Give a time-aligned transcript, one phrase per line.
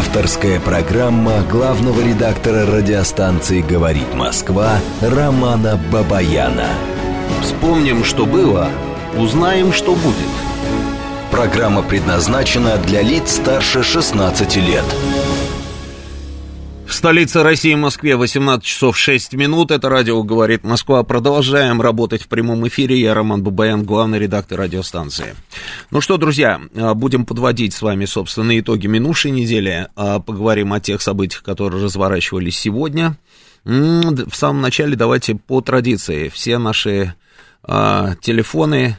[0.00, 6.68] Авторская программа главного редактора радиостанции «Говорит Москва» Романа Бабаяна.
[7.42, 8.70] Вспомним, что было,
[9.18, 10.32] узнаем, что будет.
[11.30, 14.86] Программа предназначена для лиц старше 16 лет.
[17.00, 19.70] В столице России, Москве, 18 часов 6 минут.
[19.70, 21.02] Это радио «Говорит Москва».
[21.02, 23.00] Продолжаем работать в прямом эфире.
[23.00, 25.34] Я Роман Бабаян, главный редактор радиостанции.
[25.90, 29.88] Ну что, друзья, а, будем подводить с вами, собственно, итоги минувшей недели.
[29.96, 33.16] А, поговорим о тех событиях, которые разворачивались сегодня.
[33.64, 36.28] В самом начале давайте по традиции.
[36.28, 37.14] Все наши
[37.62, 38.98] а, телефоны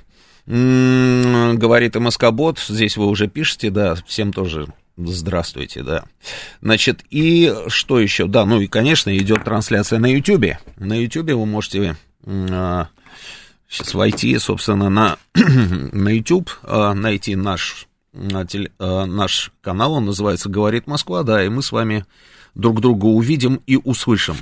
[0.46, 6.04] говорит МСК-бот, здесь вы уже пишете, да, всем тоже Здравствуйте, да.
[6.62, 8.26] Значит, и что еще?
[8.26, 10.56] Да, ну и, конечно, идет трансляция на YouTube.
[10.76, 12.88] На YouTube вы можете а,
[13.68, 20.04] сейчас войти, собственно, на, на YouTube, а, найти наш, а, теле, а, наш канал, он
[20.04, 22.06] называется «Говорит Москва», да, и мы с вами
[22.54, 24.36] друг друга увидим и услышим.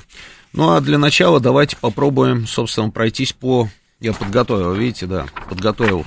[0.53, 3.71] Ну, а для начала давайте попробуем, собственно, пройтись по...
[4.01, 6.05] Я подготовил, видите, да, подготовил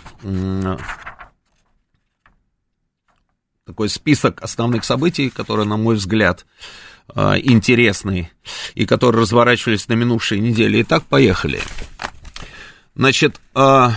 [3.66, 6.46] такой список основных событий, которые, на мой взгляд,
[7.08, 8.30] а, интересные
[8.76, 10.84] и которые разворачивались на минувшей неделе.
[10.84, 11.60] Итак, поехали.
[12.94, 13.94] Значит, а,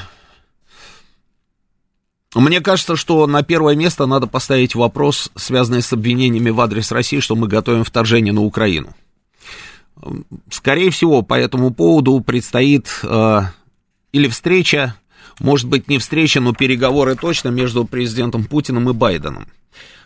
[2.35, 7.21] мне кажется, что на первое место надо поставить вопрос, связанный с обвинениями в адрес России,
[7.21, 8.95] что мы готовим вторжение на Украину.
[10.51, 13.53] Скорее всего, по этому поводу предстоит а,
[14.13, 14.95] или встреча,
[15.41, 19.47] может быть, не встреча, но переговоры точно между президентом Путиным и Байденом.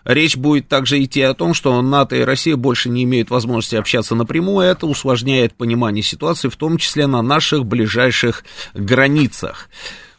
[0.04, 4.14] Речь будет также идти о том, что НАТО и Россия больше не имеют возможности общаться
[4.14, 8.44] напрямую, это усложняет понимание ситуации, в том числе на наших ближайших
[8.74, 9.68] границах.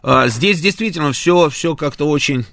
[0.01, 2.45] А, здесь действительно все, все как-то очень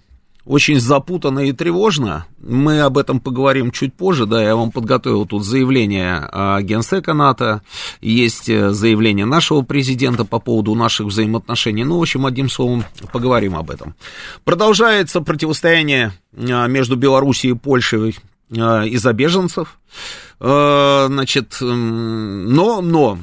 [0.45, 2.27] очень запутанно и тревожно.
[2.39, 6.29] Мы об этом поговорим чуть позже, да, я вам подготовил тут заявление
[6.63, 7.63] Генсека НАТО,
[8.01, 13.57] есть э, заявление нашего президента по поводу наших взаимоотношений, ну, в общем, одним словом, поговорим
[13.57, 13.95] об этом.
[14.45, 19.79] Продолжается противостояние а, между Белоруссией и Польшей а, из-за беженцев.
[20.43, 23.19] А, значит, но, но,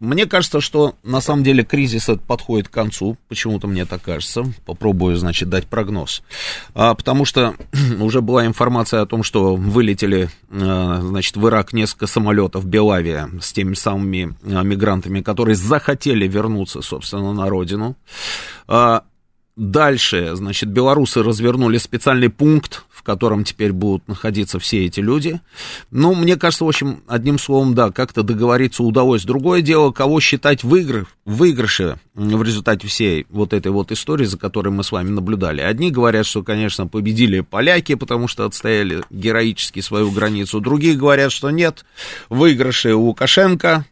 [0.00, 4.44] мне кажется, что на самом деле кризис этот подходит к концу, почему-то мне так кажется,
[4.64, 6.22] попробую, значит, дать прогноз,
[6.74, 7.54] а, потому что
[8.00, 13.74] уже была информация о том, что вылетели, значит, в Ирак несколько самолетов Белавия с теми
[13.74, 17.96] самыми мигрантами, которые захотели вернуться, собственно, на родину,
[19.54, 25.40] Дальше, значит, белорусы развернули специальный пункт, в котором теперь будут находиться все эти люди.
[25.90, 29.24] Ну, мне кажется, в общем, одним словом, да, как-то договориться удалось.
[29.24, 34.70] Другое дело, кого считать выигрыш, выигрыше в результате всей вот этой вот истории, за которой
[34.70, 35.60] мы с вами наблюдали.
[35.60, 40.60] Одни говорят, что, конечно, победили поляки, потому что отстояли героически свою границу.
[40.60, 41.84] Другие говорят, что нет,
[42.30, 43.84] выигрыши у Лукашенко,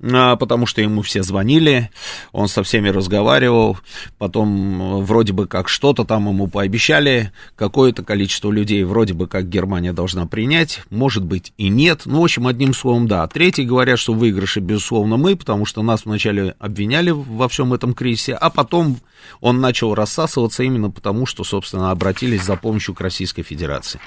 [0.00, 1.90] потому что ему все звонили,
[2.32, 3.78] он со всеми разговаривал,
[4.18, 9.92] потом вроде бы как что-то там ему пообещали, какое-то количество людей вроде бы как Германия
[9.92, 13.26] должна принять, может быть и нет, ну, в общем, одним словом, да.
[13.26, 18.34] Третьи говорят, что выигрыши, безусловно, мы, потому что нас вначале обвиняли во всем этом кризисе,
[18.34, 18.98] а потом
[19.40, 24.00] он начал рассасываться именно потому, что, собственно, обратились за помощью к Российской Федерации.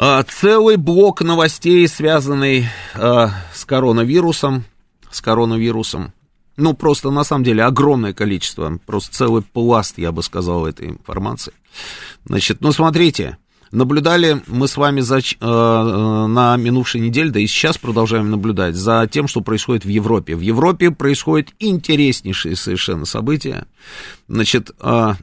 [0.00, 4.64] А, целый блок новостей, связанный а, с коронавирусом,
[5.10, 6.12] с коронавирусом.
[6.56, 11.52] Ну, просто на самом деле огромное количество, просто целый пласт, я бы сказал, этой информации.
[12.24, 13.38] Значит, ну, смотрите,
[13.72, 19.08] наблюдали мы с вами за, э, на минувшей неделе, да и сейчас продолжаем наблюдать за
[19.10, 20.36] тем, что происходит в Европе.
[20.36, 23.66] В Европе происходят интереснейшие совершенно события.
[24.28, 25.14] Значит, э,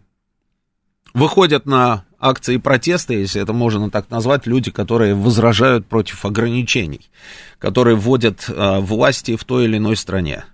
[1.14, 7.02] выходят на акции протеста, если это можно так назвать, люди, которые возражают против ограничений,
[7.60, 10.46] которые вводят э, власти в той или иной стране.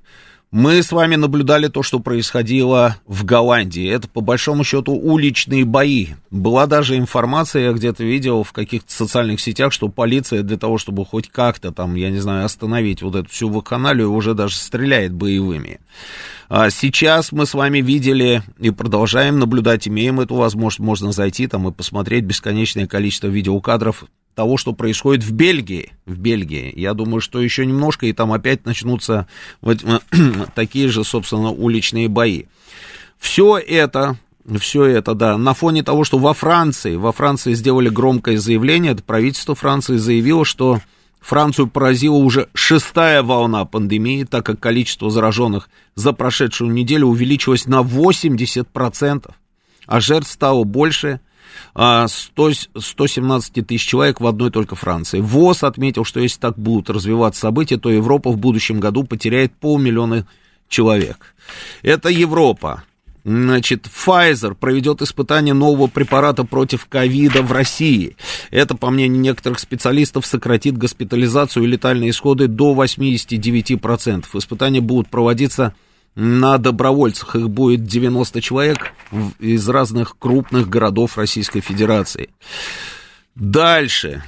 [0.52, 3.90] Мы с вами наблюдали то, что происходило в Голландии.
[3.90, 6.08] Это, по большому счету, уличные бои.
[6.30, 11.06] Была даже информация, я где-то видел в каких-то социальных сетях, что полиция для того, чтобы
[11.06, 15.80] хоть как-то там, я не знаю, остановить вот эту всю вакханалию, уже даже стреляет боевыми.
[16.50, 21.66] А сейчас мы с вами видели и продолжаем наблюдать, имеем эту возможность, можно зайти там
[21.70, 24.04] и посмотреть бесконечное количество видеокадров
[24.36, 25.92] того, что происходит в Бельгии.
[26.06, 26.72] В Бельгии.
[26.76, 29.28] Я думаю, что еще немножко, и там опять начнутся
[29.62, 29.84] вот,
[30.56, 32.46] такие же, собственно, уличные бои.
[33.18, 34.18] Все это
[34.60, 39.04] все это, да, на фоне того, что во Франции, во Франции сделали громкое заявление, это
[39.04, 40.80] правительство Франции заявило, что
[41.20, 47.82] Францию поразила уже шестая волна пандемии, так как количество зараженных за прошедшую неделю увеличилось на
[47.82, 49.32] 80%,
[49.86, 51.22] а жертв стало больше
[51.74, 55.20] 100, 117 тысяч человек в одной только Франции.
[55.20, 60.28] ВОЗ отметил, что если так будут развиваться события, то Европа в будущем году потеряет полмиллиона
[60.68, 61.36] человек.
[61.82, 62.84] Это Европа.
[63.24, 68.16] Значит, Pfizer проведет испытание нового препарата против ковида в России.
[68.50, 74.26] Это, по мнению некоторых специалистов, сократит госпитализацию и летальные исходы до 89%.
[74.34, 75.76] Испытания будут проводиться
[76.16, 77.36] на добровольцах.
[77.36, 78.94] Их будет 90 человек
[79.40, 82.30] из разных крупных городов Российской Федерации.
[83.36, 84.24] Дальше.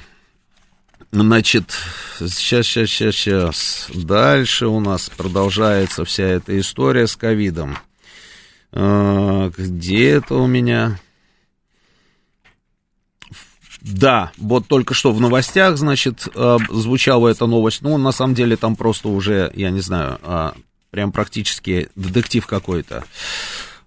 [1.12, 1.72] Значит,
[2.18, 3.88] сейчас, сейчас, сейчас, сейчас.
[3.94, 7.78] Дальше у нас продолжается вся эта история с ковидом.
[8.72, 10.98] А, где это у меня?
[13.80, 17.82] Да, вот только что в новостях, значит, а, звучала эта новость.
[17.82, 20.54] Ну, на самом деле, там просто уже, я не знаю, а,
[20.94, 23.02] прям практически детектив какой-то.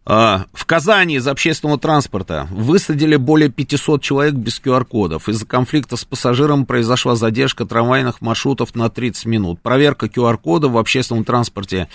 [0.03, 5.29] В Казани из общественного транспорта высадили более 500 человек без QR-кодов.
[5.29, 9.61] Из-за конфликта с пассажиром произошла задержка трамвайных маршрутов на 30 минут.
[9.61, 11.87] Проверка QR-кода в общественном транспорте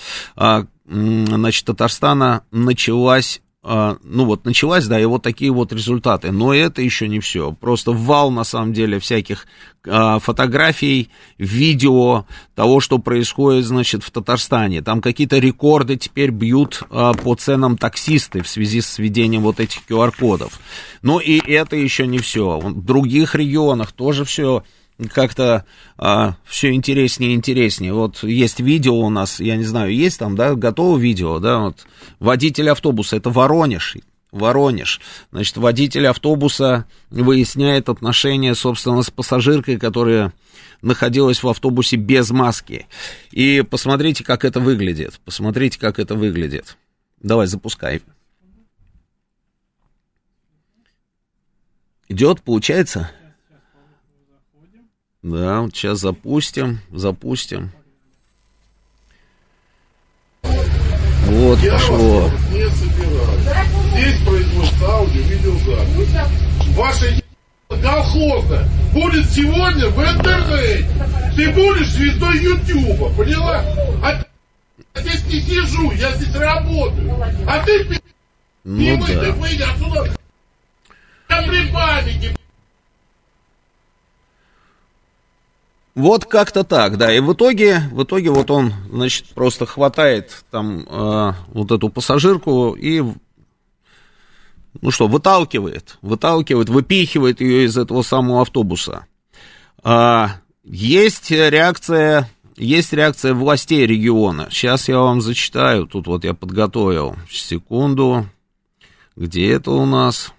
[0.87, 6.33] значит, Татарстана началась а, ну вот началась, да, и вот такие вот результаты.
[6.33, 7.53] Но это еще не все.
[7.53, 9.47] Просто вал, на самом деле, всяких
[9.87, 12.27] а, фотографий, видео
[12.57, 14.83] того, что происходит, значит, в Татарстане.
[14.83, 19.83] Там какие-то рекорды теперь бьют а, по ценам таксисты в связи с введением вот этих
[19.89, 20.59] QR-кодов.
[21.03, 22.59] Но и это еще не все.
[22.59, 24.65] В других регионах тоже все
[25.13, 25.65] как-то
[25.97, 27.93] а, все интереснее и интереснее.
[27.93, 31.87] Вот есть видео у нас, я не знаю, есть там, да, готово видео, да, вот
[32.21, 33.97] водитель автобуса, это Воронеж,
[34.31, 35.01] Воронеж.
[35.31, 40.33] Значит, водитель автобуса выясняет отношения, собственно, с пассажиркой, которая
[40.81, 42.87] находилась в автобусе без маски.
[43.31, 45.21] И посмотрите, как это выглядит.
[45.25, 46.77] Посмотрите, как это выглядит.
[47.21, 48.03] Давай, запускай.
[52.09, 53.11] Идет, получается?
[55.23, 57.71] Да, вот сейчас запустим, запустим.
[60.43, 62.29] Вот, Я пошло.
[62.51, 63.39] не собираю.
[63.93, 66.77] Здесь производится аудио, видеозапись.
[66.77, 67.07] Ваша
[67.69, 70.89] колхозная будет сегодня в интернете.
[71.37, 73.65] Ты будешь звездой Ютуба, поняла?
[74.03, 74.25] А
[75.01, 77.15] здесь не сижу, я здесь работаю.
[77.47, 78.01] А ты
[78.65, 79.33] ну не да.
[79.33, 80.11] выйди, отсюда.
[81.29, 82.37] Я при панике.
[85.95, 87.13] Вот как-то так, да.
[87.15, 92.73] И в итоге, в итоге вот он, значит, просто хватает там э, вот эту пассажирку
[92.73, 93.03] и,
[94.81, 99.07] ну что, выталкивает, выталкивает, выпихивает ее из этого самого автобуса.
[99.83, 104.49] А, есть реакция, есть реакция властей региона.
[104.51, 105.87] Сейчас я вам зачитаю.
[105.87, 107.17] Тут вот я подготовил.
[107.31, 108.27] Секунду.
[109.15, 110.33] Где это у нас?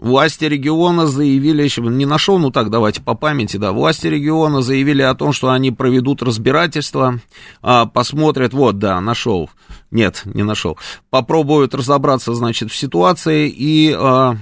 [0.00, 5.14] Власти региона заявили, не нашел, ну так, давайте по памяти, да, власти региона заявили о
[5.14, 7.20] том, что они проведут разбирательство,
[7.60, 9.50] а, посмотрят, вот, да, нашел,
[9.90, 10.78] нет, не нашел,
[11.10, 14.38] попробуют разобраться, значит, в ситуации и, а,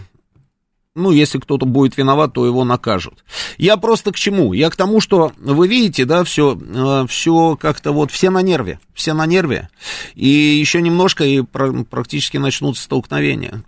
[0.94, 3.24] ну, если кто-то будет виноват, то его накажут.
[3.56, 4.52] Я просто к чему?
[4.52, 8.78] Я к тому, что вы видите, да, все, а, все как-то вот, все на нерве,
[8.94, 9.70] все на нерве,
[10.14, 13.64] и еще немножко и практически начнутся столкновения.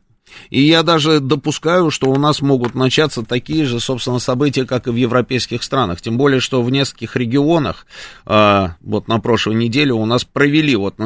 [0.50, 4.90] И я даже допускаю, что у нас могут начаться такие же, собственно, события, как и
[4.90, 6.00] в европейских странах.
[6.00, 7.86] Тем более, что в нескольких регионах,
[8.24, 10.96] а, вот на прошлой неделе у нас провели, вот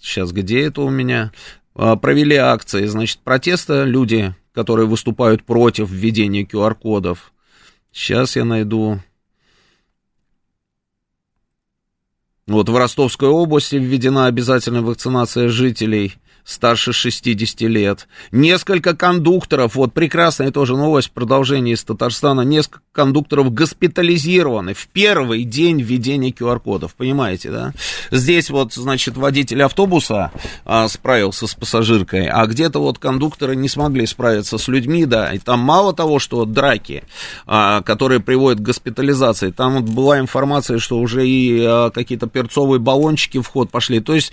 [0.00, 1.32] сейчас где это у меня,
[1.74, 7.32] а, провели акции, значит, протеста, люди, которые выступают против введения QR-кодов.
[7.92, 9.00] Сейчас я найду.
[12.46, 16.14] Вот в Ростовской области введена обязательная вакцинация жителей
[16.44, 18.08] старше 60 лет.
[18.30, 25.80] Несколько кондукторов, вот прекрасная тоже новость, продолжение из Татарстана, несколько кондукторов госпитализированы в первый день
[25.80, 27.72] введения QR-кодов, понимаете, да?
[28.10, 30.30] Здесь вот, значит, водитель автобуса
[30.64, 35.38] а, справился с пассажиркой, а где-то вот кондукторы не смогли справиться с людьми, да, и
[35.38, 37.04] там мало того, что драки,
[37.46, 42.78] а, которые приводят к госпитализации, там вот была информация, что уже и а, какие-то перцовые
[42.80, 44.32] баллончики в ход пошли, то есть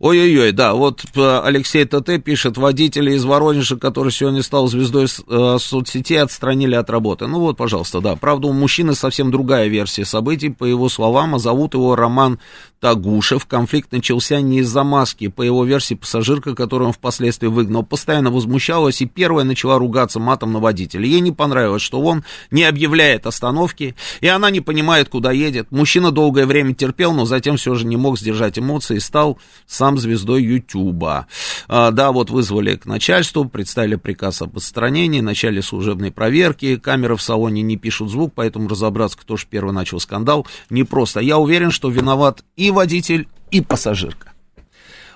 [0.00, 5.56] Ой-ой-ой, да, вот э, Алексей ТТ пишет, водителя из Воронежа, который сегодня стал звездой э,
[5.58, 7.26] соцсетей, отстранили от работы.
[7.26, 8.14] Ну вот, пожалуйста, да.
[8.14, 12.38] Правда, у мужчины совсем другая версия событий, по его словам, а зовут его Роман
[12.78, 13.46] Тагушев.
[13.46, 15.26] Конфликт начался не из-за маски.
[15.26, 20.52] По его версии, пассажирка, которую он впоследствии выгнал, постоянно возмущалась и первая начала ругаться матом
[20.52, 21.06] на водителя.
[21.06, 25.72] Ей не понравилось, что он не объявляет остановки, и она не понимает, куда едет.
[25.72, 29.87] Мужчина долгое время терпел, но затем все же не мог сдержать эмоции и стал сам
[29.96, 31.26] звездой Ютуба.
[31.68, 37.22] А, да, вот вызвали к начальству, представили приказ об отстранении, начале служебной проверки, камеры в
[37.22, 41.20] салоне не пишут звук, поэтому разобраться, кто же первый начал скандал, непросто.
[41.20, 44.32] Я уверен, что виноват и водитель, и пассажирка.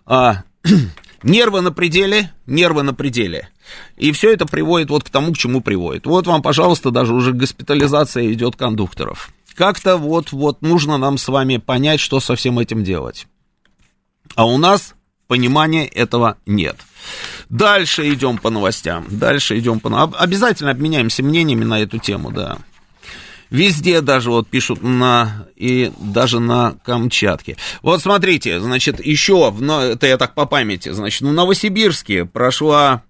[0.06, 0.44] А,
[1.22, 3.48] нервы на пределе, нервы на пределе.
[3.96, 6.06] И все это приводит вот к тому, к чему приводит.
[6.06, 9.30] Вот вам, пожалуйста, даже уже госпитализация идет кондукторов.
[9.54, 13.26] Как-то вот-вот нужно нам с вами понять, что со всем этим делать.
[14.34, 14.94] А у нас
[15.26, 16.76] понимания этого нет.
[17.48, 19.06] Дальше идем по новостям.
[19.10, 20.04] Дальше идем по...
[20.18, 22.58] Обязательно обменяемся мнениями на эту тему, да.
[23.50, 27.58] Везде даже вот пишут на и даже на Камчатке.
[27.82, 33.02] Вот смотрите, значит, еще, это я так по памяти, значит, в Новосибирске прошла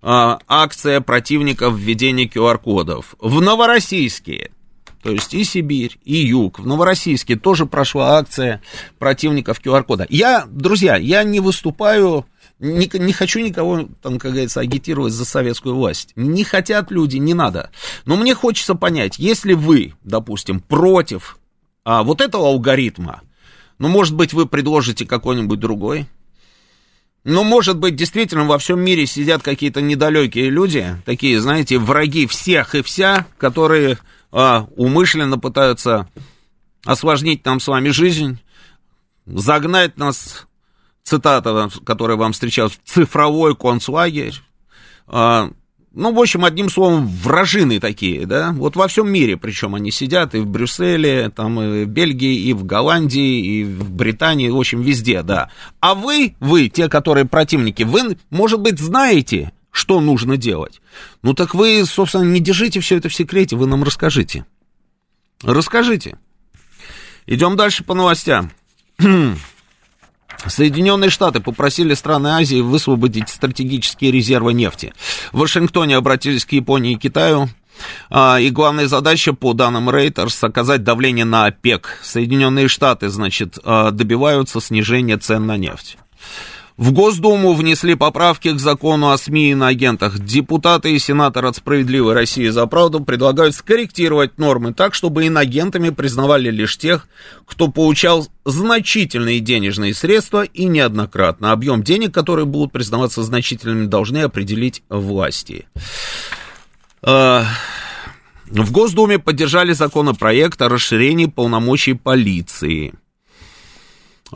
[0.00, 3.14] а, акция противников введения QR-кодов.
[3.18, 4.50] В Новороссийске
[5.02, 6.58] то есть и Сибирь, и Юг.
[6.58, 8.60] В Новороссийске тоже прошла акция
[8.98, 10.06] противников QR-кода.
[10.08, 12.26] Я, друзья, я не выступаю,
[12.58, 16.12] не, не хочу никого, там, как говорится, агитировать за советскую власть.
[16.16, 17.70] Не хотят люди, не надо.
[18.04, 21.38] Но мне хочется понять, если вы, допустим, против
[21.84, 23.22] а, вот этого алгоритма,
[23.78, 26.06] ну, может быть, вы предложите какой-нибудь другой,
[27.24, 32.74] ну, может быть, действительно во всем мире сидят какие-то недалекие люди, такие, знаете, враги всех
[32.74, 33.98] и вся, которые
[34.32, 36.08] а, умышленно пытаются
[36.84, 38.38] осложнить нам с вами жизнь,
[39.26, 40.46] загнать нас,
[41.02, 44.34] цитата, которая вам встречалась, в цифровой концлагерь.
[45.06, 45.50] А,
[45.92, 50.34] ну, в общем, одним словом, вражины такие, да, вот во всем мире, причем они сидят
[50.34, 54.82] и в Брюсселе, там и в Бельгии, и в Голландии, и в Британии, в общем,
[54.82, 55.50] везде, да.
[55.80, 60.80] А вы, вы, те, которые противники, вы, может быть, знаете, что нужно делать.
[61.22, 64.44] Ну так вы, собственно, не держите все это в секрете, вы нам расскажите.
[65.42, 66.18] Расскажите.
[67.26, 68.50] Идем дальше по новостям.
[70.46, 74.92] Соединенные Штаты попросили страны Азии высвободить стратегические резервы нефти.
[75.32, 77.48] В Вашингтоне обратились к Японии и Китаю.
[78.10, 82.00] А, и главная задача, по данным Reuters, оказать давление на ОПЕК.
[82.02, 85.96] Соединенные Штаты, значит, а, добиваются снижения цен на нефть.
[86.80, 90.18] В Госдуму внесли поправки к закону о СМИ и на агентах.
[90.18, 96.50] Депутаты и сенатор от «Справедливой России за правду» предлагают скорректировать нормы так, чтобы инагентами признавали
[96.50, 97.06] лишь тех,
[97.44, 101.52] кто получал значительные денежные средства и неоднократно.
[101.52, 105.66] Объем денег, которые будут признаваться значительными, должны определить власти.
[107.02, 107.44] А,
[108.46, 112.94] в Госдуме поддержали законопроект о расширении полномочий полиции.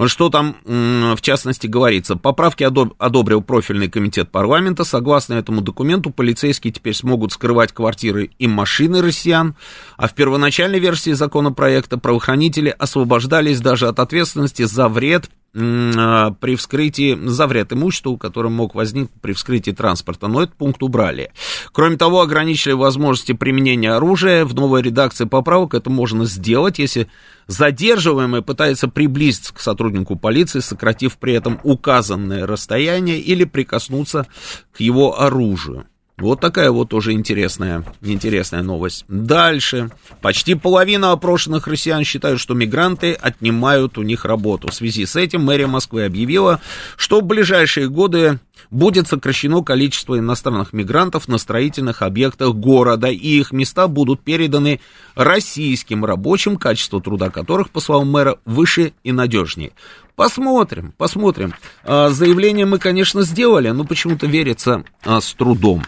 [0.07, 2.17] Что там, в частности, говорится?
[2.17, 4.85] Поправки одобрил профильный комитет парламента.
[4.85, 9.55] Согласно этому документу, полицейские теперь смогут скрывать квартиры и машины россиян,
[9.97, 17.47] а в первоначальной версии законопроекта правоохранители освобождались даже от ответственности за вред при вскрытии за
[17.47, 21.31] вред имуществу, который мог возникнуть при вскрытии транспорта, но этот пункт убрали.
[21.73, 24.45] Кроме того, ограничили возможности применения оружия.
[24.45, 27.09] В новой редакции поправок это можно сделать, если
[27.47, 34.27] задерживаемый пытается приблизиться к сотруднику полиции, сократив при этом указанное расстояние или прикоснуться
[34.73, 35.87] к его оружию.
[36.17, 39.05] Вот такая вот тоже интересная, интересная новость.
[39.09, 39.91] Дальше.
[40.21, 44.69] Почти половина опрошенных россиян считают, что мигранты отнимают у них работу.
[44.71, 46.61] В связи с этим мэрия Москвы объявила,
[46.97, 48.39] что в ближайшие годы
[48.71, 54.81] будет сокращено количество иностранных мигрантов на строительных объектах города, и их места будут переданы
[55.17, 59.73] российским рабочим, качество труда которых, по словам мэра, выше и надежнее.
[60.15, 61.55] Посмотрим, посмотрим.
[61.83, 65.83] А, заявление мы, конечно, сделали, но почему-то верится а, с трудом.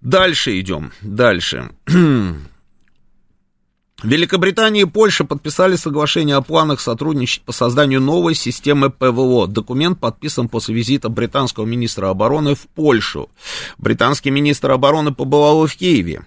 [0.00, 1.70] Дальше идем, дальше.
[4.02, 9.46] Великобритания и Польша подписали соглашение о планах сотрудничать по созданию новой системы ПВО.
[9.46, 13.30] Документ подписан после визита британского министра обороны в Польшу.
[13.78, 16.26] Британский министр обороны побывал в Киеве.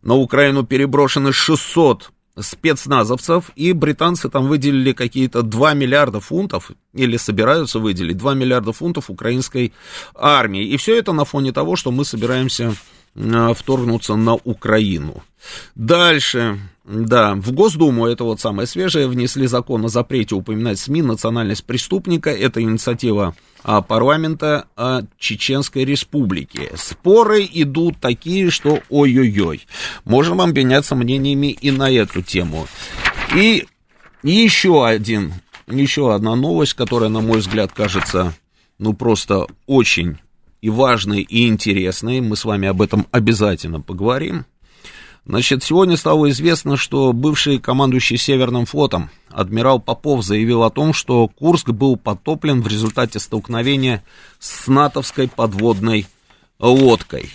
[0.00, 7.78] На Украину переброшены 600 спецназовцев, и британцы там выделили какие-то 2 миллиарда фунтов, или собираются
[7.78, 9.72] выделить 2 миллиарда фунтов украинской
[10.14, 10.64] армии.
[10.64, 12.74] И все это на фоне того, что мы собираемся
[13.14, 15.22] э, вторгнуться на Украину.
[15.74, 16.58] Дальше.
[16.84, 22.30] Да, в Госдуму, это вот самое свежее, внесли закон о запрете упоминать СМИ национальность преступника.
[22.30, 26.70] Это инициатива парламента а, Чеченской Республики.
[26.76, 29.66] Споры идут такие, что ой-ой-ой.
[30.04, 32.66] Можем обменяться мнениями и на эту тему.
[33.34, 33.66] И
[34.22, 35.34] еще один,
[35.66, 38.34] еще одна новость, которая, на мой взгляд, кажется,
[38.78, 40.18] ну, просто очень
[40.60, 42.20] и важной, и интересной.
[42.20, 44.44] Мы с вами об этом обязательно поговорим.
[45.28, 51.28] Значит, сегодня стало известно, что бывший командующий Северным флотом адмирал Попов заявил о том, что
[51.28, 54.02] Курск был потоплен в результате столкновения
[54.38, 56.06] с натовской подводной
[56.58, 57.30] лодкой.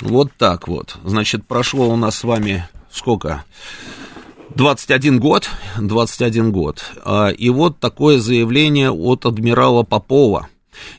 [0.00, 0.96] Вот так вот.
[1.04, 3.44] Значит, прошло у нас с вами сколько?
[4.56, 6.84] 21 год, 21 год.
[7.04, 10.48] А, и вот такое заявление от адмирала Попова.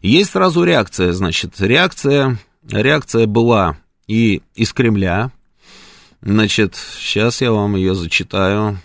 [0.01, 2.37] Есть сразу реакция, значит, реакция,
[2.69, 3.77] реакция была
[4.07, 5.31] и из Кремля,
[6.25, 8.79] Значит, сейчас я вам ее зачитаю.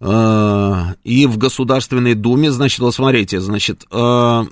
[0.00, 4.46] А, и в Государственной Думе, значит, вот смотрите, значит, а,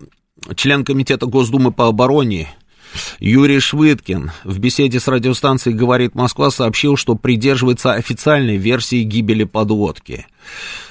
[0.55, 2.49] член Комитета Госдумы по обороне
[3.19, 10.27] Юрий Швыдкин в беседе с радиостанцией «Говорит Москва» сообщил, что придерживается официальной версии гибели подлодки.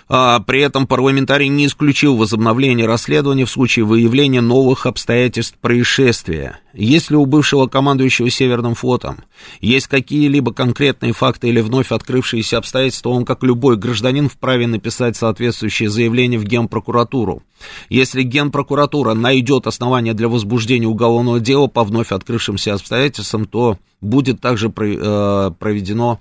[0.10, 6.60] А, при этом парламентарий не исключил возобновление расследования в случае выявления новых обстоятельств происшествия.
[6.74, 9.18] Если у бывшего командующего Северным флотом
[9.60, 15.90] есть какие-либо конкретные факты или вновь открывшиеся обстоятельства, он, как любой гражданин, вправе написать соответствующее
[15.90, 17.44] заявление в Генпрокуратуру.
[17.90, 24.68] Если Генпрокуратура найдет основания для возбуждения уголовного дела по вновь открывшимся обстоятельствам, то будет также
[24.68, 26.20] э, проведено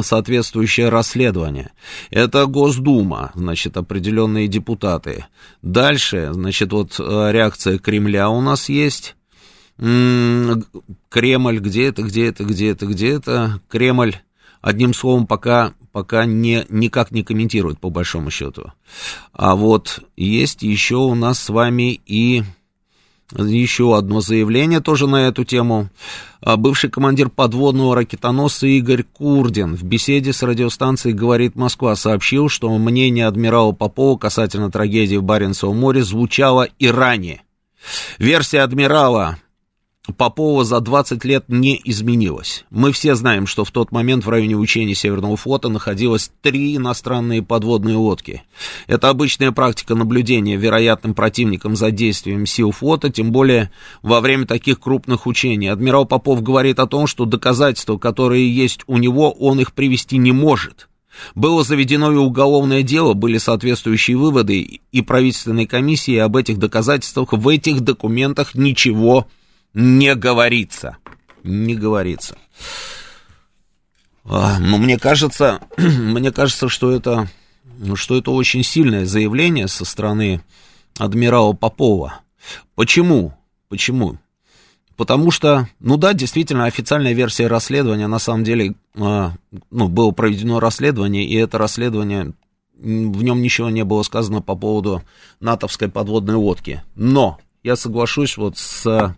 [0.00, 1.72] соответствующее расследование.
[2.10, 5.26] Это Госдума, значит, определенные депутаты.
[5.62, 9.16] Дальше, значит, вот э, реакция Кремля у нас есть.
[9.78, 13.60] Кремль, где это, где это, где это, где это?
[13.68, 14.16] Кремль,
[14.62, 18.72] одним словом, пока, пока не, никак не комментирует, по большому счету.
[19.32, 22.42] А вот есть еще у нас с вами и
[23.32, 25.88] еще одно заявление тоже на эту тему.
[26.40, 32.76] А, бывший командир подводного ракетоносца Игорь Курдин в беседе с радиостанцией «Говорит Москва» сообщил, что
[32.78, 37.42] мнение адмирала Попова касательно трагедии в Баренцевом море звучало и ранее.
[38.18, 39.38] Версия адмирала
[40.16, 42.64] Попова за 20 лет не изменилось.
[42.70, 47.42] Мы все знаем, что в тот момент в районе учения Северного флота находилось три иностранные
[47.42, 48.42] подводные лодки.
[48.86, 53.70] Это обычная практика наблюдения вероятным противником за действием сил флота, тем более
[54.02, 55.68] во время таких крупных учений.
[55.68, 60.32] Адмирал Попов говорит о том, что доказательства, которые есть у него, он их привести не
[60.32, 60.88] может.
[61.34, 67.48] Было заведено и уголовное дело, были соответствующие выводы, и правительственной комиссии об этих доказательствах в
[67.48, 69.26] этих документах ничего
[69.74, 70.96] не говорится.
[71.42, 72.36] Не говорится.
[74.24, 77.28] А, Но мне кажется, мне кажется, что это,
[77.94, 80.42] что это очень сильное заявление со стороны
[80.98, 82.20] адмирала Попова.
[82.74, 83.34] Почему?
[83.68, 84.18] Почему?
[84.96, 89.34] Потому что, ну да, действительно, официальная версия расследования, на самом деле, а,
[89.70, 92.32] ну, было проведено расследование, и это расследование,
[92.78, 95.02] в нем ничего не было сказано по поводу
[95.40, 96.82] натовской подводной лодки.
[96.94, 99.14] Но я соглашусь вот с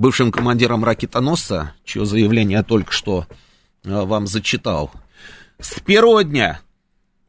[0.00, 3.26] бывшим командиром ракетоносца, чье заявление я только что
[3.84, 4.90] э, вам зачитал,
[5.58, 6.60] с первого дня,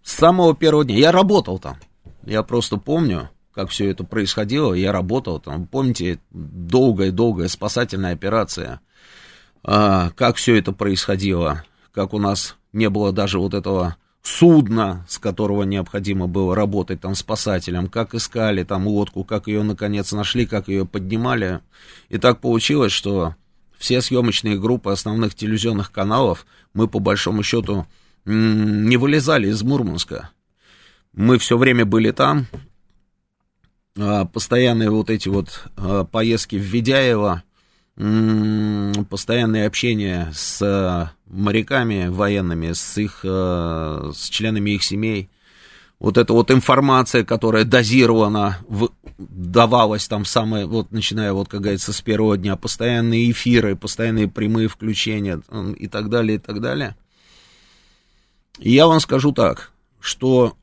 [0.04, 1.76] с самого первого дня, я работал там.
[2.24, 5.68] Я просто помню, как все это происходило, я работал там.
[5.68, 8.80] Помните, долгая-долгая спасательная операция,
[9.64, 15.18] а, как все это происходило, как у нас не было даже вот этого судно, с
[15.18, 20.68] которого необходимо было работать там спасателем, как искали там лодку, как ее наконец нашли, как
[20.68, 21.62] ее поднимали.
[22.10, 23.36] И так получилось, что
[23.78, 27.88] все съемочные группы основных телевизионных каналов мы по большому счету
[28.26, 30.30] не вылезали из Мурманска.
[31.14, 32.46] Мы все время были там,
[33.98, 37.44] а, постоянные вот эти вот а, поездки в Ведяево,
[37.96, 45.30] постоянное общение с э, моряками военными, с их, э, с членами их семей,
[46.00, 48.58] вот эта вот информация, которая дозирована,
[49.20, 54.68] давалась там самое, вот начиная, вот, как говорится, с первого дня, постоянные эфиры, постоянные прямые
[54.68, 55.42] включения
[55.78, 56.96] и так далее, и так далее.
[58.58, 60.58] И я вам скажу так, что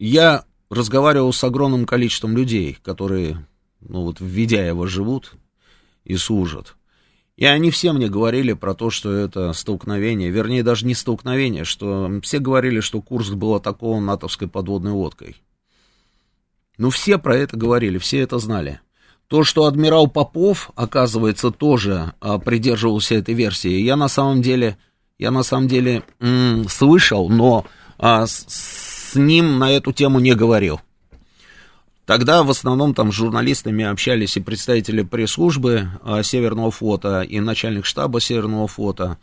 [0.00, 3.46] я разговаривал с огромным количеством людей, которые,
[3.80, 5.34] ну вот, в Ведяево живут,
[6.04, 6.76] и служат.
[7.36, 12.20] И они все мне говорили про то, что это столкновение, вернее, даже не столкновение, что
[12.22, 15.36] все говорили, что Курск был атакован натовской подводной лодкой.
[16.78, 18.80] Ну, все про это говорили, все это знали.
[19.28, 24.76] То, что адмирал Попов, оказывается, тоже а, придерживался этой версии, я на самом деле,
[25.18, 27.64] я на самом деле м- слышал, но
[27.98, 30.80] а, с, с ним на эту тему не говорил.
[32.04, 37.86] Тогда в основном там с журналистами общались и представители пресс-службы а, Северного флота, и начальник
[37.86, 39.18] штаба Северного флота.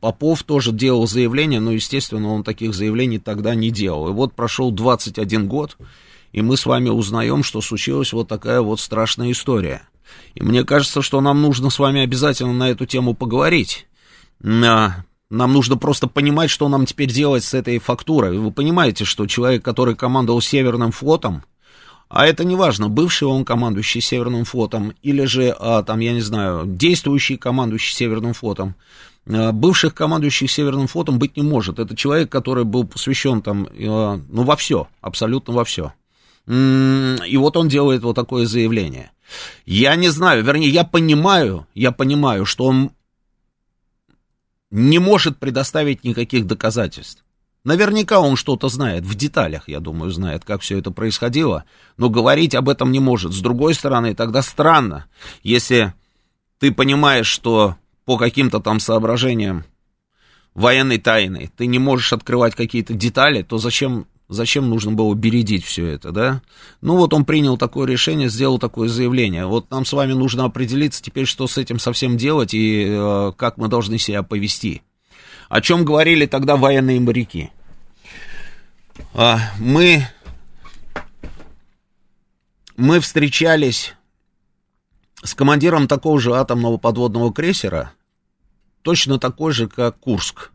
[0.00, 4.08] Попов тоже делал заявление, но, естественно, он таких заявлений тогда не делал.
[4.08, 5.76] И вот прошел 21 год,
[6.32, 9.82] и мы с вами узнаем, что случилась вот такая вот страшная история.
[10.34, 13.86] И мне кажется, что нам нужно с вами обязательно на эту тему поговорить.
[14.42, 18.36] А, нам нужно просто понимать, что нам теперь делать с этой фактурой.
[18.36, 21.44] Вы понимаете, что человек, который командовал Северным флотом,
[22.10, 26.20] а это не важно, бывший он командующий Северным флотом, или же, а, там, я не
[26.20, 28.74] знаю, действующий командующий Северным флотом,
[29.28, 31.78] а, бывших командующих Северным флотом быть не может.
[31.78, 35.92] Это человек, который был посвящен там, а, ну, во все, абсолютно во все.
[36.48, 39.12] И вот он делает вот такое заявление.
[39.64, 42.90] Я не знаю, вернее, я понимаю, я понимаю, что он
[44.72, 47.22] не может предоставить никаких доказательств.
[47.62, 51.64] Наверняка он что-то знает, в деталях, я думаю, знает, как все это происходило,
[51.98, 53.32] но говорить об этом не может.
[53.32, 55.06] С другой стороны, тогда странно,
[55.42, 55.92] если
[56.58, 59.64] ты понимаешь, что по каким-то там соображениям
[60.54, 65.86] военной тайны ты не можешь открывать какие-то детали, то зачем, зачем нужно было бередить все
[65.86, 66.42] это, да?
[66.80, 69.44] Ну вот он принял такое решение, сделал такое заявление.
[69.44, 73.58] Вот нам с вами нужно определиться теперь, что с этим совсем делать и э, как
[73.58, 74.82] мы должны себя повести
[75.50, 77.50] о чем говорили тогда военные моряки.
[79.12, 80.06] А, мы,
[82.76, 83.94] мы встречались
[85.24, 87.92] с командиром такого же атомного подводного крейсера,
[88.82, 90.52] точно такой же, как Курск.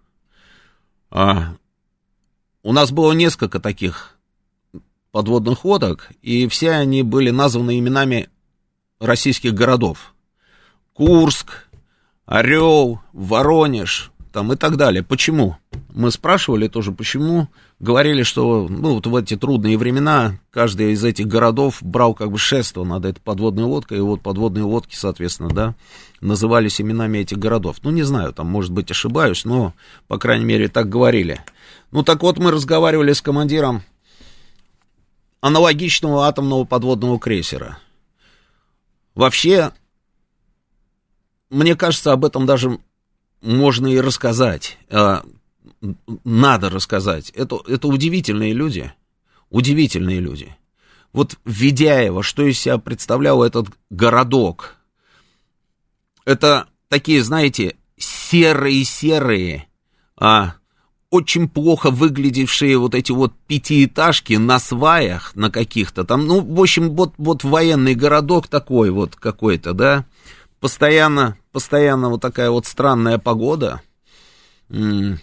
[1.11, 1.55] А,
[2.63, 4.17] у нас было несколько таких
[5.11, 8.29] подводных лодок, и все они были названы именами
[9.01, 10.15] российских городов.
[10.93, 11.67] Курск,
[12.25, 15.01] Орел, Воронеж, там и так далее.
[15.01, 15.55] Почему?
[15.93, 17.47] Мы спрашивали тоже, почему.
[17.79, 22.37] Говорили, что ну, вот в эти трудные времена каждый из этих городов брал как бы
[22.37, 25.73] шество над этой подводной лодкой, и вот подводные лодки, соответственно, да,
[26.19, 27.77] назывались именами этих городов.
[27.83, 29.73] Ну, не знаю, там, может быть, ошибаюсь, но,
[30.09, 31.39] по крайней мере, так говорили.
[31.91, 33.83] Ну, так вот, мы разговаривали с командиром
[35.39, 37.77] аналогичного атомного подводного крейсера.
[39.13, 39.71] Вообще,
[41.49, 42.79] мне кажется, об этом даже
[43.41, 45.23] можно и рассказать, а,
[46.23, 47.29] надо рассказать.
[47.31, 48.91] Это, это удивительные люди,
[49.49, 50.55] удивительные люди.
[51.13, 54.75] Вот Ведяева, что из себя представлял этот городок?
[56.25, 59.67] Это такие, знаете, серые-серые,
[60.17, 60.55] а,
[61.09, 66.95] очень плохо выглядевшие вот эти вот пятиэтажки на сваях на каких-то там, ну, в общем,
[66.95, 70.05] вот, вот военный городок такой вот какой-то, да,
[70.59, 73.81] постоянно, постоянно вот такая вот странная погода.
[74.69, 75.17] И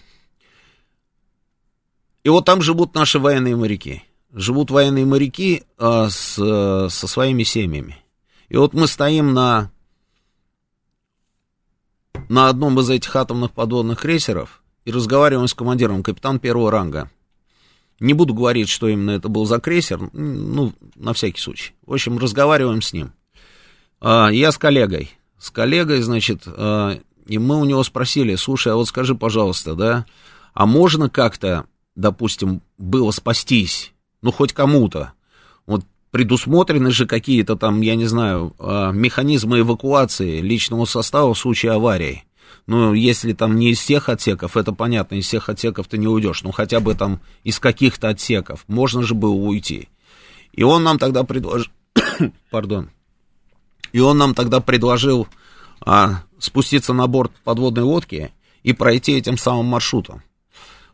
[2.29, 4.03] вот там живут наши военные моряки.
[4.33, 7.97] Живут военные моряки а, с, со своими семьями.
[8.49, 9.71] И вот мы стоим на,
[12.29, 17.11] на одном из этих атомных подводных крейсеров и разговариваем с командиром, капитан первого ранга.
[17.99, 21.73] Не буду говорить, что именно это был за крейсер, ну, на всякий случай.
[21.85, 23.11] В общем, разговариваем с ним.
[23.99, 25.11] А, я с коллегой
[25.43, 30.05] с коллегой, значит, э, и мы у него спросили, слушай, а вот скажи, пожалуйста, да,
[30.53, 31.65] а можно как-то,
[31.97, 35.11] допустим, было спастись, ну, хоть кому-то,
[35.65, 41.73] вот предусмотрены же какие-то там, я не знаю, э, механизмы эвакуации личного состава в случае
[41.73, 42.23] аварии.
[42.65, 46.41] Ну, если там не из всех отсеков, это понятно, из всех отсеков ты не уйдешь,
[46.43, 49.89] ну, хотя бы там из каких-то отсеков, можно же было уйти.
[50.53, 51.69] И он нам тогда предложил,
[52.49, 52.91] пардон,
[53.93, 55.27] и он нам тогда предложил
[55.79, 60.23] а, спуститься на борт подводной лодки и пройти этим самым маршрутом.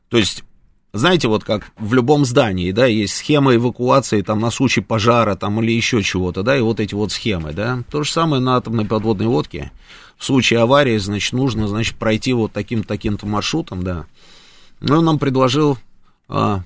[0.09, 0.43] То есть,
[0.91, 5.62] знаете, вот как в любом здании, да, есть схема эвакуации там на случай пожара там
[5.62, 7.83] или еще чего-то, да, и вот эти вот схемы, да.
[7.89, 9.71] То же самое на атомной подводной лодке.
[10.17, 14.05] В случае аварии, значит, нужно, значит, пройти вот таким-таким-то маршрутом, да.
[14.81, 15.77] Ну, он нам предложил
[16.27, 16.63] а,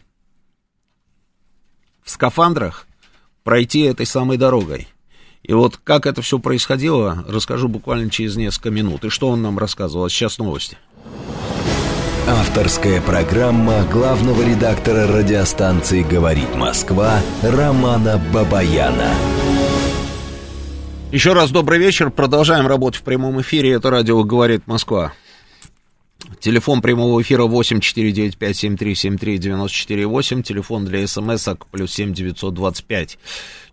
[2.03, 2.87] в скафандрах
[3.43, 4.87] пройти этой самой дорогой.
[5.43, 9.03] И вот как это все происходило, расскажу буквально через несколько минут.
[9.03, 10.05] И что он нам рассказывал.
[10.05, 10.77] А сейчас новости.
[12.25, 19.13] Авторская программа главного редактора радиостанции «Говорит Москва» Романа Бабаяна.
[21.11, 22.09] Еще раз добрый вечер.
[22.09, 23.73] Продолжаем работать в прямом эфире.
[23.73, 25.11] Это радио «Говорит Москва».
[26.39, 30.43] Телефон прямого эфира 8495-7373-94-8.
[30.43, 33.19] Телефон для смс-ок плюс 7 925.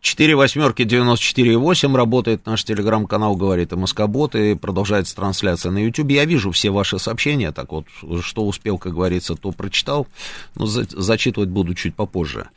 [0.01, 1.97] 4 восьмерки 94,8.
[1.97, 6.11] Работает наш телеграм-канал, говорит МСК-бот, и продолжается трансляция на YouTube.
[6.11, 7.85] Я вижу все ваши сообщения, так вот,
[8.23, 10.07] что успел, как говорится, то прочитал,
[10.55, 12.49] но за, зачитывать буду чуть попозже.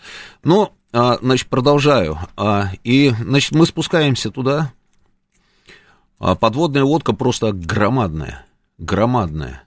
[0.44, 2.18] Ну, а, значит, продолжаю.
[2.38, 4.72] А, и, значит, мы спускаемся туда.
[6.20, 8.46] А, подводная лодка просто громадная,
[8.78, 9.63] громадная.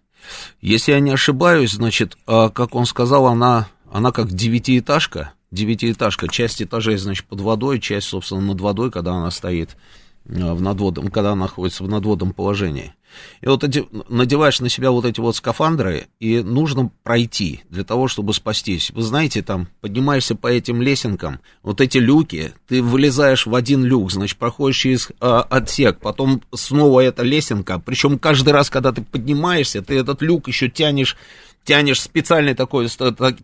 [0.61, 6.63] Если я не ошибаюсь, значит, а, как он сказал, она, она как девятиэтажка, девятиэтажка, часть
[6.63, 9.77] этажей, значит, под водой, часть, собственно, над водой, когда она стоит
[10.29, 12.95] в надводном, когда она находится в надводном положении.
[13.41, 18.09] И вот эти, надеваешь на себя вот эти вот скафандры, и нужно пройти для того,
[18.09, 18.91] чтобы спастись.
[18.91, 24.13] Вы знаете, там, поднимаешься по этим лесенкам, вот эти люки, ты вылезаешь в один люк,
[24.13, 29.83] значит, проходишь через а, отсек, потом снова эта лесенка, причем каждый раз, когда ты поднимаешься,
[29.83, 31.17] ты этот люк еще тянешь
[31.65, 32.89] тянешь специальный такой,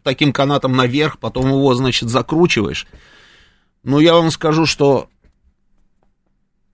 [0.05, 2.87] таким канатом наверх, потом его, значит, закручиваешь.
[3.83, 5.09] Ну, я вам скажу, что...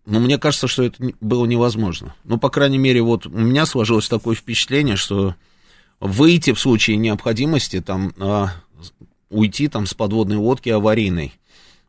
[0.09, 2.15] Ну, мне кажется, что это было невозможно.
[2.25, 5.35] Ну, по крайней мере, вот у меня сложилось такое впечатление, что
[6.01, 8.53] выйти в случае необходимости, там, а,
[9.29, 11.35] уйти там с подводной лодки аварийной,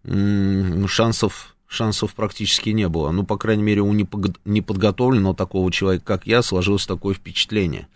[0.04, 3.12] шансов, шансов практически не было.
[3.12, 7.88] Ну, по крайней мере, у неподготовленного такого человека, как я, сложилось такое впечатление.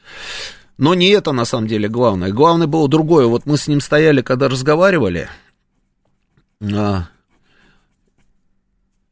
[0.77, 2.31] Но не это на самом деле главное.
[2.31, 3.25] Главное было другое.
[3.25, 5.27] Вот мы с ним стояли, когда разговаривали.
[6.61, 7.09] А,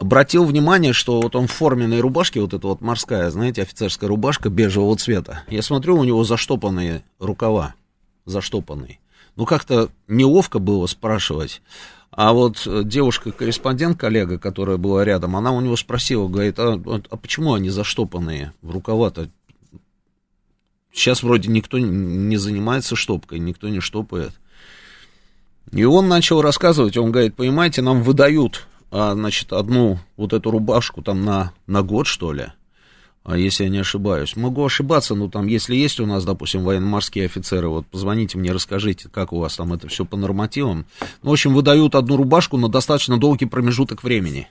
[0.01, 4.49] обратил внимание, что вот он в форменной рубашке, вот эта вот морская, знаете, офицерская рубашка
[4.49, 5.43] бежевого цвета.
[5.47, 7.75] Я смотрю, у него заштопанные рукава.
[8.25, 8.99] Заштопанные.
[9.35, 11.61] Ну, как-то неловко было спрашивать.
[12.09, 17.53] А вот девушка-корреспондент, коллега, которая была рядом, она у него спросила, говорит, а, а почему
[17.53, 19.29] они заштопанные в рукава-то?
[20.91, 24.31] Сейчас вроде никто не занимается штопкой, никто не штопает.
[25.71, 31.01] И он начал рассказывать, он говорит, понимаете, нам выдают, а, значит, одну вот эту рубашку
[31.01, 32.47] там на, на год, что ли,
[33.23, 34.35] а если я не ошибаюсь.
[34.35, 39.09] Могу ошибаться, но там, если есть у нас, допустим, военно-морские офицеры, вот позвоните мне, расскажите,
[39.09, 40.85] как у вас там это все по нормативам.
[41.23, 44.47] Ну, в общем, выдают одну рубашку на достаточно долгий промежуток времени.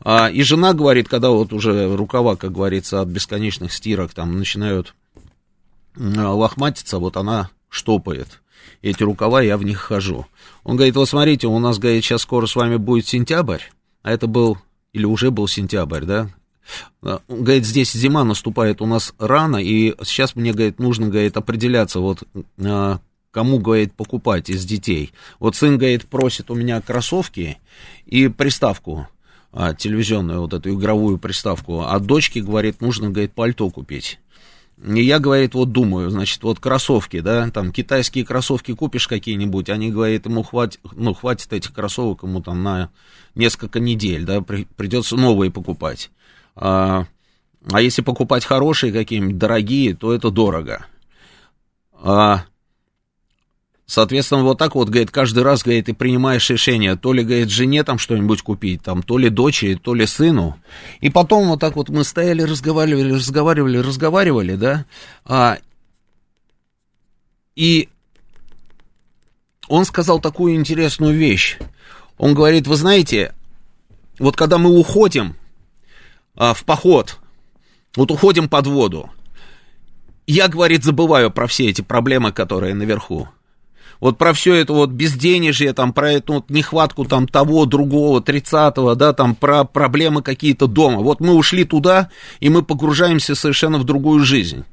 [0.00, 4.94] А, и жена говорит, когда вот уже рукава, как говорится, от бесконечных стирок там начинают
[5.96, 8.40] лохматится, вот она штопает.
[8.84, 10.26] Эти рукава, я в них хожу.
[10.62, 13.62] Он говорит, вот смотрите, у нас, говорит, сейчас скоро с вами будет сентябрь,
[14.02, 14.58] а это был,
[14.92, 16.28] или уже был сентябрь, да?
[17.00, 22.00] Он говорит, здесь зима наступает у нас рано, и сейчас мне, говорит, нужно, говорит, определяться,
[22.00, 22.24] вот,
[22.58, 22.98] а,
[23.30, 25.12] кому, говорит, покупать из детей.
[25.38, 27.56] Вот сын, говорит, просит у меня кроссовки
[28.04, 29.08] и приставку
[29.50, 34.18] а, телевизионную, вот эту игровую приставку, а дочке, говорит, нужно, говорит, пальто купить.
[34.82, 39.90] И я, говорит, вот думаю, значит, вот кроссовки, да, там китайские кроссовки купишь какие-нибудь, они,
[39.90, 42.90] говорит, ему хватит, ну, хватит этих кроссовок ему там на
[43.34, 46.10] несколько недель, да, при, придется новые покупать.
[46.56, 47.06] А,
[47.70, 50.86] а если покупать хорошие какие-нибудь, дорогие, то это дорого.
[51.92, 52.44] А,
[53.86, 57.84] Соответственно, вот так вот, говорит, каждый раз, говорит, ты принимаешь решение, то ли, говорит, жене
[57.84, 60.56] там что-нибудь купить, там, то ли дочери, то ли сыну.
[61.00, 64.86] И потом вот так вот мы стояли, разговаривали, разговаривали, разговаривали, да,
[65.26, 65.58] а,
[67.56, 67.90] и
[69.68, 71.58] он сказал такую интересную вещь.
[72.16, 73.34] Он говорит, вы знаете,
[74.18, 75.36] вот когда мы уходим
[76.36, 77.18] а, в поход,
[77.96, 79.10] вот уходим под воду,
[80.26, 83.28] я, говорит, забываю про все эти проблемы, которые наверху
[84.04, 88.94] вот про все это вот безденежье, там, про эту вот нехватку там того, другого, тридцатого,
[88.94, 90.98] да, там, про проблемы какие-то дома.
[90.98, 94.64] Вот мы ушли туда, и мы погружаемся совершенно в другую жизнь.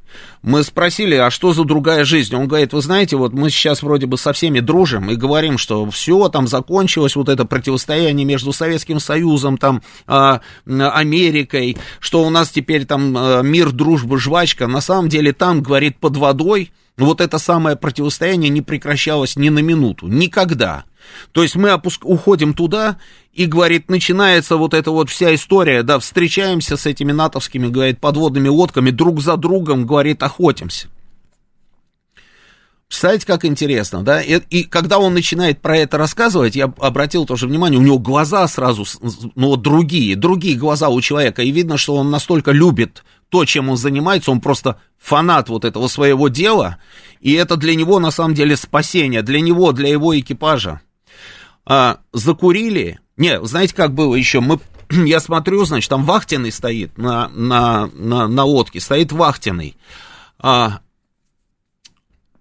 [0.42, 2.36] Мы спросили, а что за другая жизнь?
[2.36, 5.90] Он говорит, вы знаете, вот мы сейчас вроде бы со всеми дружим и говорим, что
[5.92, 12.50] все, там закончилось вот это противостояние между Советским Союзом, там, а, Америкой, что у нас
[12.50, 14.68] теперь там а, мир, дружба, жвачка.
[14.68, 19.60] На самом деле там, говорит, под водой вот это самое противостояние не прекращалось ни на
[19.60, 20.84] минуту, никогда.
[21.32, 22.06] То есть мы опуск...
[22.06, 22.98] уходим туда,
[23.34, 28.50] и, говорит, начинается вот эта вот вся история, да, встречаемся с этими натовскими, говорит, подводными
[28.50, 30.90] лодками, друг за другом, говорит, охотимся.
[32.88, 34.22] Представляете, как интересно, да?
[34.22, 38.46] И, и когда он начинает про это рассказывать, я обратил тоже внимание, у него глаза
[38.50, 38.86] сразу,
[39.36, 43.70] ну вот другие, другие глаза у человека, и видно, что он настолько любит то, чем
[43.70, 46.78] он занимается, он просто фанат вот этого своего дела,
[47.22, 50.82] и это для него на самом деле спасение, для него, для его экипажа.
[51.66, 57.30] А, закурили, не, знаете, как было еще, мы, я смотрю, значит, там вахтенный стоит на,
[57.30, 59.78] на, на, на лодке, стоит вахтенный,
[60.38, 60.82] а,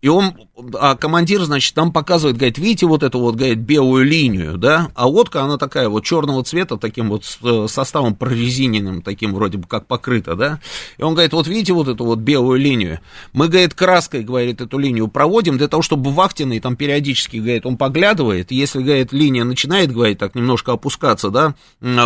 [0.02, 0.34] и он,
[0.78, 5.06] а командир, значит, там показывает, говорит, видите вот эту вот, говорит, белую линию, да, а
[5.06, 9.86] лодка, она такая вот черного цвета, таким вот э, составом прорезиненным, таким вроде бы как
[9.86, 10.60] покрыта, да,
[10.96, 13.00] и он говорит, вот видите вот эту вот белую линию,
[13.34, 17.76] мы, говорит, краской, говорит, эту линию проводим для того, чтобы вахтенный там периодически, говорит, он
[17.76, 21.54] поглядывает, если, говорит, линия начинает, говорит, так немножко опускаться, да,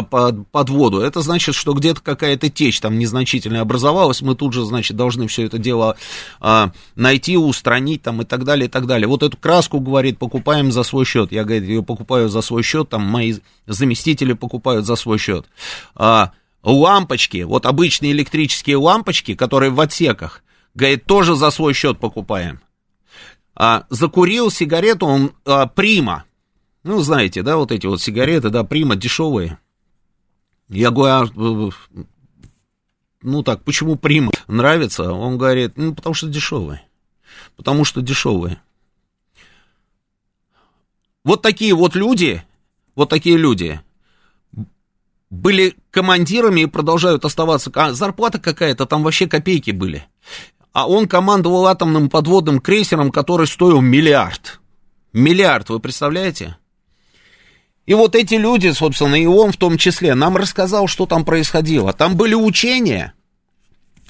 [0.03, 4.65] под, под воду, это значит, что где-то какая-то течь там незначительно образовалась, мы тут же,
[4.65, 5.97] значит, должны все это дело
[6.41, 9.07] а, найти, устранить, хранить там и так далее, и так далее.
[9.07, 11.33] Вот эту краску, говорит, покупаем за свой счет.
[11.33, 13.35] Я, говорит, ее покупаю за свой счет, там мои
[13.67, 15.47] заместители покупают за свой счет.
[15.95, 20.43] А, лампочки, вот обычные электрические лампочки, которые в отсеках,
[20.75, 22.61] говорит, тоже за свой счет покупаем.
[23.55, 26.25] А, закурил сигарету он а, Прима.
[26.85, 29.59] Ну, знаете, да, вот эти вот сигареты, да, Прима дешевые.
[30.69, 32.05] Я говорю, а,
[33.23, 35.13] ну так, почему Прима нравится?
[35.13, 36.84] Он говорит, ну, потому что дешевые
[37.57, 38.61] потому что дешевые.
[41.25, 42.43] Вот такие вот люди,
[42.95, 43.81] вот такие люди
[45.31, 47.71] были командирами и продолжают оставаться.
[47.75, 50.07] А зарплата какая-то, там вообще копейки были.
[50.73, 54.61] А он командовал атомным подводным крейсером, который стоил миллиард.
[55.13, 56.57] Миллиард, вы представляете?
[57.87, 61.93] И вот эти люди, собственно, и он в том числе, нам рассказал, что там происходило.
[61.93, 63.13] Там были учения,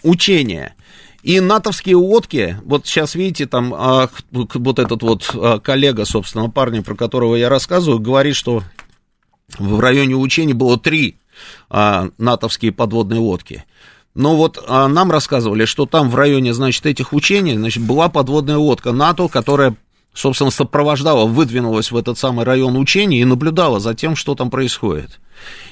[0.02, 0.76] учения.
[1.24, 6.82] И натовские лодки, вот сейчас видите, там а, вот этот вот а, коллега, собственно, парня,
[6.82, 8.62] про которого я рассказываю, говорит, что
[9.58, 11.16] в районе учений было три
[11.70, 13.64] а, натовские подводные лодки.
[14.14, 18.58] Но вот а, нам рассказывали, что там в районе, значит, этих учений, значит, была подводная
[18.58, 19.76] лодка НАТО, которая,
[20.12, 25.20] собственно, сопровождала, выдвинулась в этот самый район учений и наблюдала за тем, что там происходит.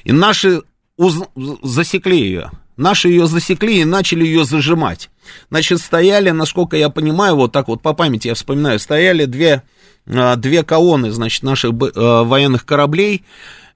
[0.03, 0.63] И наши
[0.97, 1.21] уз...
[1.61, 2.49] засекли ее.
[2.75, 5.11] Наши ее засекли и начали ее зажимать.
[5.49, 9.63] Значит, стояли, насколько я понимаю, вот так вот по памяти я вспоминаю, стояли две,
[10.07, 13.23] а, две колонны, значит, наших а, военных кораблей,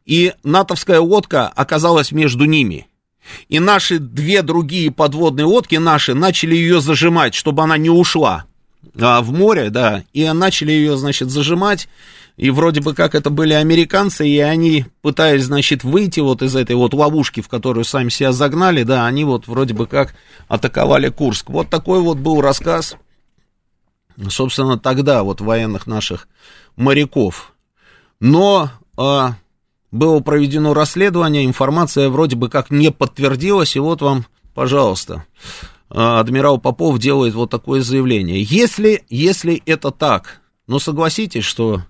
[0.05, 2.87] и натовская лодка оказалась между ними.
[3.49, 8.45] И наши две другие подводные лодки, наши, начали ее зажимать, чтобы она не ушла
[8.99, 11.87] а, в море, да, и начали ее, значит, зажимать,
[12.37, 16.75] и вроде бы как это были американцы, и они пытаясь, значит, выйти вот из этой
[16.75, 20.13] вот ловушки, в которую сами себя загнали, да, они вот вроде бы как
[20.47, 21.49] атаковали Курск.
[21.49, 22.95] Вот такой вот был рассказ,
[24.29, 26.27] собственно, тогда вот военных наших
[26.75, 27.53] моряков.
[28.19, 29.33] Но а,
[29.91, 35.25] было проведено расследование, информация вроде бы как не подтвердилась, и вот вам, пожалуйста,
[35.89, 38.43] а, адмирал Попов делает вот такое заявление.
[38.43, 41.81] Если, если это так, ну согласитесь, что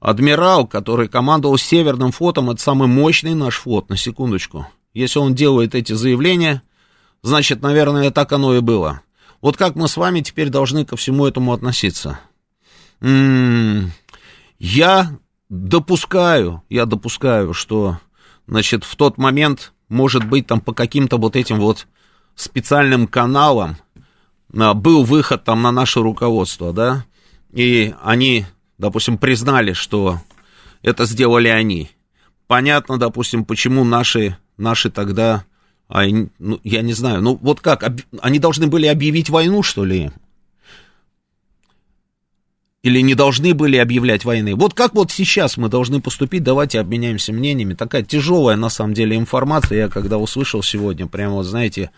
[0.00, 4.66] адмирал, который командовал Северным флотом, это самый мощный наш флот, на секундочку.
[4.94, 6.62] Если он делает эти заявления,
[7.22, 9.02] значит, наверное, так оно и было.
[9.42, 12.18] Вот как мы с вами теперь должны ко всему этому относиться?
[13.00, 13.92] М-м-м,
[14.58, 17.98] я допускаю, я допускаю, что,
[18.46, 21.86] значит, в тот момент, может быть, там по каким-то вот этим вот
[22.34, 23.76] специальным каналам
[24.54, 27.04] а, был выход там на наше руководство, да,
[27.52, 28.46] и они
[28.78, 30.20] допустим, признали, что
[30.82, 31.90] это сделали они.
[32.46, 35.44] Понятно, допустим, почему наши, наши тогда,
[35.88, 36.04] а,
[36.38, 40.10] ну, я не знаю, ну вот как, об, они должны были объявить войну, что ли?
[42.82, 44.54] Или не должны были объявлять войны?
[44.54, 47.74] Вот как вот сейчас мы должны поступить, давайте обменяемся мнениями.
[47.74, 49.78] Такая тяжелая, на самом деле, информация.
[49.78, 51.90] Я когда услышал сегодня, прямо вот, знаете,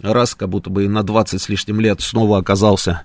[0.00, 3.04] раз как будто бы на 20 с лишним лет снова оказался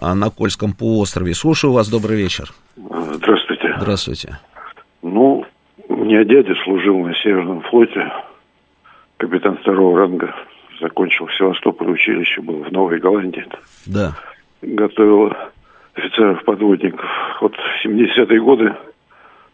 [0.00, 1.34] на Кольском полуострове.
[1.34, 2.48] Слушаю вас, добрый вечер.
[2.76, 3.74] Здравствуйте.
[3.78, 4.38] Здравствуйте.
[5.02, 5.44] Ну,
[5.88, 8.12] у меня дядя служил на Северном флоте,
[9.16, 10.34] капитан второго ранга,
[10.80, 13.44] закончил в Севастополе училище, был в Новой Голландии.
[13.86, 14.16] Да.
[14.62, 15.32] Готовил
[15.94, 17.08] офицеров-подводников.
[17.40, 18.74] Вот в 70-е годы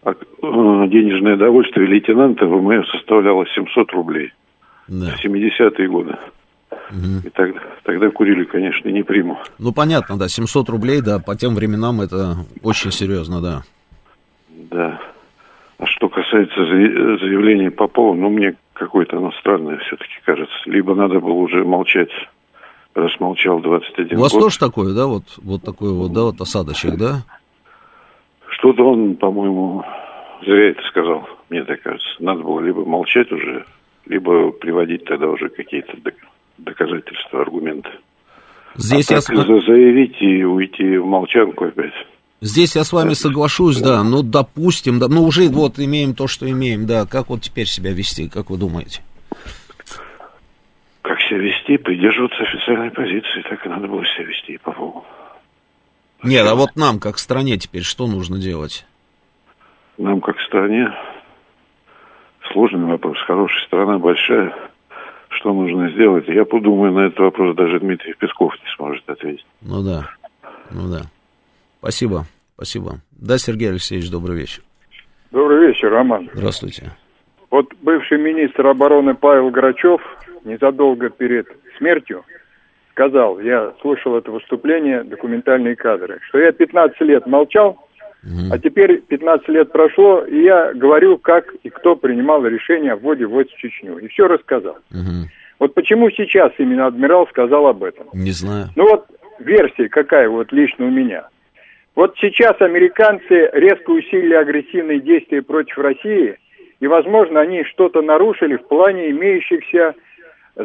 [0.04, 4.32] а, э, денежное довольствие лейтенанта ВМФ составляло 700 рублей.
[4.86, 5.14] Да.
[5.16, 6.16] В 70-е годы.
[6.90, 7.26] Угу.
[7.26, 9.38] И тогда, тогда курили, конечно, не приму.
[9.58, 13.62] Ну, понятно, да, 700 рублей, да, по тем временам это очень серьезно, да.
[14.70, 15.00] Да.
[15.78, 20.54] А что касается заявления Попова, ну, мне какое-то оно странное все-таки кажется.
[20.66, 22.10] Либо надо было уже молчать,
[22.94, 24.42] раз молчал 21 У вас год.
[24.42, 27.24] тоже такое, да, вот, вот такой вот, да, вот осадочек, да?
[28.48, 29.84] Что-то он, по-моему,
[30.42, 32.08] зря это сказал, мне так кажется.
[32.18, 33.64] Надо было либо молчать уже,
[34.06, 35.96] либо приводить тогда уже какие-то
[36.58, 37.90] доказательства, аргументы.
[38.76, 39.20] Здесь а я...
[39.20, 41.92] Так заявить и уйти в молчанку опять.
[42.40, 46.48] Здесь я с вами соглашусь, да, ну, допустим, да, ну, уже вот имеем то, что
[46.48, 49.02] имеем, да, как вот теперь себя вести, как вы думаете?
[51.02, 51.78] Как себя вести?
[51.78, 55.04] Придерживаться официальной позиции, так и надо было себя вести, по-моему.
[56.22, 58.86] Нет, а вот нам, как стране, теперь что нужно делать?
[59.96, 60.92] Нам, как стране,
[62.52, 63.16] сложный вопрос.
[63.26, 64.54] Хорошая страна, большая.
[65.38, 66.26] Что нужно сделать?
[66.26, 69.46] Я подумаю на этот вопрос, даже Дмитрий Песков не сможет ответить.
[69.62, 70.08] Ну да,
[70.70, 71.02] ну да.
[71.78, 72.24] Спасибо,
[72.54, 72.96] спасибо.
[73.12, 74.62] Да, Сергей Алексеевич, добрый вечер.
[75.30, 76.28] Добрый вечер, Роман.
[76.34, 76.92] Здравствуйте.
[77.50, 80.00] Вот бывший министр обороны Павел Грачев
[80.44, 81.46] незадолго перед
[81.78, 82.24] смертью
[82.98, 87.87] сказал, я слушал это выступление, документальные кадры, что я 15 лет молчал,
[88.22, 88.52] угу.
[88.52, 93.26] а теперь 15 лет прошло, и я говорю, как и кто принимал решение о вводе
[93.26, 93.98] войск в Чечню.
[93.98, 94.78] И все рассказал.
[94.90, 95.28] Угу.
[95.60, 98.06] Вот почему сейчас именно адмирал сказал об этом?
[98.12, 98.68] Не знаю.
[98.76, 99.06] Ну вот
[99.38, 101.28] версия какая вот лично у меня.
[101.94, 106.38] Вот сейчас американцы резко усилили агрессивные действия против России,
[106.78, 109.96] и, возможно, они что-то нарушили в плане имеющихся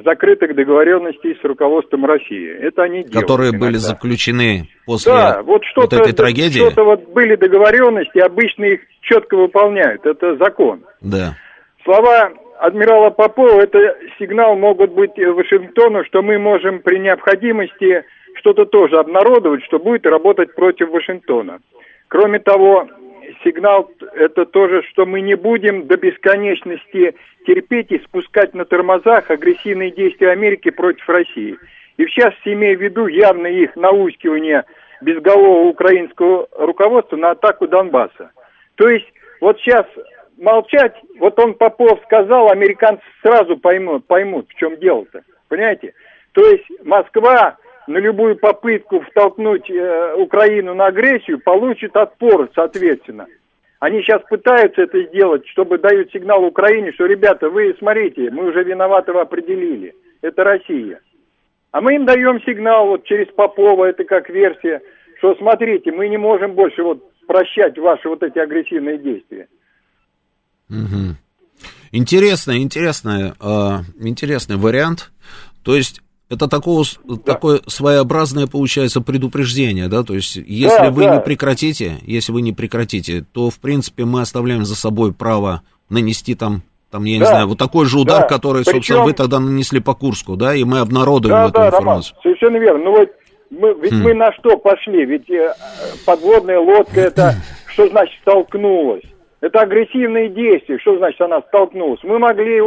[0.01, 2.49] закрытых договоренностей с руководством России.
[2.49, 3.13] Это они делают.
[3.13, 3.67] Которые иногда.
[3.67, 6.59] были заключены после да, вот, что вот этой трагедии?
[6.59, 10.05] Что-то вот были договоренности, обычно их четко выполняют.
[10.05, 10.83] Это закон.
[11.01, 11.35] Да.
[11.83, 13.77] Слова адмирала Попова, это
[14.17, 18.03] сигнал могут быть Вашингтону, что мы можем при необходимости
[18.39, 21.59] что-то тоже обнародовать, что будет работать против Вашингтона.
[22.07, 22.87] Кроме того,
[23.43, 27.15] сигнал это тоже, что мы не будем до бесконечности
[27.45, 31.57] терпеть и спускать на тормозах агрессивные действия Америки против России.
[31.97, 34.63] И частности, имея в виду явно их наускивание
[35.01, 38.31] безголового украинского руководства на атаку Донбасса.
[38.75, 39.07] То есть
[39.41, 39.85] вот сейчас
[40.37, 45.21] молчать, вот он Попов сказал, американцы сразу поймут, поймут в чем дело-то.
[45.49, 45.93] Понимаете?
[46.31, 47.57] То есть Москва
[47.88, 53.27] на любую попытку втолкнуть э, Украину на агрессию получит отпор, соответственно.
[53.79, 58.63] Они сейчас пытаются это сделать, чтобы дают сигнал Украине, что, ребята, вы смотрите, мы уже
[58.63, 59.93] виноватого определили.
[60.21, 61.01] Это Россия.
[61.71, 64.81] А мы им даем сигнал вот через Попова, это как версия,
[65.17, 69.47] что смотрите, мы не можем больше вот прощать ваши вот эти агрессивные действия.
[70.69, 71.17] Угу.
[71.91, 75.11] Интересный, интересный, э, интересный вариант.
[75.63, 76.01] То есть
[76.34, 77.15] это такого, да.
[77.34, 81.15] такое своеобразное, получается, предупреждение, да, то есть, если да, вы да.
[81.15, 86.36] не прекратите, если вы не прекратите, то, в принципе, мы оставляем за собой право нанести
[86.36, 87.25] там, там, я да.
[87.25, 88.27] не знаю, вот такой же удар, да.
[88.27, 88.73] который, Причем...
[88.73, 92.15] собственно, вы тогда нанесли по Курску, да, и мы обнародуем да, эту да, информацию.
[92.15, 93.09] Роман, совершенно верно, ну вот,
[93.49, 94.03] мы, ведь хм.
[94.03, 95.53] мы на что пошли, ведь э,
[96.05, 97.36] подводная лодка, это,
[97.67, 99.03] что значит столкнулась?
[99.41, 101.99] Это агрессивные действия, что значит она столкнулась?
[102.03, 102.61] Мы могли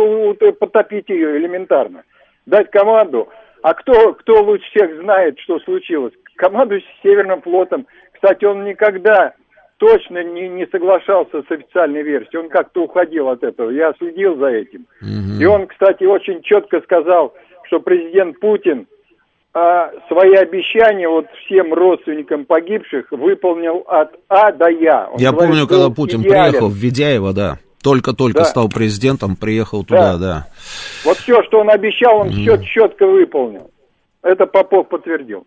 [0.52, 2.02] потопить ее элементарно,
[2.44, 3.28] дать команду,
[3.66, 6.12] а кто, кто лучше всех знает, что случилось?
[6.36, 7.88] Командующий Северным флотом.
[8.12, 9.34] Кстати, он никогда
[9.78, 12.44] точно не, не соглашался с официальной версией.
[12.44, 13.70] Он как-то уходил от этого.
[13.70, 14.86] Я следил за этим.
[15.02, 15.40] Угу.
[15.40, 18.86] И он, кстати, очень четко сказал, что президент Путин
[19.52, 25.08] а, свои обещания вот всем родственникам погибших выполнил от А до Я.
[25.10, 26.50] Он Я говорит, помню, когда Путин идеален.
[26.50, 27.58] приехал в Ведяево, да.
[27.86, 28.44] Только-только да.
[28.46, 30.18] стал президентом, приехал туда, да.
[30.18, 30.46] да.
[31.04, 32.64] Вот все, что он обещал, он mm.
[32.64, 33.70] четко выполнил.
[34.24, 35.46] Это Попов подтвердил.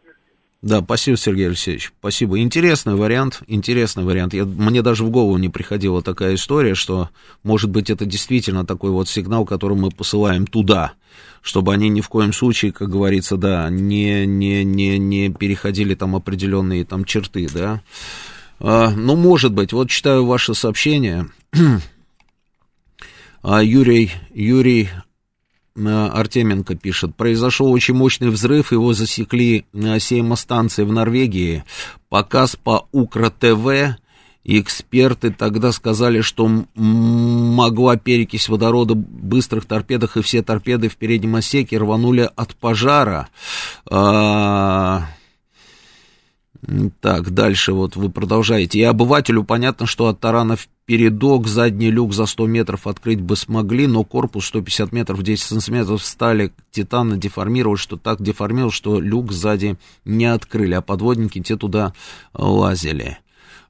[0.62, 1.92] Да, спасибо, Сергей Алексеевич.
[2.00, 2.40] Спасибо.
[2.40, 4.34] Интересный вариант, интересный вариант.
[4.34, 7.10] Я, мне даже в голову не приходила такая история, что,
[7.44, 10.94] может быть, это действительно такой вот сигнал, который мы посылаем туда,
[11.42, 16.16] чтобы они ни в коем случае, как говорится, да, не, не, не, не переходили там
[16.16, 17.82] определенные там черты, да.
[18.62, 21.28] А, ну, может быть, вот читаю ваше сообщение.
[23.42, 24.90] А Юрий, Юрий
[25.76, 31.64] э, Артеменко пишет, произошел очень мощный взрыв, его засекли на сеймостанции в Норвегии,
[32.10, 33.98] показ по Укра ТВ,
[34.44, 41.36] эксперты тогда сказали, что могла перекись водорода в быстрых торпедах, и все торпеды в переднем
[41.36, 43.30] отсеке рванули от пожара.
[43.90, 45.08] А,
[47.00, 48.80] так, дальше вот вы продолжаете.
[48.80, 53.88] И обывателю понятно, что от таранов передок, задний люк за 100 метров открыть бы смогли,
[53.88, 59.78] но корпус 150 метров, 10 сантиметров стали титана деформировать, что так деформировал, что люк сзади
[60.04, 61.94] не открыли, а подводники те туда
[62.34, 63.20] лазили.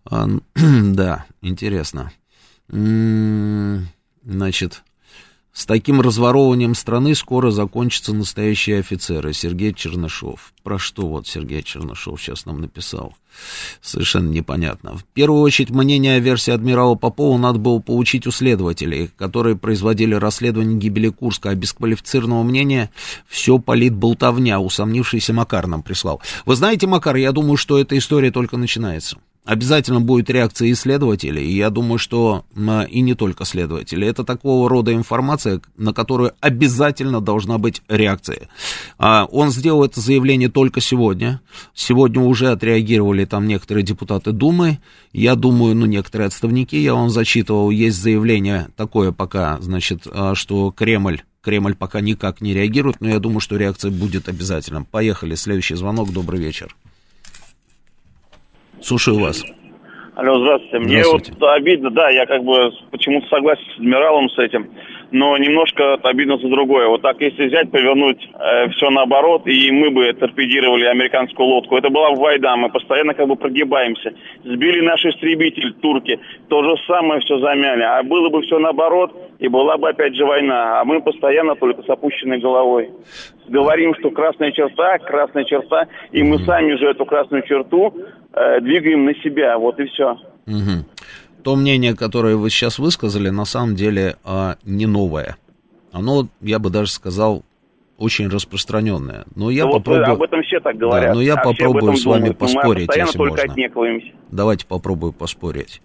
[0.06, 2.12] А, да, интересно.
[2.70, 4.84] Значит,
[5.60, 9.34] с таким разворовыванием страны скоро закончатся настоящие офицеры.
[9.34, 10.54] Сергей Чернышов.
[10.64, 13.14] Про что вот Сергей Чернышов сейчас нам написал?
[13.82, 14.96] Совершенно непонятно.
[14.96, 20.14] В первую очередь, мнение о версии адмирала Попова надо было получить у следователей, которые производили
[20.14, 22.90] расследование гибели Курска, а без квалифицированного мнения
[23.28, 26.22] все полит болтовня, усомнившийся Макар нам прислал.
[26.46, 29.18] Вы знаете, Макар, я думаю, что эта история только начинается.
[29.50, 32.46] Обязательно будет реакция исследователей, и я думаю, что
[32.90, 34.08] и не только следователей.
[34.08, 38.48] Это такого рода информация, на которую обязательно должна быть реакция.
[39.00, 41.42] А, он сделал это заявление только сегодня.
[41.74, 44.78] Сегодня уже отреагировали там некоторые депутаты Думы.
[45.14, 50.72] Я думаю, ну, некоторые отставники, я вам зачитывал, есть заявление такое пока, значит, а, что
[50.72, 54.84] Кремль Кремль пока никак не реагирует, но я думаю, что реакция будет обязательно.
[54.84, 56.76] Поехали, следующий звонок, добрый вечер.
[58.82, 59.44] Слушаю вас.
[60.16, 60.80] Алло, здравствуйте.
[60.80, 61.34] Мне здравствуйте.
[61.40, 64.70] вот обидно, да, я как бы почему-то согласен с адмиралом с этим,
[65.12, 66.88] но немножко обидно за другое.
[66.88, 71.90] Вот так, если взять, повернуть э, все наоборот, и мы бы торпедировали американскую лодку, это
[71.90, 74.14] была бы война, мы постоянно как бы прогибаемся.
[74.44, 77.84] Сбили наш истребитель, турки, то же самое все замяли.
[77.84, 80.82] А было бы все наоборот, и была бы опять же война.
[80.82, 82.90] А мы постоянно только с опущенной головой.
[83.48, 87.96] Говорим, что красная черта, красная черта, и мы сами уже эту красную черту
[88.34, 90.18] э, двигаем на себя, вот и все.
[90.46, 90.99] Угу.
[91.44, 95.38] То мнение, которое вы сейчас высказали, на самом деле э, не новое.
[95.92, 97.44] Оно, я бы даже сказал,
[97.98, 99.26] очень распространенное.
[99.36, 100.06] Но я ну, попробую...
[100.06, 101.10] Вот об этом все так говорят.
[101.10, 102.38] Да, но я а попробую с вами думают.
[102.38, 103.44] поспорить, если можно.
[103.44, 104.12] Отнекиваемся.
[104.32, 105.82] Давайте попробую поспорить.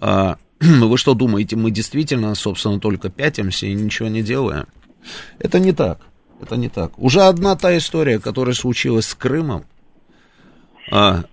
[0.00, 4.66] А, вы что думаете, мы действительно, собственно, только пятимся и ничего не делаем?
[5.38, 6.00] Это не так.
[6.40, 6.98] Это не так.
[6.98, 9.64] Уже одна та история, которая случилась с Крымом,
[10.90, 11.24] а,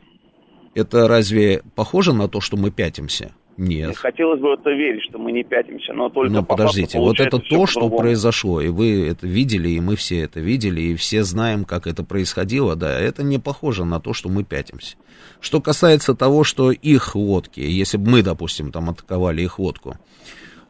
[0.75, 3.31] это разве похоже на то, что мы пятимся?
[3.57, 3.97] Нет.
[3.97, 6.31] Хотелось бы это верить, что мы не пятимся, но только...
[6.31, 10.39] Но подождите, вот это то, что произошло, и вы это видели, и мы все это
[10.39, 14.43] видели, и все знаем, как это происходило, да, это не похоже на то, что мы
[14.43, 14.95] пятимся.
[15.39, 19.95] Что касается того, что их лодки, если бы мы, допустим, там атаковали их лодку,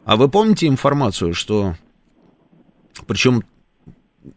[0.03, 1.75] а вы помните информацию, что...
[3.07, 3.43] Причем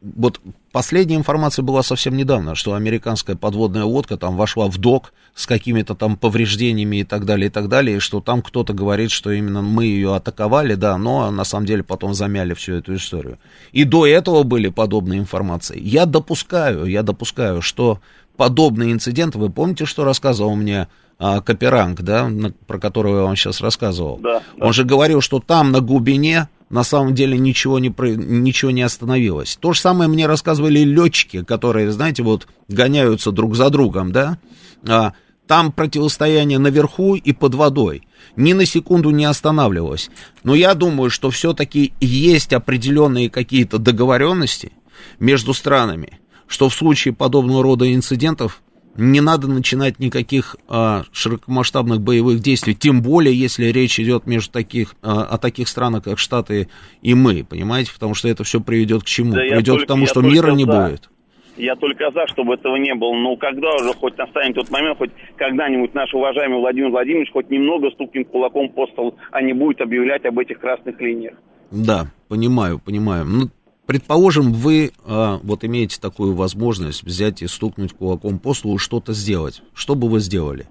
[0.00, 0.40] вот
[0.72, 5.94] последняя информация была совсем недавно, что американская подводная лодка там вошла в док с какими-то
[5.94, 9.62] там повреждениями и так далее, и так далее, и что там кто-то говорит, что именно
[9.62, 13.38] мы ее атаковали, да, но на самом деле потом замяли всю эту историю.
[13.72, 15.78] И до этого были подобные информации.
[15.80, 18.00] Я допускаю, я допускаю, что
[18.36, 23.36] подобные инциденты, вы помните, что рассказывал мне а, Каперанг, да, на, про которого я вам
[23.36, 24.18] сейчас рассказывал?
[24.18, 24.66] Да, да.
[24.66, 29.56] Он же говорил, что там на глубине на самом деле ничего не, ничего не остановилось.
[29.60, 34.38] То же самое мне рассказывали летчики, которые, знаете, вот гоняются друг за другом, да,
[34.84, 35.12] а,
[35.46, 38.08] там противостояние наверху и под водой.
[38.34, 40.10] Ни на секунду не останавливалось.
[40.42, 44.72] Но я думаю, что все-таки есть определенные какие-то договоренности
[45.20, 46.18] между странами,
[46.48, 48.63] что в случае подобного рода инцидентов
[48.96, 54.94] не надо начинать никаких а, широкомасштабных боевых действий, тем более, если речь идет между таких,
[55.02, 56.68] а, о таких странах, как Штаты
[57.02, 59.32] и мы, понимаете, потому что это все приведет к чему?
[59.32, 60.72] Да приведет только, к тому, что мира не за.
[60.72, 61.10] будет.
[61.56, 63.14] Я только за, чтобы этого не было.
[63.14, 67.90] Но когда уже хоть настанет тот момент, хоть когда-нибудь наш уважаемый Владимир Владимирович хоть немного
[67.90, 71.34] стукнет кулаком по столу, а не будет объявлять об этих красных линиях.
[71.70, 73.24] Да, понимаю, понимаю.
[73.24, 73.48] Ну,
[73.86, 79.62] Предположим, вы а, вот имеете такую возможность взять и стукнуть кулаком по столу, что-то сделать.
[79.74, 80.66] Что бы вы сделали?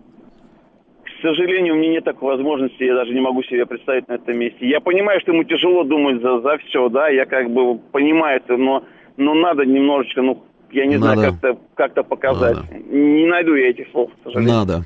[1.04, 4.38] К сожалению, у меня нет такой возможности, я даже не могу себе представить на этом
[4.38, 4.68] месте.
[4.68, 8.58] Я понимаю, что ему тяжело думать за, за все, да, я как бы понимаю это,
[8.58, 8.84] но,
[9.16, 11.22] но надо немножечко, ну, я не надо.
[11.22, 12.58] знаю, как-то как показать.
[12.58, 12.78] Надо.
[12.90, 14.56] Не найду я этих слов, к сожалению.
[14.56, 14.86] Надо.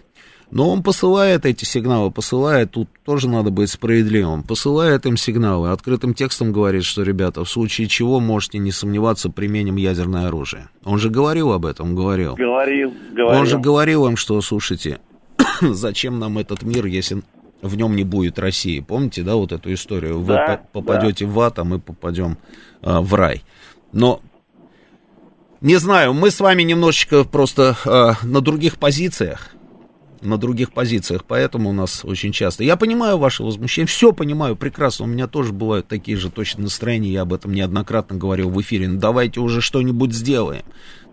[0.49, 6.13] Но он посылает эти сигналы, посылает, тут тоже надо быть справедливым, посылает им сигналы, открытым
[6.13, 10.69] текстом говорит, что, ребята, в случае чего можете не сомневаться, применим ядерное оружие.
[10.85, 12.35] Он же говорил об этом, говорил.
[12.35, 13.39] Говорил, говорил.
[13.39, 14.99] Он же говорил им, что, слушайте,
[15.61, 17.23] зачем нам этот мир, если
[17.61, 18.79] в нем не будет России.
[18.79, 20.21] Помните, да, вот эту историю?
[20.21, 21.31] Вы да, попадете да.
[21.31, 22.37] в ад, а мы попадем
[22.81, 23.43] а, в рай.
[23.91, 24.21] Но
[25.59, 29.49] не знаю, мы с вами немножечко просто а, на других позициях
[30.21, 32.63] на других позициях, поэтому у нас очень часто.
[32.63, 37.09] Я понимаю ваше возмущение, все понимаю прекрасно, у меня тоже бывают такие же точно настроения,
[37.09, 40.63] я об этом неоднократно говорил в эфире, ну давайте уже что-нибудь сделаем.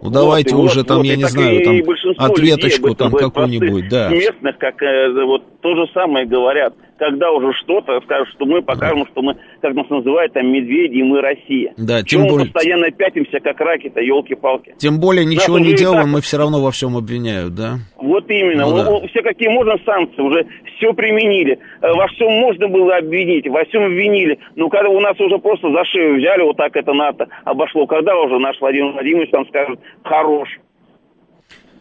[0.01, 1.81] Ну вот, давайте уже вот, там, вот, я не знаю, там
[2.19, 4.09] ответочку там какую-нибудь, да.
[4.09, 6.75] Местных, как э, вот то же самое говорят
[7.05, 11.03] когда уже что-то скажут, что мы покажем, что мы, как нас называют, там, медведи, и
[11.03, 11.73] мы Россия.
[11.77, 12.47] Да, тем Чего более...
[12.47, 14.75] мы постоянно пятимся, как раки-то, елки-палки.
[14.79, 16.13] Тем более ничего нас не делаем, так...
[16.13, 17.79] мы все равно во всем обвиняют, да?
[17.97, 18.65] Вот именно.
[18.67, 19.09] Ну, да.
[19.09, 20.47] Все какие можно санкции уже
[20.77, 21.59] все применили.
[21.83, 24.39] Э, во всем можно было обвинить, во всем обвинили.
[24.57, 28.17] Но когда у нас уже просто за шею взяли, вот так это НАТО обошло, когда
[28.17, 30.49] уже наш Владимир Владимирович там скажет, хорош.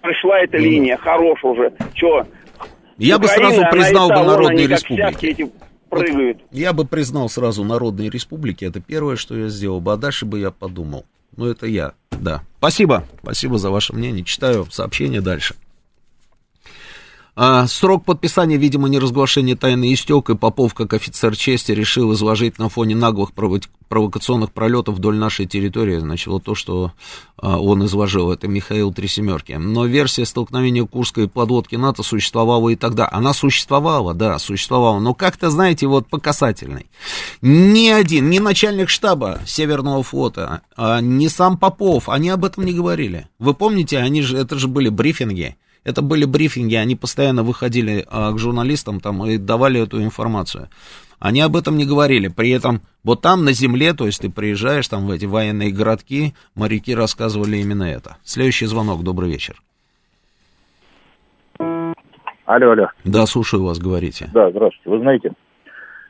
[0.02, 1.72] Пришла эта ну, линия, хорош уже.
[1.94, 2.26] Че,
[2.98, 5.52] я бы сразу признал бы Народные Республики.
[5.90, 6.08] Вот
[6.52, 10.40] я бы признал сразу Народные Республики, это первое, что я сделал бы, а дальше бы
[10.40, 11.06] я подумал.
[11.36, 12.44] Ну, это я, да.
[12.58, 14.24] Спасибо, спасибо за ваше мнение.
[14.24, 15.56] Читаю сообщение дальше.
[17.36, 22.70] А, срок подписания, видимо, неразглашения тайны истек, и Попов, как офицер чести, решил изложить на
[22.70, 25.98] фоне наглых провокационных пролетов вдоль нашей территории.
[25.98, 26.92] Значит, вот то, что
[27.38, 29.54] а, он изложил, это Михаил Трисемерки.
[29.54, 33.10] Но версия столкновения Курской подводки НАТО существовала и тогда.
[33.12, 36.86] Она существовала, да, существовала, но как-то, знаете, вот по касательной.
[37.42, 42.74] Ни один, ни начальник штаба Северного флота, а, ни сам Попов, они об этом не
[42.74, 43.28] говорили.
[43.40, 45.58] Вы помните, они же, это же были брифинги.
[45.84, 50.70] Это были брифинги, они постоянно выходили а, к журналистам там и давали эту информацию.
[51.20, 52.28] Они об этом не говорили.
[52.28, 56.34] При этом вот там на земле, то есть ты приезжаешь там в эти военные городки,
[56.56, 58.18] моряки рассказывали именно это.
[58.24, 59.62] Следующий звонок, добрый вечер.
[62.46, 62.88] Алло, алло.
[63.06, 64.30] Да, слушаю вас, говорите.
[64.34, 64.90] Да, здравствуйте.
[64.90, 65.32] Вы знаете,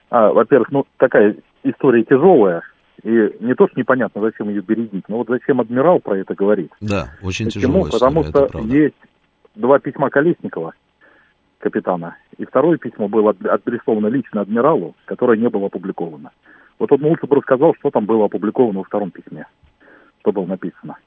[0.10, 2.64] а, во-первых, ну, такая история тяжелая,
[3.04, 3.10] и
[3.40, 6.72] не то, что непонятно, зачем ее бередить, но вот зачем адмирал про это говорит.
[6.82, 7.86] Да, очень Почему?
[7.86, 8.96] тяжелая Потому история, что есть
[9.56, 10.74] два письма Колесникова,
[11.60, 16.32] капитана, и второе письмо было адресовано лично адмиралу, которое не было опубликовано.
[16.80, 19.46] Вот он лучше бы рассказал, что там было опубликовано во втором письме,
[20.22, 20.98] что было написано.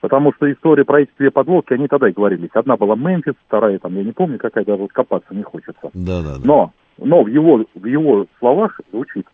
[0.00, 2.50] Потому что история про эти две подлодки, они тогда и говорились.
[2.52, 5.90] Одна была Мемфис, вторая там, я не помню, какая даже вот копаться не хочется.
[5.94, 6.40] Да, да, да.
[6.44, 9.26] Но, но в его, в его словах звучит,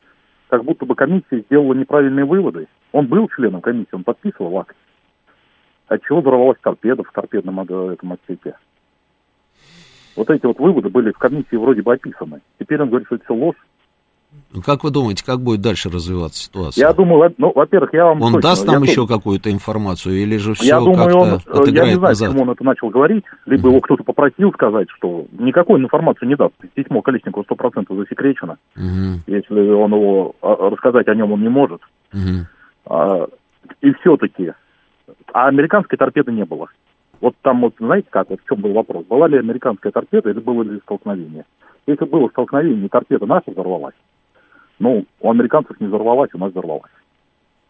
[0.49, 2.69] как будто бы комиссия сделала неправильные выводы.
[2.93, 4.77] Он был членом комиссии, он подписывал акт
[5.89, 8.55] от чего взорвалась торпеда в торпедном этом отсеке.
[10.17, 12.41] Вот эти вот выводы были в комиссии вроде бы описаны.
[12.59, 13.57] Теперь он говорит, что это все ложь.
[14.53, 16.87] Ну, как вы думаете, как будет дальше развиваться ситуация?
[16.87, 18.23] Я думаю, ну, во-первых, я вам...
[18.23, 21.71] Он точно, даст нам я еще какую-то информацию, или же все я думаю, он, как-то
[21.71, 22.29] Я не знаю, назад?
[22.29, 26.55] почему он это начал говорить, либо его кто-то попросил сказать, что никакой информации не даст.
[26.75, 28.57] Письмо Колесникова 100% засекречено.
[28.77, 29.23] Угу.
[29.27, 30.35] Если он его...
[30.43, 31.81] а, Рассказать о нем он не может.
[32.13, 32.47] Угу.
[32.87, 33.27] А,
[33.81, 34.53] и все-таки
[35.33, 36.69] а американской торпеды не было.
[37.21, 40.41] Вот там вот, знаете как, вот в чем был вопрос, была ли американская торпеда или
[40.41, 41.45] было ли столкновение.
[41.87, 43.95] Если было столкновение, и торпеда наша взорвалась,
[44.79, 46.91] ну, у американцев не взорвалась, у нас взорвалась.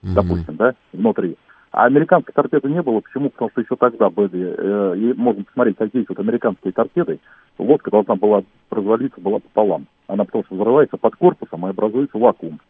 [0.03, 0.15] Mm-hmm.
[0.15, 1.37] Допустим, да, внутри.
[1.71, 3.01] А американской торпеды не было.
[3.01, 3.31] Почему?
[3.31, 7.19] Потому что еще тогда были, э, и можно посмотреть, как здесь вот американские торпеды,
[7.59, 9.87] лодка должна была развалиться, была пополам.
[10.07, 12.61] Она потому что взрывается под корпусом и образуется вакуум.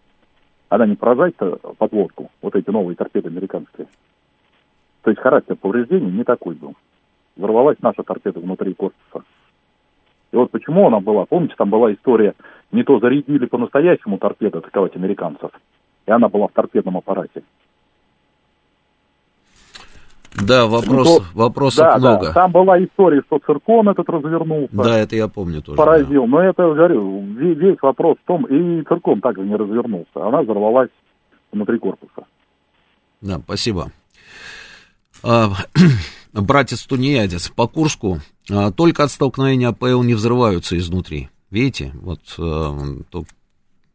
[0.68, 3.89] Она не поражает под лодку, вот эти новые торпеды американские.
[5.03, 6.75] То есть характер повреждений не такой был.
[7.37, 9.25] Взорвалась наша торпеда внутри корпуса.
[10.33, 12.35] И вот почему она была, помните, там была история,
[12.71, 15.51] не то зарядили по-настоящему торпеду атаковать американцев,
[16.07, 17.43] и она была в торпедном аппарате.
[20.47, 22.27] Да, вопрос, то, вопросов да, много.
[22.27, 24.75] Да, там была история, что циркон этот развернулся.
[24.75, 25.77] Да, это я помню тоже.
[25.77, 26.23] Поразил.
[26.23, 26.29] Да.
[26.29, 30.09] Но это, говорю, весь вопрос в том, и циркон также не развернулся.
[30.15, 30.89] Она взорвалась
[31.53, 32.25] внутри корпуса.
[33.21, 33.89] Да, спасибо.
[35.23, 35.55] А,
[36.33, 38.20] братец Тунеядец, по Курску
[38.51, 41.29] а, только от столкновения АПЛ не взрываются изнутри.
[41.51, 42.99] Видите, вот а,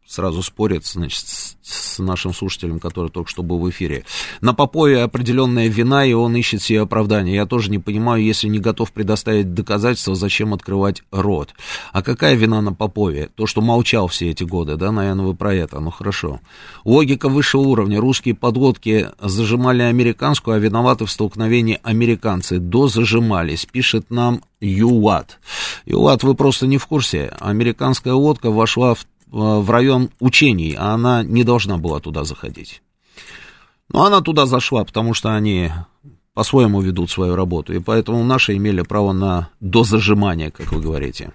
[0.08, 1.24] сразу спорит, значит,
[1.62, 4.04] с нашим слушателем, который только что был в эфире.
[4.40, 7.34] На Попове определенная вина, и он ищет себе оправдание.
[7.34, 11.50] Я тоже не понимаю, если не готов предоставить доказательства, зачем открывать рот.
[11.92, 13.28] А какая вина на Попове?
[13.34, 16.40] То, что молчал все эти годы, да, наверное, вы про это, ну хорошо.
[16.84, 18.00] Логика высшего уровня.
[18.00, 22.58] Русские подлодки зажимали американскую, а виноваты в столкновении американцы.
[22.58, 25.38] Дозажимались, пишет нам ЮАТ.
[25.84, 27.34] ЮАТ, вы просто не в курсе.
[27.40, 32.82] Американская лодка вошла в в район учений, а она не должна была туда заходить.
[33.92, 35.70] Но она туда зашла, потому что они
[36.34, 41.32] по-своему ведут свою работу, и поэтому наши имели право на дозажимание, как вы говорите.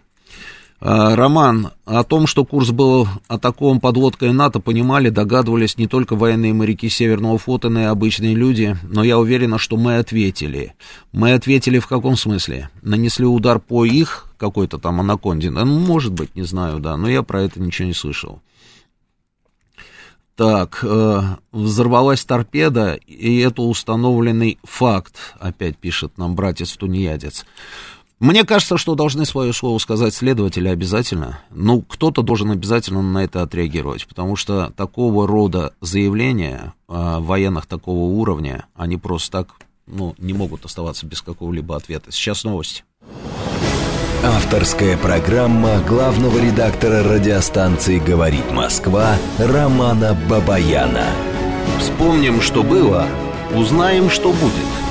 [0.85, 6.53] А, Роман, о том, что курс был атакован подлодкой НАТО, понимали, догадывались не только военные
[6.53, 10.75] моряки Северного флота, но и обычные люди, но я уверена, что мы ответили.
[11.13, 12.69] Мы ответили в каком смысле?
[12.81, 15.51] Нанесли удар по их какой-то там анаконде?
[15.51, 18.41] Ну, может быть, не знаю, да, но я про это ничего не слышал.
[20.35, 21.21] Так, э,
[21.53, 27.45] взорвалась торпеда, и это установленный факт, опять пишет нам братец Тунеядец.
[28.19, 31.39] Мне кажется, что должны свое слово сказать следователи обязательно.
[31.51, 38.05] Ну, кто-то должен обязательно на это отреагировать, потому что такого рода заявления э, военных такого
[38.13, 39.47] уровня, они просто так,
[39.87, 42.11] ну, не могут оставаться без какого-либо ответа.
[42.11, 42.83] Сейчас новости.
[44.23, 51.07] Авторская программа главного редактора радиостанции «Говорит Москва» Романа Бабаяна.
[51.79, 53.05] Вспомним, что было,
[53.53, 54.67] узнаем, что будет–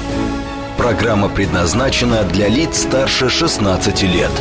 [0.82, 4.32] Программа предназначена для лиц старше 16 лет.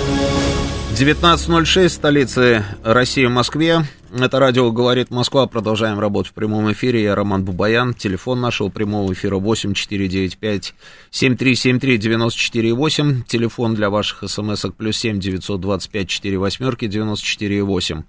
[0.97, 3.83] 19.06, столицы России, Москве.
[4.11, 5.45] Это радио «Говорит Москва».
[5.45, 7.03] Продолжаем работать в прямом эфире.
[7.03, 7.93] Я Роман Бубаян.
[7.93, 10.73] Телефон нашего прямого эфира 8495
[11.11, 18.01] 7373 94 Телефон для ваших смс-ок плюс 7 925 4 восьмерки 94 8.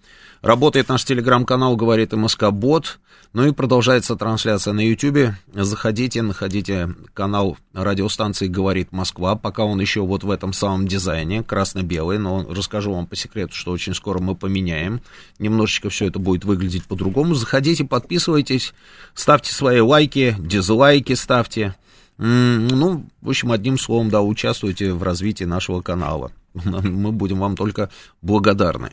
[0.43, 2.99] Работает наш телеграм-канал «Говорит МСК Бот».
[3.33, 5.35] Ну и продолжается трансляция на YouTube.
[5.55, 12.19] Заходите, находите канал радиостанции «Говорит Москва», пока он еще вот в этом самом дизайне, красно-белый,
[12.19, 15.01] но расскажу вам по секрету, что очень скоро мы поменяем.
[15.39, 17.35] Немножечко все это будет выглядеть по-другому.
[17.35, 18.75] Заходите, подписывайтесь,
[19.15, 21.77] ставьте свои лайки, дизлайки ставьте.
[22.19, 26.33] Ну, в общем, одним словом, да, участвуйте в развитии нашего канала.
[26.65, 27.91] Мы будем вам только
[28.21, 28.93] благодарны.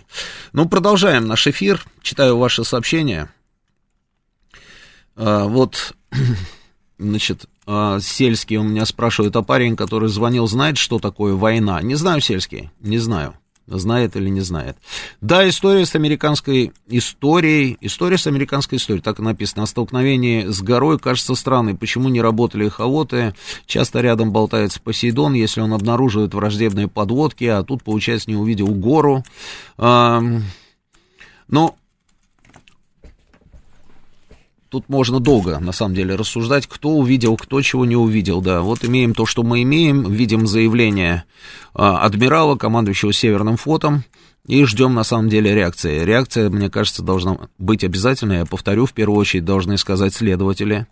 [0.53, 1.85] Ну, продолжаем наш эфир.
[2.01, 3.29] Читаю ваши сообщения.
[5.15, 5.95] А, вот,
[6.97, 11.81] значит, а, Сельский у меня спрашивает, а парень, который звонил, знает, что такое война?
[11.81, 13.35] Не знаю, Сельский, не знаю.
[13.71, 14.77] Знает или не знает.
[15.21, 20.61] Да, история с американской историей, история с американской историей, так и написано, о столкновении с
[20.61, 21.75] горой кажется странной.
[21.75, 23.35] Почему не работали эхолоты?
[23.67, 29.23] Часто рядом болтается Посейдон, если он обнаруживает враждебные подводки, а тут, получается, не увидел гору.
[29.77, 31.75] Но
[34.69, 38.61] тут можно долго, на самом деле, рассуждать, кто увидел, кто чего не увидел, да.
[38.61, 41.25] Вот имеем то, что мы имеем, видим заявление
[41.73, 44.03] а, адмирала, командующего Северным флотом,
[44.47, 46.03] и ждем, на самом деле, реакции.
[46.03, 48.37] Реакция, мне кажется, должна быть обязательной.
[48.37, 50.87] Я повторю, в первую очередь должны сказать следователи,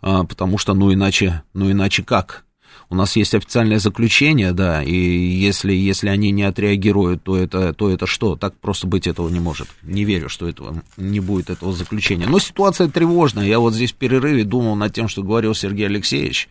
[0.00, 2.44] а, потому что, ну, иначе, ну, иначе как?
[2.92, 7.88] У нас есть официальное заключение, да, и если, если они не отреагируют, то это, то
[7.88, 8.36] это что?
[8.36, 9.66] Так просто быть этого не может.
[9.80, 12.26] Не верю, что этого не будет этого заключения.
[12.26, 13.46] Но ситуация тревожная.
[13.46, 16.50] Я вот здесь в перерыве думал над тем, что говорил Сергей Алексеевич.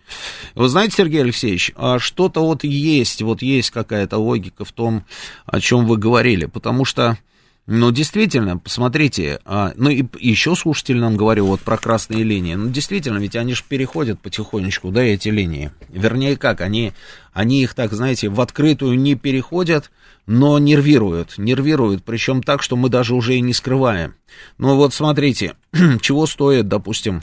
[0.56, 5.06] Вы знаете, Сергей Алексеевич, а что-то вот есть, вот есть какая-то логика в том,
[5.46, 7.20] о чем вы говорили, потому что
[7.68, 12.56] ну, действительно, посмотрите, а, ну и еще слушатель нам говорил вот про красные линии.
[12.56, 15.72] Ну, действительно, ведь они же переходят потихонечку, да, эти линии.
[15.90, 16.94] Вернее, как, они,
[17.34, 19.92] они их так, знаете, в открытую не переходят,
[20.26, 24.16] но нервируют, нервируют, причем так, что мы даже уже и не скрываем.
[24.58, 25.56] Ну вот смотрите,
[26.02, 27.22] чего стоит, допустим,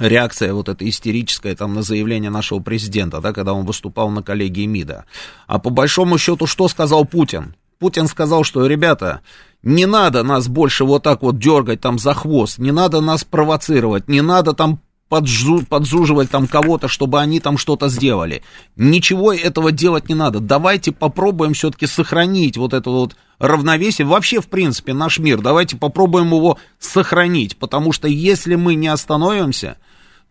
[0.00, 4.66] реакция вот эта истерическая там на заявление нашего президента, да, когда он выступал на коллегии
[4.66, 5.04] МИДа.
[5.46, 7.54] А по большому счету, что сказал Путин?
[7.78, 9.20] Путин сказал, что, ребята,
[9.62, 14.08] не надо нас больше вот так вот дергать там за хвост, не надо нас провоцировать,
[14.08, 18.42] не надо там поджу, поджуживать там кого-то, чтобы они там что-то сделали.
[18.74, 20.40] Ничего этого делать не надо.
[20.40, 24.06] Давайте попробуем все-таки сохранить вот это вот равновесие.
[24.06, 29.76] Вообще, в принципе, наш мир, давайте попробуем его сохранить, потому что если мы не остановимся,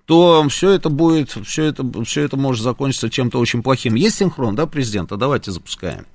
[0.06, 3.96] то все это будет, все это, все это может закончиться чем-то очень плохим.
[3.96, 5.16] Есть синхрон, да, президента?
[5.16, 6.06] Давайте запускаем.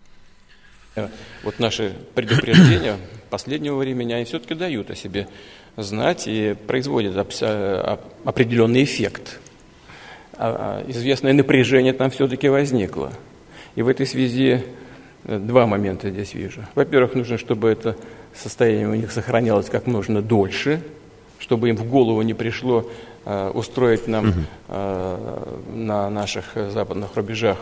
[0.94, 1.08] Э,
[1.42, 2.96] вот наши предупреждения
[3.30, 5.26] последнего времени, они все-таки дают о себе
[5.76, 9.40] знать и производят определенный эффект.
[10.34, 13.12] А, а, известное напряжение там все-таки возникло.
[13.74, 14.64] И в этой связи
[15.24, 16.60] э, два момента здесь вижу.
[16.74, 17.96] Во-первых, нужно, чтобы это
[18.34, 20.82] состояние у них сохранялось как можно дольше,
[21.38, 22.90] чтобы им в голову не пришло
[23.24, 24.38] э, устроить нам угу.
[24.68, 27.58] э, на наших западных рубежах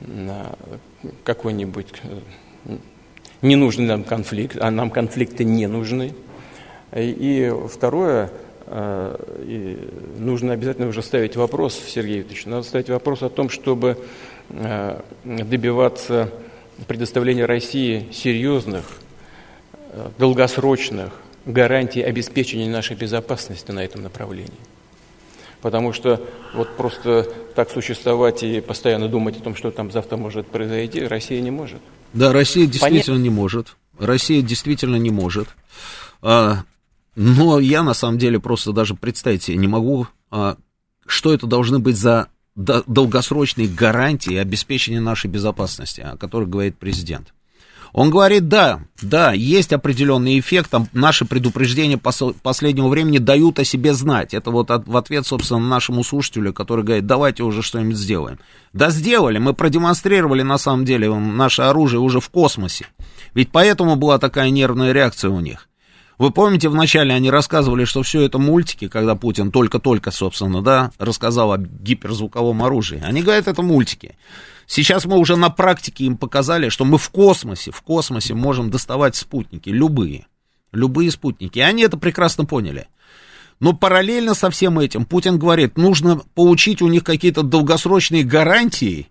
[0.00, 0.44] э,
[1.24, 1.88] какой-нибудь
[3.42, 6.14] не нужен нам конфликт, а нам конфликты не нужны.
[6.94, 8.30] И второе,
[8.66, 9.86] э,
[10.18, 13.98] нужно обязательно уже ставить вопрос, Сергей Викторович, надо ставить вопрос о том, чтобы
[14.48, 16.32] э, добиваться
[16.86, 18.84] предоставления России серьезных,
[19.92, 21.12] э, долгосрочных
[21.44, 24.52] гарантий обеспечения нашей безопасности на этом направлении.
[25.60, 26.20] Потому что
[26.54, 31.40] вот просто так существовать и постоянно думать о том, что там завтра может произойти, Россия
[31.40, 31.80] не может.
[32.12, 33.22] Да, Россия действительно Понятно.
[33.22, 33.76] не может.
[33.98, 35.48] Россия действительно не может.
[36.22, 36.64] А,
[37.14, 40.56] но я на самом деле просто даже представить себе не могу, а,
[41.06, 47.34] что это должны быть за долгосрочные гарантии обеспечения нашей безопасности, о которых говорит президент.
[47.96, 53.64] Он говорит, да, да, есть определенный эффект, там наши предупреждения пос- последнего времени дают о
[53.64, 54.34] себе знать.
[54.34, 58.38] Это вот от, в ответ, собственно, нашему слушателю, который говорит, давайте уже что-нибудь сделаем.
[58.74, 62.86] Да сделали, мы продемонстрировали на самом деле наше оружие уже в космосе.
[63.32, 65.66] Ведь поэтому была такая нервная реакция у них.
[66.18, 71.50] Вы помните, вначале они рассказывали, что все это мультики, когда Путин только-только, собственно, да, рассказал
[71.50, 73.02] о гиперзвуковом оружии.
[73.02, 74.16] Они говорят, это мультики.
[74.66, 79.14] Сейчас мы уже на практике им показали, что мы в космосе, в космосе можем доставать
[79.14, 80.26] спутники, любые,
[80.72, 81.58] любые спутники.
[81.58, 82.88] И они это прекрасно поняли.
[83.60, 89.08] Но параллельно со всем этим Путин говорит, нужно получить у них какие-то долгосрочные гарантии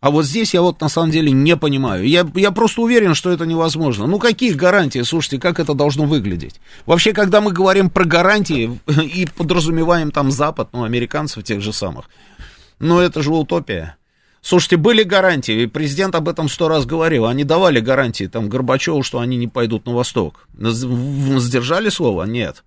[0.00, 2.08] А вот здесь я вот на самом деле не понимаю.
[2.08, 4.06] Я, я просто уверен, что это невозможно.
[4.06, 5.02] Ну, какие гарантии?
[5.02, 6.60] Слушайте, как это должно выглядеть?
[6.84, 12.06] Вообще, когда мы говорим про гарантии и подразумеваем там Запад, ну, американцев тех же самых,
[12.80, 13.96] ну, это же утопия.
[14.44, 17.24] Слушайте, были гарантии, президент об этом сто раз говорил.
[17.24, 20.46] Они давали гарантии там Горбачеву, что они не пойдут на восток.
[20.58, 22.24] Сдержали слово?
[22.24, 22.62] Нет.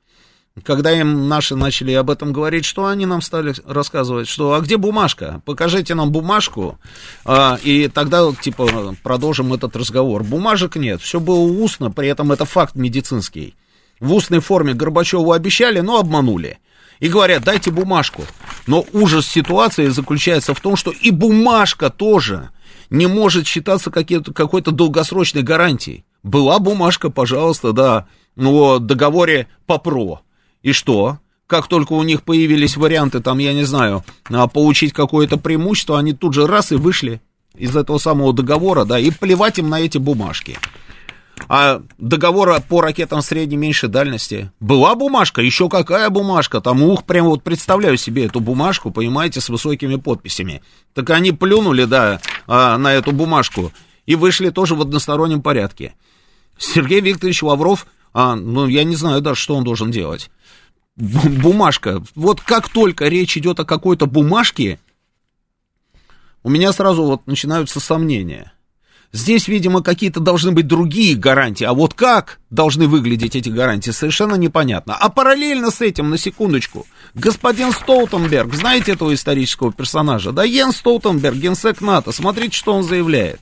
[0.64, 4.78] Когда им наши начали об этом говорить, что они нам стали рассказывать, что а где
[4.78, 5.44] бумажка?
[5.46, 6.80] Покажите нам бумажку,
[7.24, 10.24] а, и тогда типа продолжим этот разговор.
[10.24, 13.54] Бумажек нет, все было устно, при этом это факт медицинский.
[14.00, 16.58] В устной форме Горбачеву обещали, но обманули.
[17.00, 18.24] И говорят, дайте бумажку.
[18.66, 22.50] Но ужас ситуации заключается в том, что и бумажка тоже
[22.90, 26.06] не может считаться какой-то долгосрочной гарантией.
[26.24, 30.22] Была бумажка, пожалуйста, да, но договоре по ПРО.
[30.64, 31.20] И что?
[31.46, 36.14] Как только у них появились варианты, там, я не знаю, а, получить какое-то преимущество, они
[36.14, 37.22] тут же раз и вышли
[37.56, 40.58] из этого самого договора, да, и плевать им на эти бумажки.
[41.48, 44.52] А договора по ракетам средней меньшей дальности.
[44.60, 46.62] Была бумажка, еще какая бумажка?
[46.62, 50.62] Там, ух, прямо вот представляю себе эту бумажку, понимаете, с высокими подписями.
[50.94, 53.72] Так они плюнули, да, а, на эту бумажку
[54.06, 55.96] и вышли тоже в одностороннем порядке.
[56.58, 60.30] Сергей Викторович Лавров, а, ну, я не знаю даже, что он должен делать
[60.98, 62.04] бумажка.
[62.16, 64.80] Вот как только речь идет о какой-то бумажке,
[66.44, 68.54] у меня сразу вот начинаются сомнения.
[69.14, 74.36] Здесь, видимо, какие-то должны быть другие гарантии, а вот как должны выглядеть эти гарантии, совершенно
[74.36, 74.96] непонятно.
[75.00, 80.34] А параллельно с этим, на секундочку, господин Столтенберг, знаете этого исторического персонажа?
[80.34, 83.40] Да, Йен Столтенберг, генсек НАТО, смотрите, что он заявляет.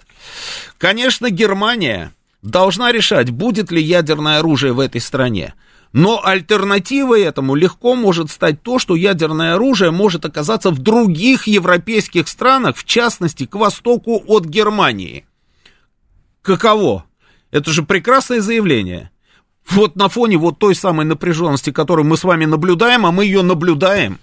[0.78, 2.12] Конечно, Германия
[2.44, 5.56] должна решать, будет ли ядерное оружие в этой стране.
[5.94, 12.28] Но альтернативой этому легко может стать то, что ядерное оружие может оказаться в других европейских
[12.28, 15.26] странах, в частности, к востоку от Германии.
[16.46, 17.06] Каково?
[17.50, 19.10] Это же прекрасное заявление.
[19.68, 23.42] Вот на фоне вот той самой напряженности, которую мы с вами наблюдаем, а мы ее
[23.42, 24.20] наблюдаем,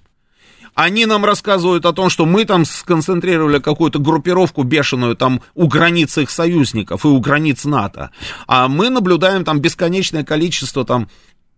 [0.74, 6.16] они нам рассказывают о том, что мы там сконцентрировали какую-то группировку бешеную там у границ
[6.16, 8.10] их союзников и у границ НАТО.
[8.46, 11.08] А мы наблюдаем там бесконечное количество там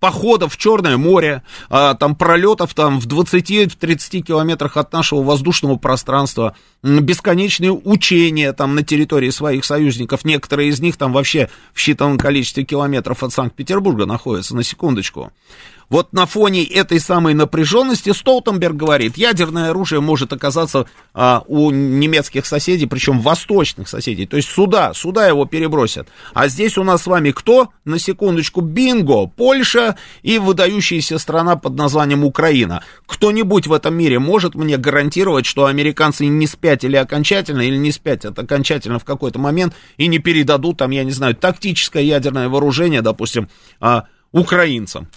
[0.05, 6.55] походов в Черное море, а, там пролетов там в 20-30 километрах от нашего воздушного пространства,
[6.83, 12.65] бесконечные учения там на территории своих союзников, некоторые из них там вообще в считанном количестве
[12.65, 15.33] километров от Санкт-Петербурга находятся, на секундочку.
[15.89, 22.47] Вот на фоне этой самой напряженности Столтенберг говорит, ядерное оружие может оказаться а, у немецких
[22.47, 26.09] соседей, причем восточных соседей, то есть сюда, сюда его перебросят.
[26.33, 27.69] А здесь у нас с вами кто?
[27.85, 32.83] На секундочку, бинго, Польша и выдающаяся страна под названием Украина.
[33.07, 38.39] Кто-нибудь в этом мире может мне гарантировать, что американцы не спятили окончательно или не спятят
[38.39, 43.49] окончательно в какой-то момент и не передадут там, я не знаю, тактическое ядерное вооружение, допустим,
[43.81, 45.09] а, украинцам.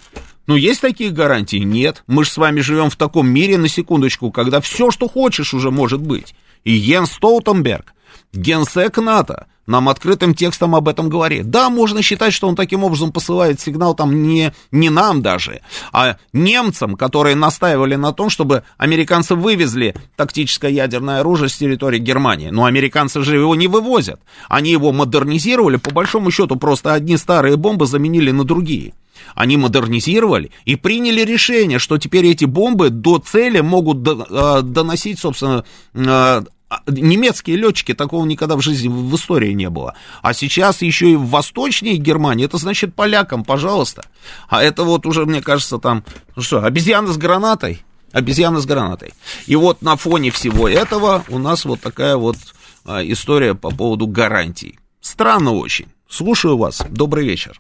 [0.48, 1.58] Ну, есть такие гарантии?
[1.58, 2.04] Нет.
[2.08, 5.72] Мы же с вами живем в таком мире, на секундочку, когда все, что хочешь, уже
[5.72, 6.34] может быть.
[6.64, 7.94] И Йен Столтенберг,
[8.34, 11.50] генсек НАТО, нам открытым текстом об этом говорит.
[11.50, 15.60] Да, можно считать, что он таким образом посылает сигнал там не, не нам даже,
[15.92, 22.50] а немцам, которые настаивали на том, чтобы американцы вывезли тактическое ядерное оружие с территории Германии.
[22.50, 24.22] Но американцы же его не вывозят.
[24.48, 28.94] Они его модернизировали, по большому счету просто одни старые бомбы заменили на другие.
[29.36, 35.64] Они модернизировали и приняли решение, что теперь эти бомбы до цели могут а, доносить, собственно,
[35.96, 36.44] а,
[36.88, 39.96] немецкие летчики, такого никогда в жизни в истории не было.
[40.22, 44.06] А сейчас еще и в восточнее Германии, это значит полякам, пожалуйста.
[44.50, 46.04] А это вот уже, мне кажется, там,
[46.36, 49.14] ну что, обезьяна с гранатой, обезьяна с гранатой.
[49.46, 52.38] И вот на фоне всего этого у нас вот такая вот
[52.86, 54.78] а, история по поводу гарантий.
[55.00, 55.88] Странно очень.
[56.10, 56.82] Слушаю вас.
[56.90, 57.60] Добрый вечер.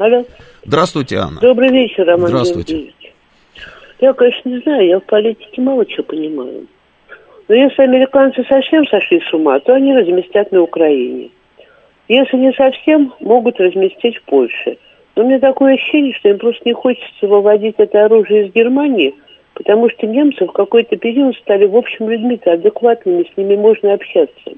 [0.00, 0.24] Алло.
[0.64, 1.42] Здравствуйте, Анна.
[1.42, 2.72] Добрый вечер, Роман Здравствуйте.
[2.72, 3.12] Георгиевич.
[4.00, 6.66] Я, конечно, не знаю, я в политике мало чего понимаю.
[7.48, 11.28] Но если американцы совсем сошли с ума, то они разместят на Украине.
[12.08, 14.78] Если не совсем, могут разместить в Польше.
[15.16, 19.14] Но у меня такое ощущение, что им просто не хочется выводить это оружие из Германии,
[19.52, 24.52] потому что немцы в какой-то период стали, в общем, людьми-то адекватными, с ними можно общаться.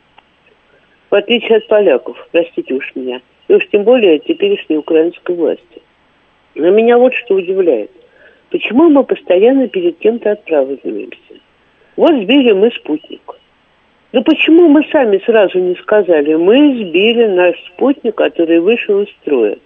[1.11, 3.21] В отличие от поляков, простите уж меня
[3.53, 5.83] и уж тем более теперешней украинской власти.
[6.55, 7.91] Но меня вот что удивляет.
[8.49, 11.35] Почему мы постоянно перед кем-то отправляемся?
[11.97, 13.21] Вот сбили мы спутник.
[14.13, 19.59] Да почему мы сами сразу не сказали, мы сбили наш спутник, который вышел из строя.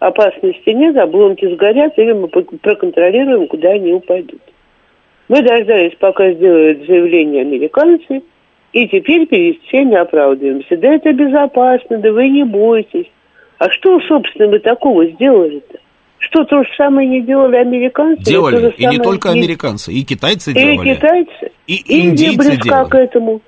[0.00, 4.42] Опасности нет, обломки сгорят, или мы проконтролируем, куда они упадут.
[5.28, 8.22] Мы дождались, пока сделают заявление американцы,
[8.72, 10.76] И теперь перед всеми оправдываемся.
[10.76, 13.10] Да это безопасно, да вы не бойтесь.
[13.60, 15.78] А что, собственно, мы такого сделали-то?
[16.16, 18.22] Что то же самое не делали американцы?
[18.22, 20.90] Делали, и, и не только американцы, и китайцы и делали.
[20.90, 21.52] И китайцы.
[21.66, 22.88] И Индия близка делали.
[22.88, 23.40] к этому.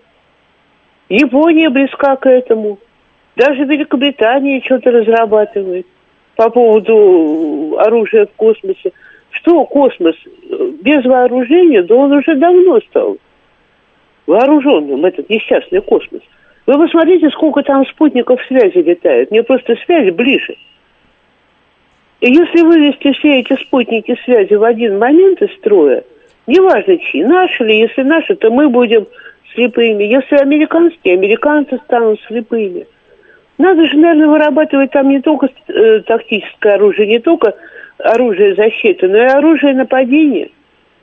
[1.09, 2.79] Япония близка к этому.
[3.37, 5.87] Даже Великобритания что-то разрабатывает
[6.37, 8.93] по поводу оружия в космосе.
[9.31, 10.17] Что космос
[10.83, 13.17] без вооружения, да он уже давно стал
[14.27, 16.21] вооруженным, этот несчастный космос.
[16.67, 19.31] Вы посмотрите, сколько там спутников связи летает.
[19.31, 20.57] Мне просто связь ближе.
[22.21, 26.05] И если вывести все эти спутники связи в один момент из строя,
[26.47, 29.07] неважно чьи, наши ли, если наши, то мы будем
[29.55, 30.05] слепыми.
[30.05, 32.87] Если американские, американцы станут слепыми.
[33.59, 37.55] Надо же, наверное, вырабатывать там не только э, тактическое оружие, не только
[37.99, 40.51] оружие защиты, но и оружие нападения.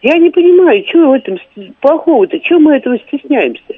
[0.02, 1.38] Я не понимаю, что в этом
[1.82, 3.76] плохого-то, чего мы этого стесняемся?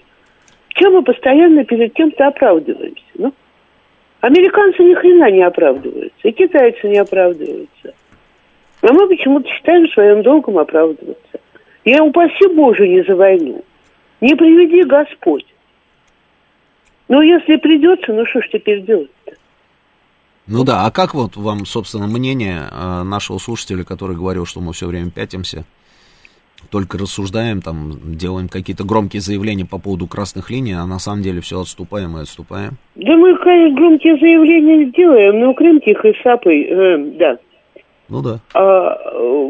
[0.76, 3.04] Чем мы постоянно перед кем-то оправдываемся?
[3.16, 3.34] Ну,
[4.22, 7.94] американцы ни хрена не оправдываются, и китайцы не оправдываются.
[8.82, 11.40] А мы почему-то считаем своим долгом оправдываться.
[11.84, 13.64] Я упаси Боже не за войну.
[14.22, 15.46] Не приведи Господь.
[17.08, 19.34] Но если придется, ну что ж теперь делать-то?
[20.48, 24.74] Ну да, а как вот вам, собственно, мнение э, нашего слушателя, который говорил, что мы
[24.74, 25.66] все время пятимся,
[26.70, 31.42] только рассуждаем, там, делаем какие-то громкие заявления по поводу красных линий, а на самом деле
[31.42, 32.78] все отступаем и отступаем?
[32.96, 37.38] Да мы громкие заявления сделаем, но Крым тихой сапой, э, да.
[38.10, 38.40] Ну да.
[38.54, 38.98] А,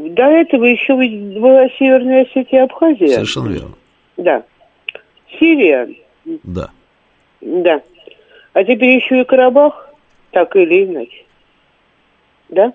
[0.10, 3.08] до этого еще была Северная Осетия Абхазия.
[3.08, 3.76] Совершенно верно.
[4.18, 4.44] Да.
[5.40, 5.90] Сирия.
[6.44, 6.70] Да.
[7.42, 7.82] Да.
[8.54, 9.90] А теперь еще и Карабах,
[10.32, 11.26] так или иначе.
[12.50, 12.74] Да?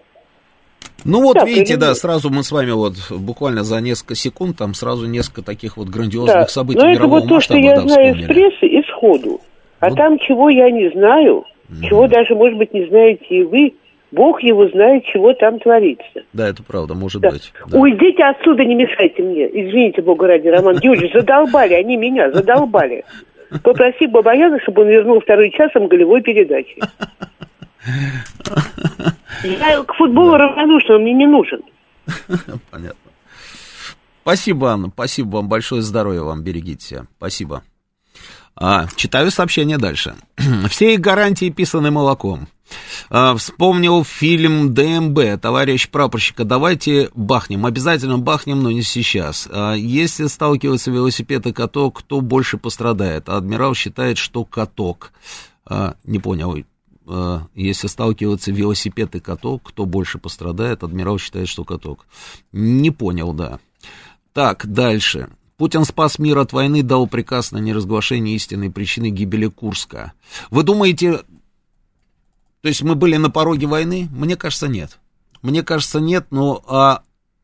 [1.06, 4.74] Ну вот, так, видите, да, сразу мы с вами вот буквально за несколько секунд там
[4.74, 6.46] сразу несколько таких вот грандиозных да.
[6.46, 9.40] событий Но это вот то, что я да, знаю из прессы и сходу.
[9.80, 9.96] А вот.
[9.96, 11.86] там, чего я не знаю, mm.
[11.88, 13.74] чего даже, может быть, не знаете и вы,
[14.12, 16.22] Бог его знает, чего там творится.
[16.32, 17.30] Да, это правда, может да.
[17.30, 17.52] быть.
[17.68, 17.78] Да.
[17.78, 19.46] Уйдите отсюда, не мешайте мне.
[19.46, 23.04] Извините, Бога ради, Роман Юрьевич, задолбали, они меня задолбали.
[23.62, 26.78] Попроси Бабаяна, чтобы он вернул второй часом голевой передачи.
[29.44, 30.38] Я к футболу да.
[30.38, 31.60] равнодушна, он мне не нужен.
[32.70, 33.10] Понятно.
[34.22, 37.06] Спасибо, Анна, спасибо вам большое, здоровья вам, берегите себя.
[37.16, 37.62] Спасибо.
[38.56, 40.16] А, читаю сообщение дальше.
[40.68, 42.48] Все их гарантии писаны молоком.
[43.10, 49.48] А, вспомнил фильм ДМБ, товарищ прапорщика, давайте бахнем, обязательно бахнем, но не сейчас.
[49.50, 53.28] А, если сталкивается велосипед и каток, кто больше пострадает?
[53.28, 55.12] Адмирал считает, что каток.
[55.64, 56.56] А, не понял,
[57.06, 60.82] а, если сталкиваются велосипед и каток, кто больше пострадает?
[60.82, 62.06] Адмирал считает, что каток.
[62.52, 63.60] Не понял, да.
[64.32, 65.28] Так, дальше.
[65.56, 70.12] Путин спас мир от войны, дал приказ на неразглашение истинной причины гибели Курска.
[70.50, 71.22] Вы думаете,
[72.60, 74.08] то есть мы были на пороге войны?
[74.10, 74.98] Мне кажется, нет.
[75.40, 77.02] Мне кажется, нет, но а,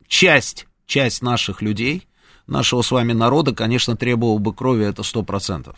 [0.09, 2.07] часть, часть наших людей,
[2.47, 5.77] нашего с вами народа, конечно, требовала бы крови, это сто процентов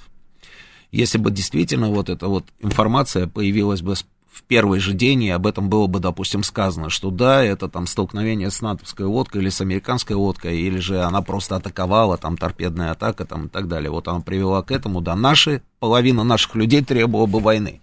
[0.94, 5.46] если бы действительно вот эта вот информация появилась бы в первый же день, и об
[5.46, 9.60] этом было бы, допустим, сказано, что да, это там столкновение с натовской лодкой или с
[9.60, 13.90] американской лодкой, или же она просто атаковала, там торпедная атака там и так далее.
[13.90, 17.80] Вот она привела к этому, да, наши, половина наших людей требовала бы войны.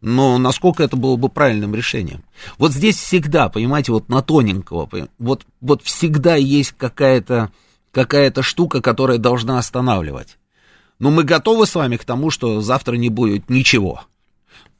[0.00, 2.22] Но насколько это было бы правильным решением?
[2.58, 4.88] Вот здесь всегда, понимаете, вот на тоненького,
[5.18, 7.50] вот, вот всегда есть какая-то
[7.90, 10.36] какая-то штука, которая должна останавливать.
[10.98, 14.02] Но мы готовы с вами к тому, что завтра не будет ничего.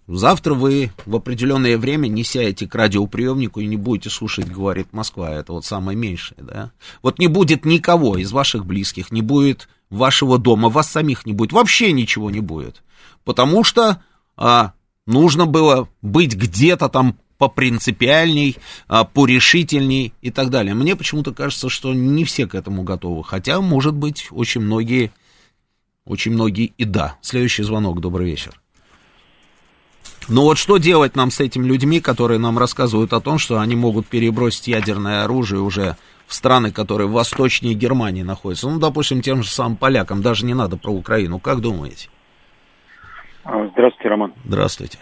[0.06, 5.32] Завтра вы в определенное время не сядете к радиоприемнику и не будете слушать, говорит Москва.
[5.32, 6.72] Это вот самое меньшее, да?
[7.02, 11.52] Вот не будет никого из ваших близких, не будет вашего дома, вас самих не будет,
[11.52, 12.82] вообще ничего не будет.
[13.24, 14.02] Потому что
[14.36, 14.72] а,
[15.06, 18.56] нужно было быть где-то там попринципиальней,
[18.88, 20.74] а, порешительней и так далее.
[20.74, 23.24] Мне почему-то кажется, что не все к этому готовы.
[23.24, 25.12] Хотя, может быть, очень многие
[26.06, 27.16] очень многие и да.
[27.20, 28.60] Следующий звонок, добрый вечер.
[30.28, 33.76] Ну вот что делать нам с этими людьми, которые нам рассказывают о том, что они
[33.76, 35.96] могут перебросить ядерное оружие уже
[36.26, 38.68] в страны, которые восточнее Германии находятся?
[38.68, 41.38] Ну, допустим, тем же самым полякам, даже не надо про Украину.
[41.38, 42.08] Как думаете?
[43.44, 44.32] Здравствуйте, Роман.
[44.44, 44.98] Здравствуйте.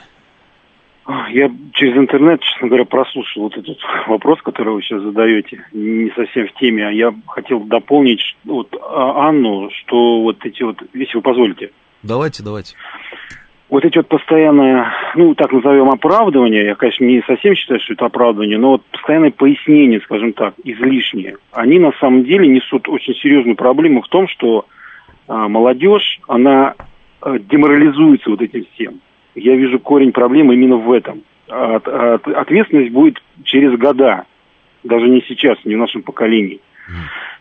[1.09, 6.47] Я через интернет, честно говоря, прослушал вот этот вопрос, который вы сейчас задаете, не совсем
[6.47, 6.87] в теме.
[6.87, 11.71] А я хотел дополнить вот а, Анну, что вот эти вот, если вы позволите.
[12.03, 12.77] Давайте, давайте.
[13.69, 14.85] Вот эти вот постоянные,
[15.17, 19.33] ну, так назовем, оправдывания, я, конечно, не совсем считаю, что это оправдывание, но вот постоянные
[19.33, 24.67] пояснения, скажем так, излишние, они на самом деле несут очень серьезную проблему в том, что
[25.27, 26.75] а, молодежь, она
[27.23, 29.01] а, деморализуется вот этим всем.
[29.35, 31.23] Я вижу корень проблемы именно в этом.
[31.49, 34.25] От, от, ответственность будет через года,
[34.85, 36.61] даже не сейчас, не в нашем поколении.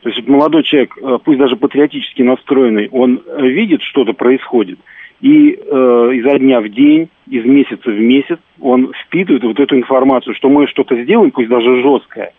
[0.02, 4.80] То есть молодой человек, э, пусть даже патриотически настроенный, он видит, что-то происходит,
[5.22, 10.34] и э, изо дня в день, из месяца в месяц он впитывает вот эту информацию,
[10.36, 12.34] что мы что-то сделаем, пусть даже жесткое,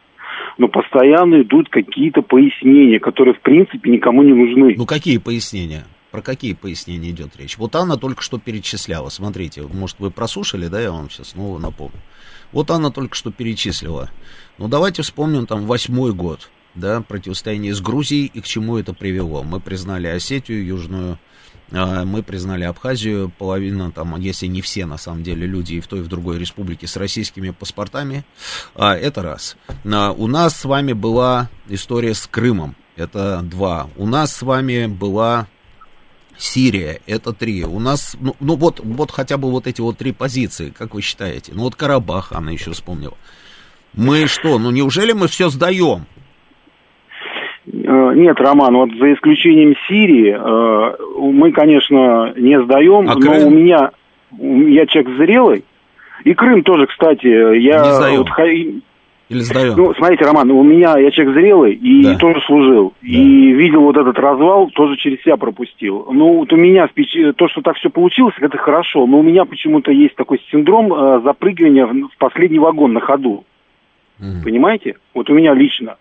[0.59, 4.75] но постоянно идут какие-то пояснения, которые в принципе никому не нужны.
[4.77, 5.85] Ну какие пояснения?
[6.13, 7.57] Про какие пояснения идет речь?
[7.57, 9.09] Вот Анна только что перечисляла.
[9.09, 12.01] Смотрите, может, вы прослушали, да, я вам сейчас снова напомню.
[12.53, 14.11] Вот Анна только что перечислила.
[14.59, 19.43] Ну, давайте вспомним там восьмой год, да, противостояние с Грузией и к чему это привело.
[19.43, 21.19] Мы признали Осетию, Южную
[21.75, 25.87] а, мы признали Абхазию, половина там, если не все, на самом деле, люди и в
[25.87, 28.25] той, и в другой республике с российскими паспортами.
[28.75, 29.57] А, это раз.
[29.85, 32.77] А, у нас с вами была история с Крымом.
[32.97, 33.89] Это два.
[33.97, 35.49] У нас с вами была
[36.43, 37.65] Сирия, это три.
[37.65, 41.01] У нас, ну, ну вот, вот хотя бы вот эти вот три позиции, как вы
[41.01, 41.53] считаете?
[41.55, 43.15] Ну вот Карабах, она еще вспомнила.
[43.95, 46.07] Мы что, ну неужели мы все сдаем?
[47.67, 53.47] Э, нет, Роман, вот за исключением Сирии, э, мы, конечно, не сдаем, а но Крым?
[53.47, 53.93] у меня,
[54.33, 55.65] я человек зрелый,
[56.25, 57.85] и Крым тоже, кстати, я...
[57.85, 58.19] Не сдаем.
[58.19, 58.83] Вот,
[59.33, 59.75] или сдаем?
[59.77, 62.17] Ну, смотрите, Роман, у меня, я человек зрелый и да.
[62.17, 62.93] тоже служил.
[63.01, 63.09] Да.
[63.09, 66.07] И видел вот этот развал, тоже через себя пропустил.
[66.13, 66.89] Ну, вот у меня
[67.37, 69.07] то, что так все получилось, это хорошо.
[69.07, 73.45] Но у меня почему-то есть такой синдром э, запрыгивания в, в последний вагон на ходу.
[74.21, 74.45] Угу.
[74.45, 74.97] Понимаете?
[75.15, 75.97] Вот у меня лично.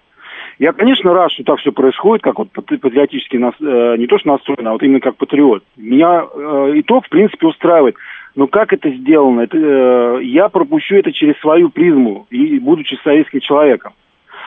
[0.59, 4.29] Я, конечно, рад, что так все происходит, как вот патриотически, нас, э, не то что
[4.29, 5.63] настроен, а вот именно как патриот.
[5.75, 7.95] Меня э, итог, в принципе, устраивает.
[8.36, 9.41] Но как это сделано?
[9.41, 13.93] Это, э, я пропущу это через свою призму, и будучи советским человеком.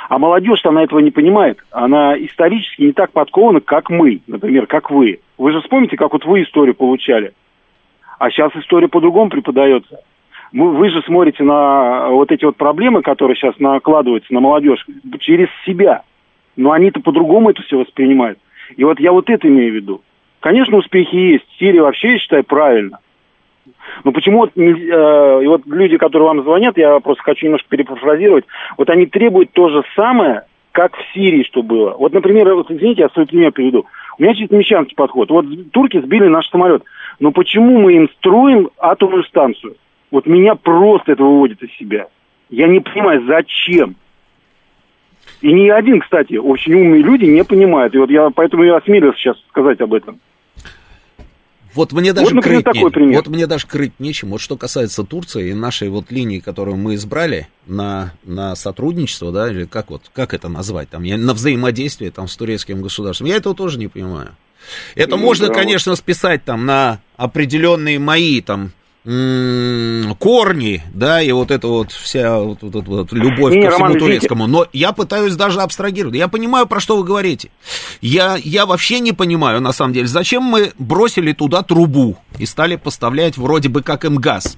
[0.09, 1.59] А молодежь она этого не понимает.
[1.71, 5.21] Она исторически не так подкована, как мы, например, как вы.
[5.39, 7.33] Вы же вспомните, как вот вы историю получали.
[8.19, 9.99] А сейчас история по-другому преподается
[10.55, 14.87] вы же смотрите на вот эти вот проблемы, которые сейчас накладываются на молодежь,
[15.19, 16.03] через себя.
[16.57, 18.39] Но они-то по-другому это все воспринимают.
[18.77, 20.03] И вот я вот это имею в виду.
[20.39, 21.45] Конечно, успехи есть.
[21.59, 23.01] Сирия вообще, я считаю, правильно.
[24.05, 28.45] Но почему вот, э, и вот люди, которые вам звонят, я просто хочу немножко перепафразировать,
[28.77, 31.95] вот они требуют то же самое, как в Сирии, что было.
[31.97, 33.87] Вот, например, вот, извините, я свой пример приведу.
[34.19, 35.31] У меня чисто мещанский подход.
[35.31, 36.83] Вот турки сбили наш самолет.
[37.21, 39.77] Но почему мы им строим атомную станцию?
[40.11, 42.09] Вот меня просто это выводит из себя.
[42.51, 43.95] Я не понимаю, зачем.
[45.41, 47.95] И ни один, кстати, очень умные люди не понимают.
[47.95, 50.19] И вот я поэтому я осмелился сейчас сказать об этом.
[51.75, 53.17] Вот мне даже вот, например, крыть такой пример.
[53.17, 54.31] Вот мне даже крыть нечем.
[54.31, 59.51] Вот что касается Турции и нашей вот линии, которую мы избрали на, на сотрудничество, да,
[59.51, 63.37] или как вот, как это назвать, там, я, на взаимодействие там с турецким государством, я
[63.37, 64.37] этого тоже не понимаю.
[64.95, 68.73] Это ну, можно, да, конечно, списать там на определенные мои там
[69.05, 73.99] корни, да, и вот это вот вся вот, вот, вот любовь не, ко всему Роман,
[73.99, 74.47] турецкому.
[74.47, 76.17] Но я пытаюсь даже абстрагировать.
[76.17, 77.51] Я понимаю, про что вы говорите.
[78.01, 82.77] Я, я вообще не понимаю, на самом деле, зачем мы бросили туда трубу и стали
[82.77, 84.57] поставлять вроде бы как им газ.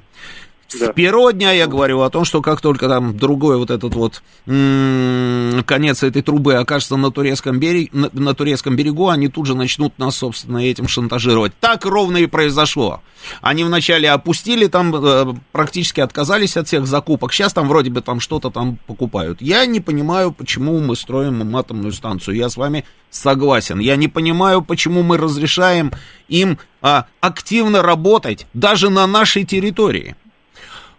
[0.72, 0.86] Да.
[0.86, 4.22] С первого дня я говорю о том, что как только там другой вот этот вот
[4.46, 9.54] м- конец этой трубы окажется на турецком, берег, на, на турецком берегу, они тут же
[9.54, 11.52] начнут нас, собственно, этим шантажировать.
[11.60, 13.00] Так ровно и произошло.
[13.40, 17.32] Они вначале опустили, там э, практически отказались от всех закупок.
[17.32, 19.40] Сейчас там вроде бы там что-то там покупают.
[19.40, 22.36] Я не понимаю, почему мы строим атомную станцию.
[22.36, 23.78] Я с вами согласен.
[23.78, 25.92] Я не понимаю, почему мы разрешаем
[26.28, 30.16] им а, активно работать даже на нашей территории.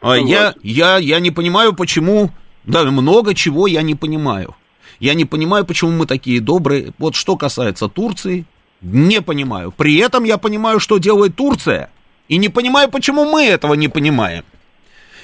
[0.02, 2.32] А я, я, я не понимаю, почему...
[2.66, 4.56] Да, много чего я не понимаю.
[5.00, 6.94] Я не понимаю, почему мы такие добрые.
[6.98, 8.46] Вот что касается Турции,
[8.82, 9.72] не понимаю.
[9.72, 11.90] При этом я понимаю, что делает Турция.
[12.28, 14.44] И не понимаю, почему мы этого не понимаем.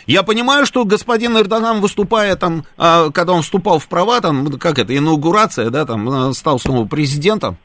[0.07, 4.79] Я понимаю, что господин Эрдоган, выступая там, а, когда он вступал в права, там, как
[4.79, 7.57] это, инаугурация, да, там, стал снова президентом,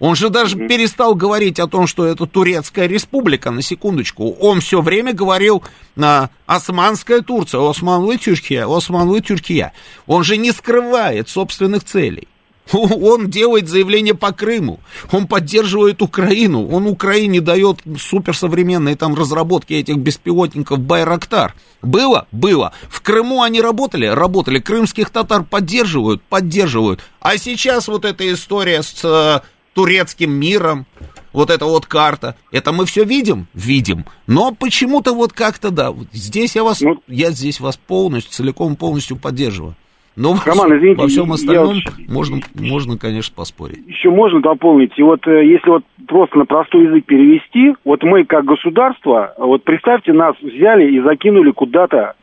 [0.00, 0.68] он же даже mm-hmm.
[0.68, 4.32] перестал говорить о том, что это Турецкая республика, на секундочку.
[4.40, 5.62] Он все время говорил
[5.96, 9.72] на Османская Турция, Османлы Тюркия, Османлы Тюркия.
[10.06, 12.28] Он же не скрывает собственных целей.
[12.72, 14.80] Он делает заявление по Крыму,
[15.12, 21.54] он поддерживает Украину, он Украине дает суперсовременные там разработки этих беспилотников Байрактар.
[21.82, 22.26] Было?
[22.32, 22.72] Было.
[22.88, 24.06] В Крыму они работали?
[24.06, 24.58] Работали.
[24.58, 26.22] Крымских татар поддерживают?
[26.22, 27.00] Поддерживают.
[27.20, 29.40] А сейчас вот эта история с э,
[29.74, 30.86] турецким миром,
[31.32, 33.46] вот эта вот карта, это мы все видим?
[33.52, 34.04] Видим.
[34.26, 38.76] Но почему-то вот как-то, да, вот здесь я вас, ну, я здесь вас полностью, целиком
[38.76, 39.74] полностью поддерживаю.
[40.16, 41.90] Но Роман, извините, во всем остальном я...
[42.08, 43.84] можно, можно, конечно, поспорить.
[43.88, 44.92] Еще можно дополнить.
[44.96, 49.64] И вот э, если вот просто на простой язык перевести, вот мы как государство, вот
[49.64, 52.14] представьте, нас взяли и закинули куда-то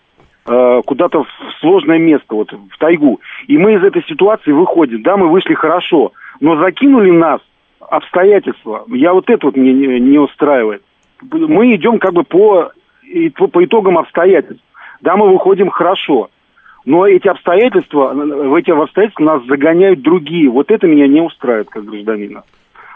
[0.45, 1.27] э, куда-то в
[1.59, 3.19] сложное место, вот в тайгу.
[3.47, 5.01] И мы из этой ситуации выходим.
[5.03, 7.39] Да, мы вышли хорошо, но закинули нас
[7.79, 8.83] обстоятельства.
[8.87, 10.83] Я вот это вот мне не, не устраивает.
[11.21, 12.71] Мы идем как бы по,
[13.51, 14.63] по итогам обстоятельств.
[14.99, 16.29] Да, мы выходим хорошо,
[16.83, 20.49] но эти обстоятельства, в эти обстоятельства нас загоняют другие.
[20.49, 22.43] Вот это меня не устраивает как гражданина.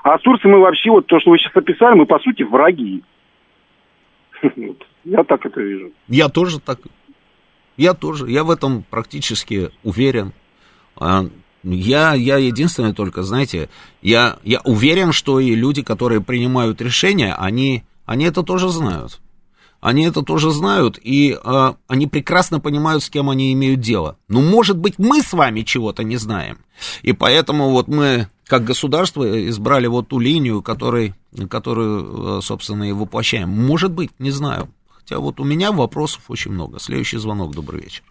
[0.04, 3.04] А с Турцией мы вообще, вот то, что вы сейчас описали, мы по сути враги.
[5.04, 5.92] Я так это вижу.
[6.08, 6.80] Я тоже так.
[7.78, 8.30] Я тоже.
[8.30, 10.34] Я в этом практически уверен.
[11.74, 13.70] Я, я единственное только, знаете,
[14.02, 19.20] я, я уверен, что и люди, которые принимают решения, они, они это тоже знают.
[19.82, 24.18] Они это тоже знают, и э, они прекрасно понимают, с кем они имеют дело.
[24.28, 26.60] Но, может быть, мы с вами чего-то не знаем.
[27.04, 31.14] И поэтому вот мы, как государство, избрали вот ту линию, который,
[31.50, 33.50] которую, собственно, и воплощаем.
[33.50, 34.70] Может быть, не знаю.
[34.90, 36.80] Хотя вот у меня вопросов очень много.
[36.80, 37.54] Следующий звонок.
[37.54, 38.04] Добрый вечер.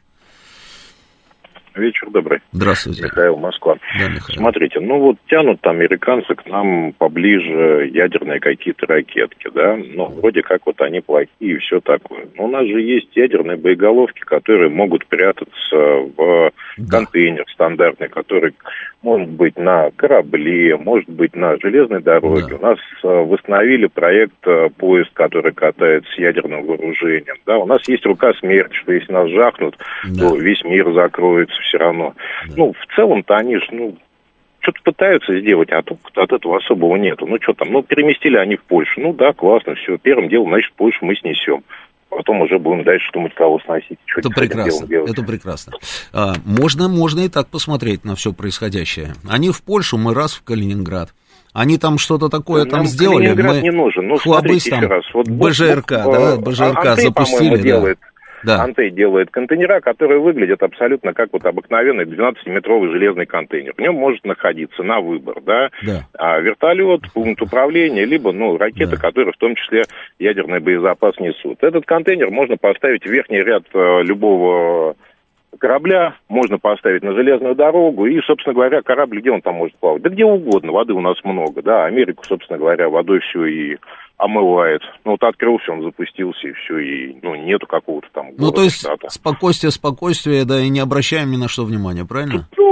[1.74, 2.38] Вечер добрый.
[2.52, 3.04] Здравствуйте.
[3.04, 3.76] Михаил, Москва.
[3.98, 4.38] Да, Михаил.
[4.38, 10.42] Смотрите, ну вот тянут там американцы к нам поближе ядерные какие-то ракетки, да, ну вроде
[10.42, 12.26] как вот они плохие и все такое.
[12.36, 15.76] Но у нас же есть ядерные боеголовки, которые могут прятаться
[16.16, 16.98] в да.
[16.98, 18.54] контейнер стандартный, который
[19.02, 22.46] может быть на корабле, может быть на железной дороге.
[22.50, 22.56] Да.
[22.56, 27.36] У нас э, восстановили проект э, поезд, который катает с ядерным вооружением.
[27.46, 29.76] Да, у нас есть рука смерти, что если нас жахнут,
[30.08, 30.28] да.
[30.28, 32.14] то весь мир закроется все равно.
[32.48, 32.54] Да.
[32.56, 33.96] Ну, в целом-то они же, ну,
[34.60, 37.26] что-то пытаются сделать, а тут от этого особого нету.
[37.26, 39.00] Ну, что там, ну, переместили они в Польшу.
[39.00, 39.98] Ну, да, классно, все.
[39.98, 41.62] Первым делом, значит, Польшу мы снесем
[42.14, 43.98] потом уже будем дальше думать, кого сносить.
[44.06, 45.72] Что это прекрасно, это прекрасно.
[46.12, 49.14] А, можно, можно и так посмотреть на все происходящее.
[49.28, 51.12] Они в Польшу, мы раз в Калининград.
[51.52, 53.26] Они там что-то такое там сделали.
[53.28, 54.08] Калининград мы не нужен.
[54.08, 55.04] Ну, смотрите там, еще раз.
[55.12, 57.56] Вот БЖРК, Бог, да, БЖРК Андрей, запустили.
[57.56, 57.62] Да.
[57.62, 57.98] делает
[58.44, 58.62] да.
[58.62, 63.74] Антей делает контейнера, которые выглядят абсолютно как вот обыкновенный 12-метровый железный контейнер.
[63.76, 66.06] В нем может находиться на выбор, да, да.
[66.14, 68.96] А вертолет, пункт управления, либо, ну, ракеты, да.
[68.96, 69.82] которые в том числе
[70.18, 71.62] ядерный боезапас несут.
[71.62, 74.96] Этот контейнер можно поставить в верхний ряд э, любого
[75.58, 80.02] корабля, можно поставить на железную дорогу, и, собственно говоря, корабль, где он там может плавать?
[80.02, 83.76] Да где угодно, воды у нас много, да, Америку, собственно говоря, водой все и
[84.16, 84.82] омывает.
[85.04, 88.62] Ну, вот открылся, он запустился, и все, и, ну, нету какого-то там города, Ну, то
[88.62, 89.08] есть, штата.
[89.10, 92.48] спокойствие, спокойствие, да, и не обращаем ни на что внимания, правильно?
[92.56, 92.64] Ну,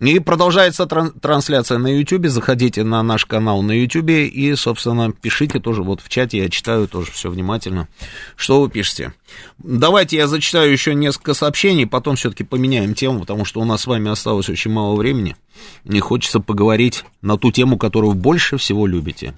[0.00, 2.26] и продолжается тран- трансляция на YouTube.
[2.26, 6.38] Заходите на наш канал на YouTube и, собственно, пишите тоже вот в чате.
[6.38, 7.88] Я читаю тоже все внимательно,
[8.36, 9.12] что вы пишете.
[9.58, 13.86] Давайте я зачитаю еще несколько сообщений, потом все-таки поменяем тему, потому что у нас с
[13.86, 15.36] вами осталось очень мало времени.
[15.84, 19.34] Мне хочется поговорить на ту тему, которую больше всего любите.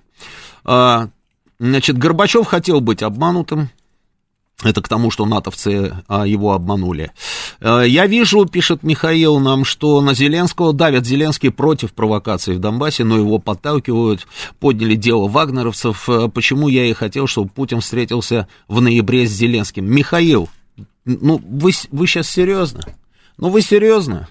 [0.64, 1.10] А,
[1.58, 3.70] значит, Горбачев хотел быть обманутым.
[4.64, 7.12] Это к тому, что натовцы а, его обманули.
[7.60, 13.04] А, я вижу, пишет Михаил нам, что на Зеленского давят Зеленский против провокаций в Донбассе,
[13.04, 14.26] но его подталкивают,
[14.58, 16.08] подняли дело вагнеровцев.
[16.08, 19.84] А, почему я и хотел, чтобы Путин встретился в ноябре с Зеленским?
[19.84, 20.48] Михаил,
[21.04, 22.80] ну вы, вы сейчас серьезно?
[23.36, 24.28] Ну вы серьезно?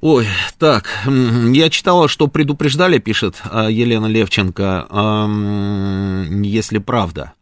[0.00, 0.26] Ой,
[0.58, 4.86] так, я читала, что предупреждали, пишет Елена Левченко,
[6.42, 7.34] если правда.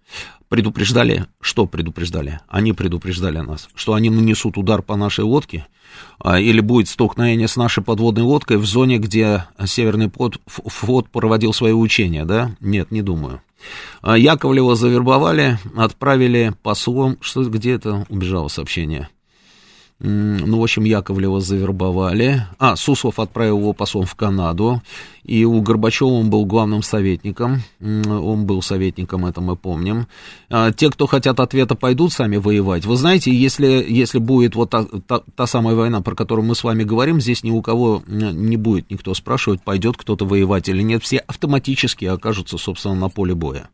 [0.48, 2.40] предупреждали, что предупреждали?
[2.48, 5.66] Они предупреждали нас, что они нанесут удар по нашей лодке,
[6.18, 10.10] а, или будет столкновение с нашей подводной лодкой в зоне, где Северный
[10.46, 12.56] флот, проводил свои учения, да?
[12.60, 13.40] Нет, не думаю.
[14.02, 19.08] А, Яковлева завербовали, отправили послом, что где это убежало сообщение?
[20.00, 22.46] Ну, в общем, Яковлева завербовали.
[22.60, 24.80] А, Суслов отправил его послом в Канаду.
[25.24, 27.62] И у Горбачева он был главным советником.
[27.80, 30.06] Он был советником, это мы помним.
[30.50, 32.86] А, те, кто хотят ответа, пойдут сами воевать.
[32.86, 36.62] Вы знаете, если, если будет вот та, та, та самая война, про которую мы с
[36.62, 41.02] вами говорим, здесь ни у кого не будет никто спрашивать, пойдет кто-то воевать или нет.
[41.02, 43.68] Все автоматически окажутся, собственно, на поле боя.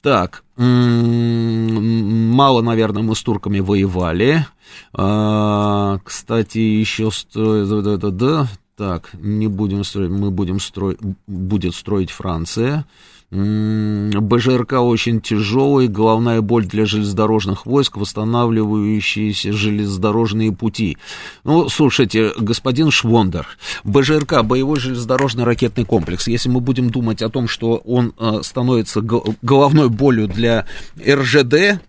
[0.00, 4.46] Так, мало, наверное, мы с турками воевали.
[4.92, 12.86] А, кстати, еще да, да, так, не будем строить, мы будем строить, будет строить Франция.
[13.30, 20.96] БЖРК очень тяжелый, головная боль для железнодорожных войск, восстанавливающиеся железнодорожные пути.
[21.44, 23.46] Ну, слушайте, господин Швондер,
[23.84, 29.02] БЖРК, боевой железнодорожный ракетный комплекс, если мы будем думать о том, что он э, становится
[29.02, 30.64] головной болью для
[30.98, 31.82] РЖД,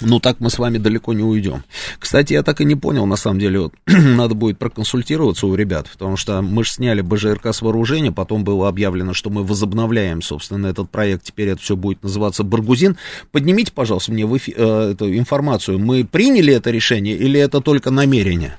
[0.00, 1.64] ну, так мы с вами далеко не уйдем.
[1.98, 5.88] Кстати, я так и не понял, на самом деле, вот, надо будет проконсультироваться у ребят,
[5.92, 10.66] потому что мы же сняли БЖРК с вооружения, потом было объявлено, что мы возобновляем, собственно,
[10.68, 12.96] этот проект, теперь это все будет называться Баргузин.
[13.30, 17.90] Поднимите, пожалуйста, мне в эфи- э, эту информацию, мы приняли это решение или это только
[17.90, 18.56] намерение?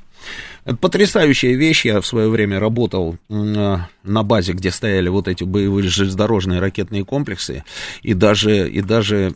[0.65, 1.85] Это потрясающая вещь.
[1.85, 7.03] Я в свое время работал э, на базе, где стояли вот эти боевые железнодорожные ракетные
[7.03, 7.63] комплексы,
[8.01, 9.35] и даже, и даже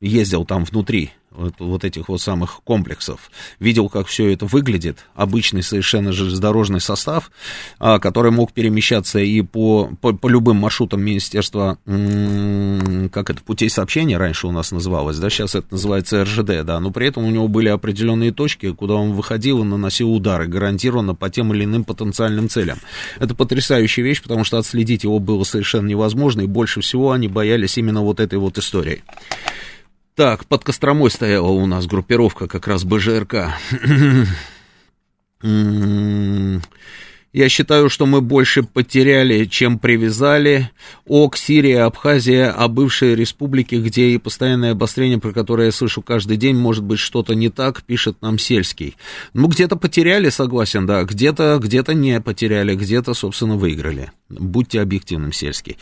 [0.00, 3.30] ездил там внутри вот, вот этих вот самых комплексов,
[3.60, 7.30] видел, как все это выглядит, обычный совершенно железнодорожный состав,
[7.78, 14.16] а, который мог перемещаться и по, по, по любым маршрутам Министерства, как это, путей сообщения
[14.16, 17.46] раньше у нас называлось, да, сейчас это называется РЖД, да, но при этом у него
[17.46, 22.48] были определенные точки, куда он выходил и наносил удары, гарантированно по тем или иным потенциальным
[22.48, 22.78] целям.
[23.18, 27.78] Это потрясающая вещь, потому что отследить его было совершенно невозможно, и больше всего они боялись
[27.78, 29.02] именно вот этой вот истории.
[30.18, 33.54] Так, под Костромой стояла у нас группировка как раз БЖРК.
[37.38, 40.72] Я считаю, что мы больше потеряли, чем привязали.
[41.06, 46.36] ОК, Сирия, Абхазия, а бывшие республики, где и постоянное обострение, про которое я слышу каждый
[46.36, 48.96] день, может быть, что-то не так, пишет нам Сельский.
[49.34, 54.10] Ну, где-то потеряли, согласен, да, где-то где не потеряли, где-то, собственно, выиграли.
[54.28, 55.78] Будьте объективным, Сельский.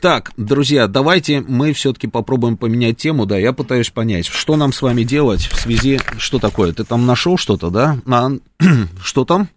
[0.00, 4.80] Так, друзья, давайте мы все-таки попробуем поменять тему, да, я пытаюсь понять, что нам с
[4.80, 7.98] вами делать в связи, что такое, ты там нашел что-то, да?
[8.06, 8.38] На...
[9.02, 9.50] что там?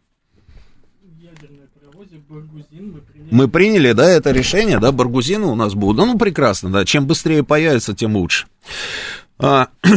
[3.31, 6.05] Мы приняли, да, это решение, да, баргузины у нас будут.
[6.05, 8.45] Ну, прекрасно, да, чем быстрее появится, тем лучше.
[9.39, 9.69] А,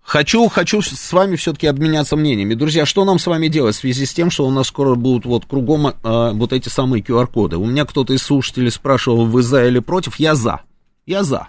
[0.00, 2.54] хочу, хочу с вами все-таки обменяться мнениями.
[2.54, 5.26] Друзья, что нам с вами делать в связи с тем, что у нас скоро будут
[5.26, 7.58] вот кругом а, вот эти самые QR-коды?
[7.58, 10.16] У меня кто-то из слушателей спрашивал, вы за или против?
[10.16, 10.62] Я за.
[11.04, 11.48] Я за.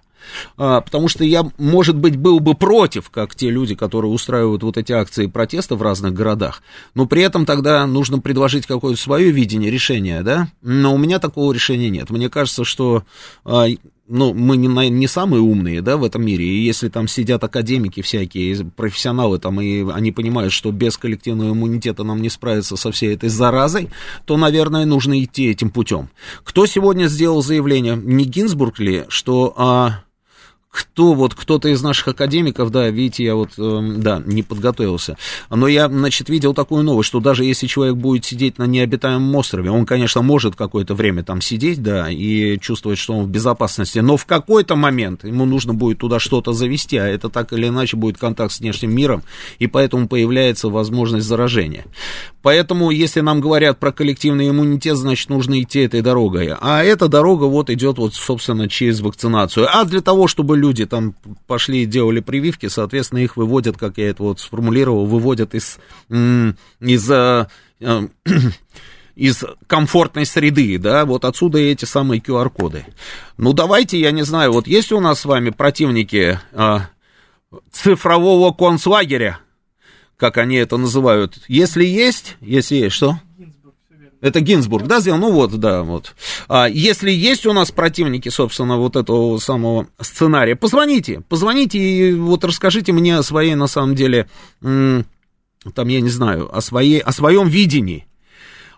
[0.58, 4.78] А, потому что я, может быть, был бы против, как те люди, которые устраивают вот
[4.78, 6.62] эти акции протеста в разных городах,
[6.96, 11.52] но при этом тогда нужно предложить какое-то свое видение решения, да, но у меня такого
[11.54, 12.10] решения нет.
[12.10, 13.04] Мне кажется, что
[13.46, 13.68] а,
[14.08, 18.02] ну, мы не, не самые умные, да, в этом мире, и если там сидят академики
[18.02, 23.16] всякие, профессионалы там, и они понимают, что без коллективного иммунитета нам не справиться со всей
[23.16, 23.90] этой заразой,
[24.26, 26.10] то, наверное, нужно идти этим путем.
[26.44, 30.04] Кто сегодня сделал заявление, не Гинзбург ли, что а,
[30.78, 35.18] кто вот, кто-то из наших академиков, да, видите, я вот, э, да, не подготовился,
[35.50, 39.72] но я, значит, видел такую новость, что даже если человек будет сидеть на необитаемом острове,
[39.72, 44.18] он, конечно, может какое-то время там сидеть, да, и чувствовать, что он в безопасности, но
[44.18, 48.20] в какой-то момент ему нужно будет туда что-то завести, а это так или иначе будет
[48.20, 49.24] контакт с внешним миром,
[49.58, 51.86] и поэтому появляется возможность заражения.
[52.44, 57.46] Поэтому, если нам говорят про коллективный иммунитет, значит, нужно идти этой дорогой, а эта дорога
[57.46, 61.16] вот идет вот, собственно, через вакцинацию, а для того, чтобы люди люди там
[61.48, 65.80] пошли и делали прививки, соответственно, их выводят, как я это вот сформулировал, выводят из,
[66.10, 67.48] из э,
[69.16, 72.86] из комфортной среды, да, вот отсюда и эти самые QR-коды.
[73.38, 76.90] Ну, давайте, я не знаю, вот есть у нас с вами противники а,
[77.72, 79.40] цифрового концлагеря,
[80.18, 81.40] как они это называют?
[81.48, 83.20] Если есть, если есть, что?
[84.28, 85.20] Это Гинзбург, да, сделал?
[85.20, 86.16] Ну вот, да, вот.
[86.48, 92.44] А, если есть у нас противники, собственно, вот этого самого сценария, позвоните, позвоните и вот
[92.44, 94.28] расскажите мне о своей, на самом деле,
[94.62, 98.08] там, я не знаю, о, своей, о своем видении,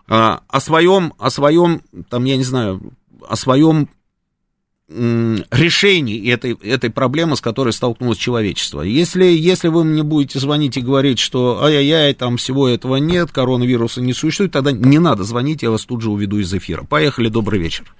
[0.08, 2.92] а, о своем, о своем, там, я не знаю,
[3.28, 3.88] о своем
[4.90, 8.82] решений этой, этой проблемы, с которой столкнулось человечество.
[8.82, 14.00] Если, если вы мне будете звонить и говорить, что ай-яй-яй, там всего этого нет, коронавируса
[14.00, 16.84] не существует, тогда не надо звонить, я вас тут же уведу из эфира.
[16.84, 17.94] Поехали, добрый вечер.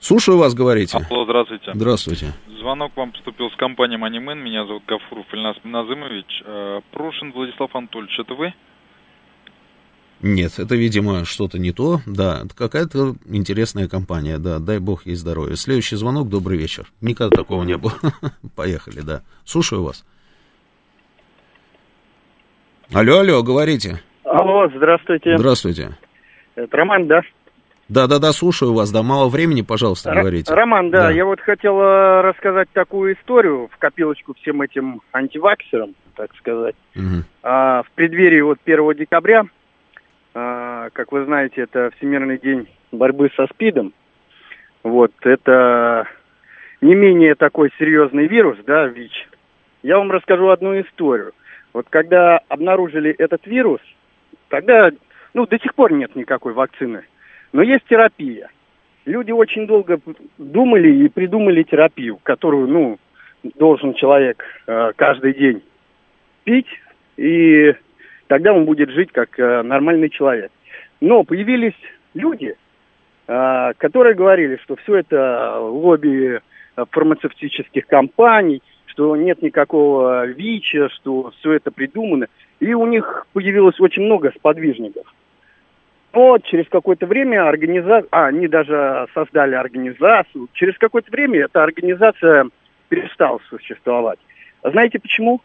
[0.00, 0.98] Слушаю вас, говорите.
[1.10, 1.70] Алло, здравствуйте.
[1.74, 2.32] Здравствуйте.
[2.58, 4.38] Звонок вам поступил с компании Манимен.
[4.38, 6.42] Меня зовут Гафуров Ильнас Назымович.
[6.44, 8.54] Э, Прошин Владислав Анатольевич, это вы?
[10.22, 12.00] Нет, это, видимо, что-то не то.
[12.06, 15.56] Да, какая-то интересная компания, да, дай бог ей здоровья.
[15.56, 16.86] Следующий звонок, добрый вечер.
[17.00, 17.94] Никогда такого не было.
[18.56, 19.22] Поехали, да.
[19.44, 20.04] Слушаю вас.
[22.92, 24.00] Алло, алло, говорите.
[24.24, 25.36] Алло, здравствуйте.
[25.36, 25.96] Здравствуйте.
[26.54, 27.22] Это Роман, да?
[27.88, 30.54] Да-да-да, слушаю вас, да, мало времени, пожалуйста, Р- говорите.
[30.54, 35.94] Роман, да, да, я вот хотел э, рассказать такую историю в копилочку всем этим антиваксерам,
[36.14, 36.76] так сказать.
[36.94, 37.24] Угу.
[37.42, 39.44] А, в преддверии вот 1 декабря
[40.32, 43.92] как вы знаете, это Всемирный день борьбы со СПИДом.
[44.82, 46.08] Вот, это
[46.80, 49.28] не менее такой серьезный вирус, да, ВИЧ.
[49.82, 51.32] Я вам расскажу одну историю.
[51.72, 53.80] Вот когда обнаружили этот вирус,
[54.48, 54.90] тогда,
[55.34, 57.04] ну, до сих пор нет никакой вакцины,
[57.52, 58.50] но есть терапия.
[59.04, 60.00] Люди очень долго
[60.38, 62.98] думали и придумали терапию, которую, ну,
[63.56, 65.62] должен человек э, каждый день
[66.44, 66.68] пить
[67.16, 67.74] и
[68.32, 70.50] тогда он будет жить как э, нормальный человек.
[71.02, 71.74] Но появились
[72.14, 72.56] люди,
[73.26, 81.30] э, которые говорили, что все это лобби э, фармацевтических компаний, что нет никакого ВИЧа, что
[81.32, 82.28] все это придумано.
[82.58, 85.12] И у них появилось очень много сподвижников.
[86.14, 92.48] Но через какое-то время организация, а, они даже создали организацию, через какое-то время эта организация
[92.88, 94.20] перестала существовать.
[94.62, 95.42] А знаете почему?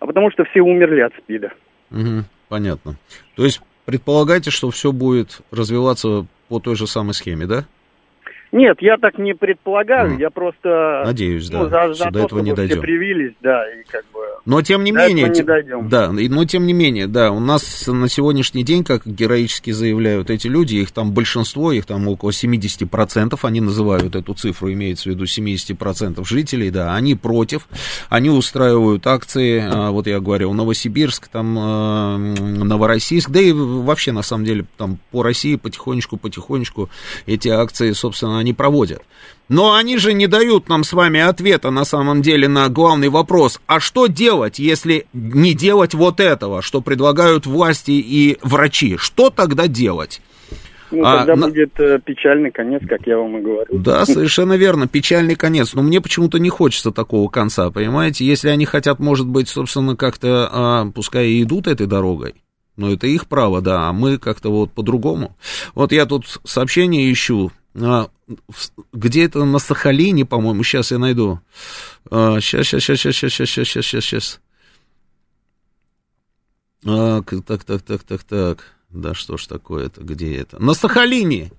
[0.00, 1.52] А потому что все умерли от СПИДа.
[1.90, 2.96] Угу, понятно.
[3.36, 7.66] То есть предполагаете, что все будет развиваться по той же самой схеме, да?
[8.50, 10.20] Нет, я так не предполагаю, mm.
[10.20, 11.02] я просто...
[11.04, 12.80] Надеюсь, ну, да, за, за до то, этого не дойдем.
[12.80, 14.20] Привились, да, и как бы...
[14.46, 15.88] Но тем не менее, не дойдем.
[15.88, 20.46] да, но тем не менее, да, у нас на сегодняшний день, как героически заявляют эти
[20.46, 25.24] люди, их там большинство, их там около 70%, они называют эту цифру, имеется в виду
[25.24, 27.68] 70% жителей, да, они против,
[28.08, 34.22] они устраивают акции, а, вот я говорил, Новосибирск, там а, Новороссийск, да и вообще, на
[34.22, 36.88] самом деле, там по России потихонечку-потихонечку
[37.26, 39.02] эти акции, собственно, они проводят.
[39.48, 43.60] Но они же не дают нам с вами ответа на самом деле на главный вопрос.
[43.66, 48.96] А что делать, если не делать вот этого, что предлагают власти и врачи?
[48.98, 50.20] Что тогда делать?
[50.90, 51.48] Ну, а, тогда на...
[51.48, 53.78] будет э, печальный конец, как я вам и говорю.
[53.78, 55.74] Да, совершенно верно, печальный конец.
[55.74, 58.24] Но мне почему-то не хочется такого конца, понимаете?
[58.24, 62.34] Если они хотят, может быть, собственно, как-то, а, пускай и идут этой дорогой,
[62.76, 65.36] но это их право, да, а мы как-то вот по-другому.
[65.74, 67.67] Вот я тут сообщение ищу, а,
[68.92, 71.40] где это на Сахалине, по-моему, сейчас я найду.
[72.10, 74.40] А, сейчас, сейчас, сейчас, сейчас, сейчас, сейчас, сейчас, сейчас, сейчас.
[76.84, 78.77] А, так, так, так, так, так.
[78.90, 80.62] Да что ж такое-то, где это?
[80.62, 81.52] На Сахалине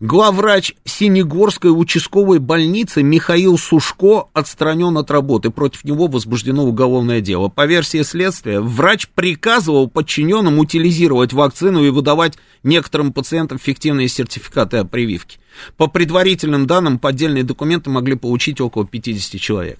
[0.00, 5.50] главврач Синегорской участковой больницы Михаил Сушко отстранен от работы.
[5.50, 7.48] Против него возбуждено уголовное дело.
[7.48, 14.84] По версии следствия, врач приказывал подчиненным утилизировать вакцину и выдавать некоторым пациентам фиктивные сертификаты о
[14.84, 15.38] прививке.
[15.76, 19.78] По предварительным данным, поддельные документы могли получить около 50 человек.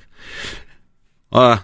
[1.32, 1.62] А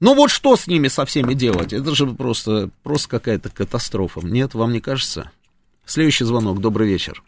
[0.00, 1.72] ну вот что с ними со всеми делать?
[1.72, 4.20] Это же просто, просто какая-то катастрофа.
[4.22, 5.30] Нет, вам не кажется?
[5.84, 6.60] Следующий звонок.
[6.60, 7.22] Добрый вечер.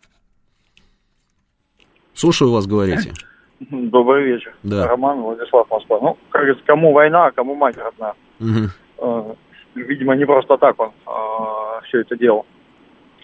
[2.15, 3.13] Слушаю вас, говорите.
[3.71, 4.55] Добрый вечер.
[4.63, 4.87] Да.
[4.87, 5.99] Роман Владислав Москва.
[6.01, 8.15] Ну, как говорится, кому война, а кому мать родна.
[8.39, 9.37] Угу.
[9.75, 12.45] Видимо, не просто так он э, все это делал.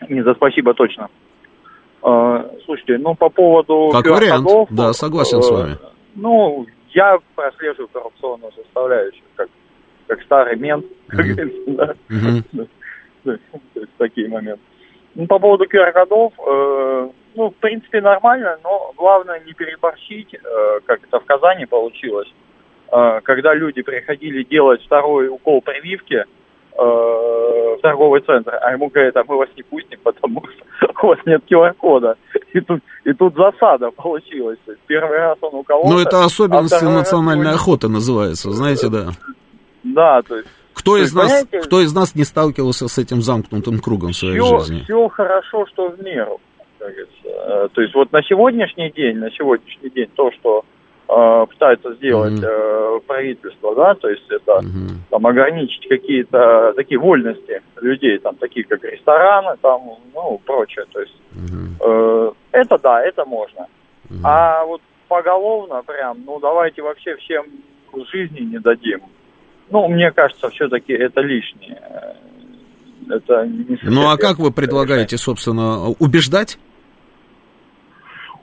[0.09, 1.09] Не за спасибо точно.
[2.02, 3.90] Э, слушайте, ну по поводу...
[3.93, 5.77] Как вариант, да, согласен с вами.
[6.14, 6.66] Ну,
[6.97, 9.48] я прослеживаю коррупционную составляющую, как,
[10.06, 11.94] как старый мент, как говорится,
[13.24, 13.36] да.
[13.98, 14.62] Такие моменты.
[15.14, 21.02] Ну, по поводу QR-кодов, э, ну, в принципе, нормально, но главное не переборщить, э, как
[21.05, 22.32] это в Казани получилось.
[22.90, 26.24] Э, когда люди приходили делать второй укол прививки,
[26.82, 31.19] в торговый центр, а ему говорят, а мы вас не пустим, потому что у вас
[31.27, 32.16] нет QR-кода.
[32.53, 34.59] И тут, и тут засада получилась.
[34.86, 35.89] Первый раз он у кого-то...
[35.89, 37.57] Ну, это особенности а национальной раз...
[37.57, 39.09] охоты называется, знаете, да.
[39.85, 40.48] Да, то есть...
[40.74, 44.59] Кто из, нас, кто из нас не сталкивался с этим замкнутым кругом в своей все,
[44.59, 44.82] жизни?
[44.82, 46.39] Все хорошо, что в меру.
[46.81, 50.65] Э, то есть вот на сегодняшний день, на сегодняшний день то, что
[51.09, 54.61] э, пытаются сделать э, правительство, да, то есть это
[55.11, 59.83] там ограничить какие-то такие вольности людей, там такие как рестораны, там,
[60.15, 61.15] ну, прочее, то есть
[61.81, 63.66] э, Это да, это можно.
[64.23, 67.45] А вот поголовно прям, ну давайте вообще всем
[68.12, 69.01] жизни не дадим.
[69.70, 71.81] Ну, мне кажется, все-таки это лишнее.
[73.09, 76.59] Это не ну, а как вы предлагаете, собственно, убеждать?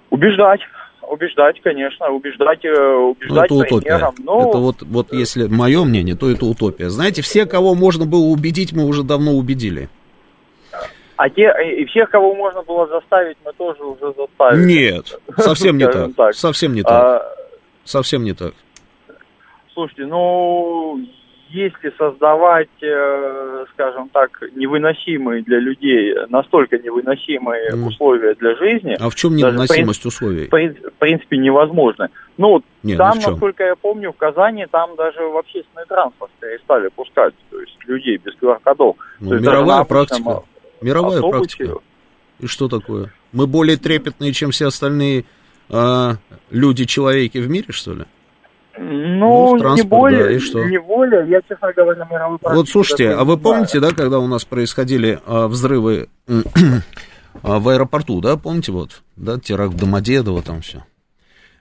[0.10, 0.62] Убеждать.
[1.08, 4.12] Убеждать, конечно, убеждать, э, убеждать ну, это утопия.
[4.20, 4.42] Но...
[4.42, 6.90] Ну, это вот, вот если мое мнение, то это утопия.
[6.90, 9.90] Знаете, все, кого можно было убедить, мы уже давно убедили.
[11.16, 14.66] А те, и всех, кого можно было заставить, мы тоже уже заставили.
[14.66, 16.16] Нет, совсем не так.
[16.16, 16.34] так.
[16.34, 16.92] Совсем не так.
[16.92, 17.34] А...
[17.84, 18.54] Совсем не так.
[19.74, 21.00] Слушайте, ну,
[21.54, 27.88] если создавать, э, скажем так, невыносимые для людей, настолько невыносимые mm.
[27.88, 28.98] условия для жизни...
[29.00, 30.48] А в чем невыносимость даже, условий?
[30.48, 32.10] В принципе, невозможно.
[32.38, 36.90] Ну, Нет, там, ну насколько я помню, в Казани, там даже в общественный транспорт перестали
[36.90, 38.96] пускать, то есть людей без QR-кодов.
[39.20, 40.44] Ну, мировая практика.
[40.82, 41.58] Мировая автобусе...
[41.58, 41.84] практика.
[42.40, 43.14] И что такое?
[43.32, 45.26] Мы более трепетные, чем все остальные
[45.70, 46.12] э,
[46.50, 48.06] люди-человеки в мире, что ли?
[48.78, 50.64] Ну, ну не более, да, и что?
[50.66, 54.46] не более, я, честно говоря, мировой Вот слушайте, а вы помните, да, когда у нас
[54.46, 60.84] происходили а, взрывы а, в аэропорту, да, помните, вот, да, теракт Домодедово, там все.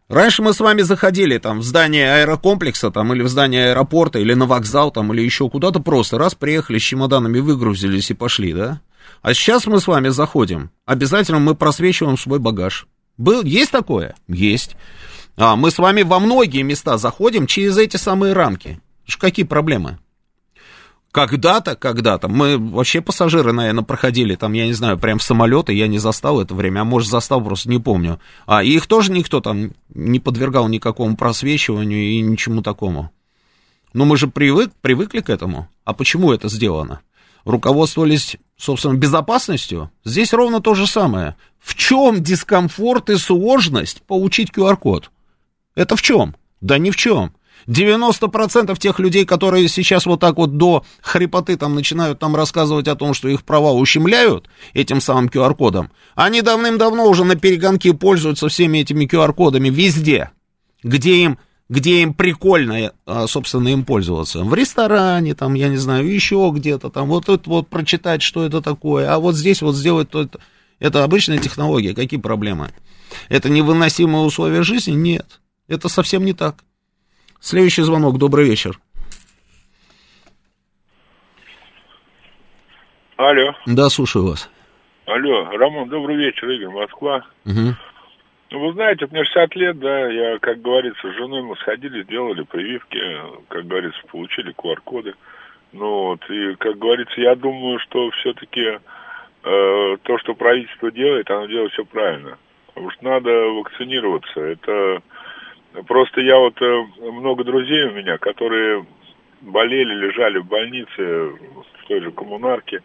[0.08, 4.32] Раньше мы с вами заходили там в здание аэрокомплекса, там, или в здание аэропорта, или
[4.34, 8.80] на вокзал, там, или еще куда-то просто, раз приехали с чемоданами, выгрузились и пошли, да?
[9.20, 12.86] А сейчас мы с вами заходим, обязательно мы просвечиваем свой багаж.
[13.18, 14.14] Был, есть такое?
[14.28, 14.76] Есть.
[15.36, 18.80] А мы с вами во многие места заходим через эти самые рамки.
[19.18, 19.98] Какие проблемы?
[21.10, 25.86] Когда-то, когда-то, мы вообще пассажиры, наверное, проходили там, я не знаю, прям в самолеты, я
[25.86, 28.18] не застал это время, а может застал, просто не помню.
[28.46, 33.10] А их тоже никто там не подвергал никакому просвечиванию и ничему такому.
[33.92, 35.68] Но мы же привык, привыкли к этому.
[35.84, 37.00] А почему это сделано?
[37.44, 39.90] Руководствовались, собственно, безопасностью?
[40.04, 41.36] Здесь ровно то же самое.
[41.58, 45.10] В чем дискомфорт и сложность получить QR-код?
[45.74, 46.36] Это в чем?
[46.60, 47.32] Да ни в чем.
[47.66, 52.96] 90% тех людей, которые сейчас вот так вот до хрипоты там начинают там рассказывать о
[52.96, 58.78] том, что их права ущемляют этим самым QR-кодом, они давным-давно уже на перегонке пользуются всеми
[58.78, 60.30] этими QR-кодами везде,
[60.82, 61.38] где им,
[61.68, 64.42] где им прикольно, а, собственно, им пользоваться.
[64.42, 68.60] В ресторане, там, я не знаю, еще где-то, там, вот это вот прочитать, что это
[68.60, 70.40] такое, а вот здесь вот сделать то это.
[70.82, 72.72] Это обычная технология, какие проблемы?
[73.28, 74.90] Это невыносимые условия жизни?
[74.90, 75.40] Нет.
[75.72, 76.56] Это совсем не так.
[77.40, 78.18] Следующий звонок.
[78.18, 78.78] Добрый вечер.
[83.16, 83.54] Алло.
[83.64, 84.50] Да, слушаю вас.
[85.06, 87.24] Алло, Роман, добрый вечер, Игорь, Москва.
[87.46, 87.74] Угу.
[88.50, 92.42] Ну, вы знаете, мне 60 лет, да, я, как говорится, с женой мы сходили, сделали
[92.42, 93.00] прививки,
[93.48, 95.14] как говорится, получили QR-коды.
[95.72, 98.78] Ну вот, и, как говорится, я думаю, что все-таки э,
[100.02, 102.36] то, что правительство делает, оно делает все правильно.
[102.66, 104.40] Потому что надо вакцинироваться.
[104.40, 105.02] Это
[105.86, 108.84] Просто я вот, э, много друзей у меня, которые
[109.40, 112.82] болели, лежали в больнице, в той же коммунарке.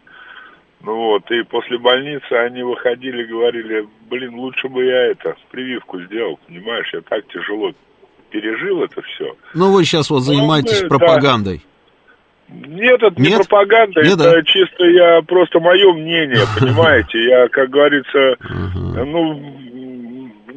[0.80, 6.38] Ну вот, и после больницы они выходили, говорили, блин, лучше бы я это, прививку сделал,
[6.46, 7.72] понимаешь, я так тяжело
[8.30, 9.34] пережил это все.
[9.54, 11.58] Ну, вы сейчас вот ну, занимаетесь ну, пропагандой.
[11.58, 11.64] Да.
[12.50, 13.30] Нет, это Нет?
[13.30, 14.42] не пропаганда, Нет, это да?
[14.42, 19.34] чисто я просто мое мнение, понимаете, я, как говорится, ну,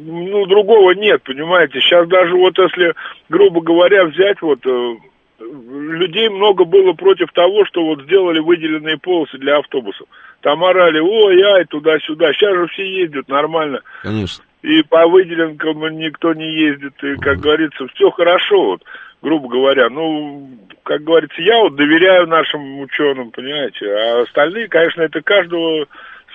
[0.04, 1.80] ну, другого нет, понимаете.
[1.80, 2.94] Сейчас даже вот если,
[3.28, 4.94] грубо говоря, взять вот э,
[5.40, 10.06] людей много было против того, что вот сделали выделенные полосы для автобусов.
[10.40, 12.32] Там орали, ой, ай, туда-сюда.
[12.32, 13.80] Сейчас же все ездят нормально.
[14.02, 14.44] Конечно.
[14.62, 16.94] И по выделенкам никто не ездит.
[17.02, 18.82] И, как говорится, все хорошо, вот,
[19.20, 19.88] грубо говоря.
[19.88, 20.48] Ну,
[20.82, 23.86] как говорится, я вот доверяю нашим ученым, понимаете.
[23.86, 25.86] А остальные, конечно, это каждого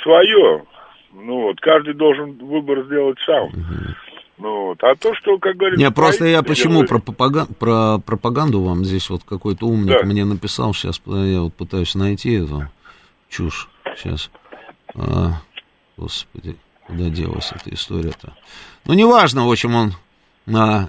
[0.03, 0.63] свое.
[1.13, 3.45] Ну вот, каждый должен выбор сделать сам.
[3.45, 3.95] Угу.
[4.39, 4.83] Ну, вот.
[4.83, 5.83] А то, что, как говорится...
[5.83, 6.89] Не, просто я почему делает...
[6.89, 7.47] про, пропаган...
[7.47, 10.05] про пропаганду вам здесь вот какой-то умник да.
[10.05, 12.67] мне написал, сейчас я вот пытаюсь найти эту
[13.29, 13.67] чушь.
[13.95, 14.29] Сейчас.
[14.93, 15.41] А,
[15.97, 16.55] господи,
[16.85, 18.33] куда делась эта история-то?
[18.85, 19.93] Ну, неважно, в общем, он...
[20.55, 20.87] А,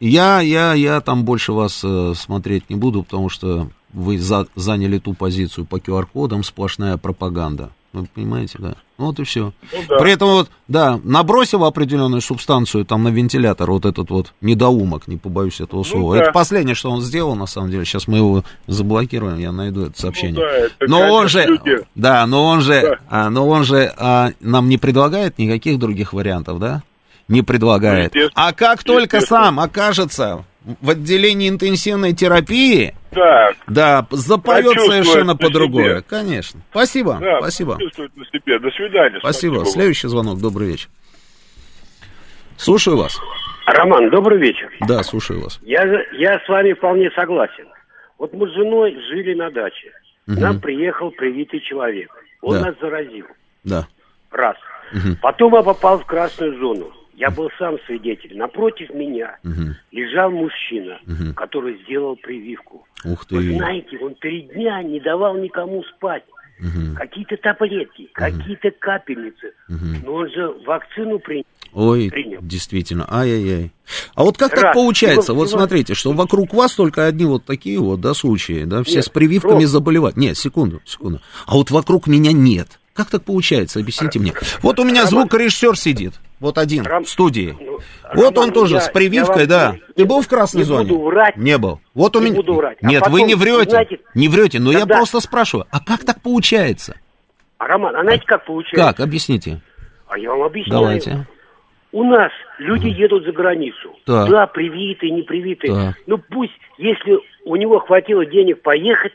[0.00, 4.98] я, я, я там больше вас э, смотреть не буду, потому что вы за, заняли
[4.98, 7.70] ту позицию по QR-кодам, сплошная пропаганда.
[7.92, 8.74] Вы понимаете, да?
[8.98, 9.52] Ну вот и все.
[9.72, 9.96] Ну, да.
[9.98, 15.18] При этом вот, да, набросил определенную субстанцию там на вентилятор, вот этот вот недоумок, не
[15.18, 16.16] побоюсь этого ну, слова.
[16.16, 16.22] Да.
[16.22, 17.84] Это последнее, что он сделал, на самом деле.
[17.84, 20.34] Сейчас мы его заблокируем, я найду это сообщение.
[20.34, 21.86] Ну, да, это, но он же, люди.
[21.94, 22.98] да, но он же, да.
[23.10, 26.82] а, но он же а, нам не предлагает никаких других вариантов, да?
[27.28, 28.14] Не предлагает.
[28.14, 30.44] Ну, а как только сам окажется
[30.80, 33.56] в отделении интенсивной терапии, так.
[33.68, 36.02] да, запоет совершенно по-другому.
[36.08, 36.60] Конечно.
[36.70, 37.18] Спасибо.
[37.20, 37.78] Да, спасибо.
[37.78, 38.58] на себе.
[38.58, 39.18] До свидания.
[39.20, 39.54] Спасибо.
[39.54, 39.66] спасибо.
[39.66, 40.40] Следующий звонок.
[40.40, 40.88] Добрый вечер.
[42.56, 43.18] Слушаю вас.
[43.66, 44.70] Роман, добрый вечер.
[44.88, 45.60] Да, слушаю вас.
[45.62, 45.82] Я,
[46.12, 47.66] я с вами вполне согласен.
[48.18, 49.92] Вот мы с женой жили на даче.
[50.26, 50.40] Угу.
[50.40, 52.10] Нам приехал привитый человек.
[52.42, 52.66] Он да.
[52.66, 53.26] нас заразил.
[53.64, 53.86] Да.
[54.30, 54.56] Раз.
[54.92, 55.16] Угу.
[55.20, 56.90] Потом я попал в красную зону.
[57.16, 58.36] Я был сам свидетель.
[58.36, 59.74] Напротив меня угу.
[59.90, 61.34] лежал мужчина, угу.
[61.34, 62.86] который сделал прививку.
[63.04, 63.36] Ух ты.
[63.36, 66.24] Вы знаете, он три дня не давал никому спать.
[66.60, 66.96] Угу.
[66.96, 68.10] Какие-то таблетки, угу.
[68.12, 69.52] какие-то капельницы.
[69.68, 70.04] Угу.
[70.04, 71.44] Но он же вакцину принял.
[71.72, 72.38] Ой, принял.
[72.40, 73.72] действительно, ай-яй-яй.
[74.14, 74.62] А вот как Раз.
[74.62, 75.32] так получается?
[75.32, 75.58] Его, вот его...
[75.58, 79.08] смотрите, что вокруг вас только одни вот такие вот, да, случаи, да, все нет, с
[79.10, 79.68] прививками просто...
[79.68, 80.16] заболевают.
[80.16, 81.20] Нет, секунду, секунду.
[81.46, 82.78] А вот вокруг меня нет.
[82.96, 83.78] Как так получается?
[83.80, 84.32] Объясните мне.
[84.62, 86.14] Вот у меня звукорежиссер сидит.
[86.40, 87.04] Вот один Ром...
[87.04, 87.54] в студии.
[87.60, 87.78] Ну,
[88.14, 89.72] вот Роман, он тоже я, с прививкой, я да.
[89.72, 90.88] Не, Ты был в красной не зоне?
[90.88, 91.80] Буду врать, не был.
[91.94, 92.36] Вот у не меня.
[92.36, 92.82] Буду врать.
[92.82, 93.70] Нет, а потом, вы не врете.
[93.70, 94.94] Знаете, не врете, но когда...
[94.94, 96.96] я просто спрашиваю, а как так получается?
[97.58, 98.76] А, Роман, а знаете, как получается?
[98.76, 99.00] Как?
[99.00, 99.60] Объясните.
[100.08, 100.80] А я вам объясняю.
[100.80, 101.26] Давайте.
[101.92, 103.96] У нас люди едут за границу.
[104.04, 104.28] Так.
[104.28, 105.72] Да, привитые, не привитые.
[105.72, 105.96] Так.
[106.06, 109.12] Ну пусть, если у него хватило денег поехать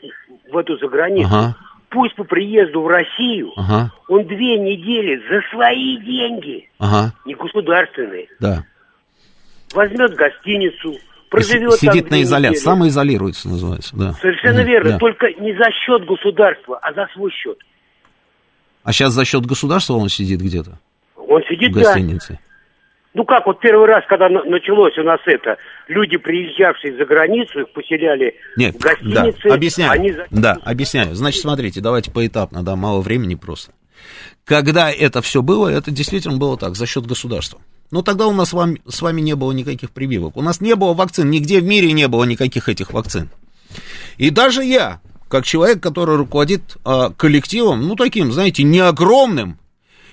[0.50, 1.56] в эту заграницу, ага
[1.92, 3.92] пусть по приезду в Россию ага.
[4.08, 7.12] он две недели за свои деньги, ага.
[7.26, 8.64] не государственные, да.
[9.74, 10.96] возьмет гостиницу,
[11.30, 12.64] проживет Сидит там на изоляции, недели.
[12.64, 14.12] самоизолируется, называется, да.
[14.14, 14.68] Совершенно угу.
[14.68, 14.98] верно, да.
[14.98, 17.58] только не за счет государства, а за свой счет.
[18.82, 20.78] А сейчас за счет государства он сидит где-то?
[21.16, 22.40] Он сидит, в гостинице.
[23.14, 25.58] Ну как, вот первый раз, когда началось у нас это,
[25.88, 29.48] люди, приезжавшие за границу, их поселяли Нет, в гостинице.
[29.48, 30.14] Да, объясняю, они...
[30.30, 31.14] да, объясняю.
[31.14, 33.72] Значит, смотрите, давайте поэтапно, да, мало времени просто.
[34.44, 37.60] Когда это все было, это действительно было так, за счет государства.
[37.90, 40.38] Но тогда у нас с вами, с вами не было никаких прививок.
[40.38, 43.28] У нас не было вакцин, нигде в мире не было никаких этих вакцин.
[44.16, 49.58] И даже я, как человек, который руководит а, коллективом, ну, таким, знаете, не огромным,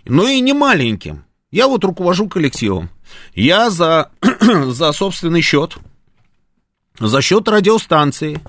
[0.06, 2.90] но и не маленьким, я вот руковожу коллективом.
[3.34, 4.12] Я за,
[4.68, 5.78] за собственный счет,
[7.00, 8.42] за счет радиостанции,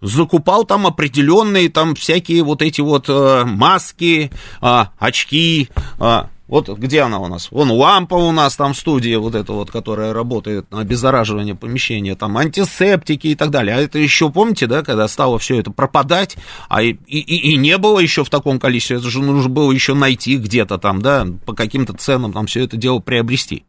[0.00, 4.30] закупал там определенные там всякие вот эти вот э, маски,
[4.60, 7.50] э, очки, э, вот где она у нас?
[7.50, 12.14] Вон лампа у нас там в студии, вот эта вот, которая работает на обеззараживание помещения,
[12.16, 13.76] там антисептики и так далее.
[13.76, 16.36] А это еще, помните, да, когда стало все это пропадать,
[16.68, 19.94] а и, и, и не было еще в таком количестве, это же нужно было еще
[19.94, 23.64] найти где-то там, да, по каким-то ценам там все это дело приобрести.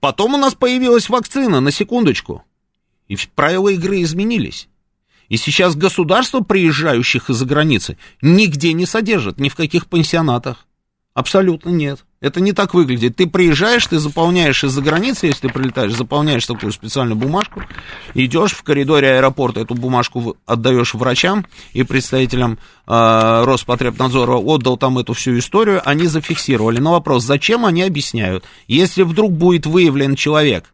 [0.00, 2.44] Потом у нас появилась вакцина, на секундочку,
[3.08, 4.68] и правила игры изменились.
[5.28, 10.66] И сейчас государство приезжающих из-за границы нигде не содержит, ни в каких пансионатах.
[11.18, 12.04] Абсолютно нет.
[12.20, 13.16] Это не так выглядит.
[13.16, 17.62] Ты приезжаешь, ты заполняешь из-за границы, если ты прилетаешь, заполняешь такую специальную бумажку,
[18.14, 25.12] идешь в коридоре аэропорта, эту бумажку отдаешь врачам и представителям э, Роспотребнадзора, отдал там эту
[25.12, 26.78] всю историю, они зафиксировали.
[26.78, 28.44] Но вопрос, зачем они объясняют?
[28.68, 30.72] Если вдруг будет выявлен человек,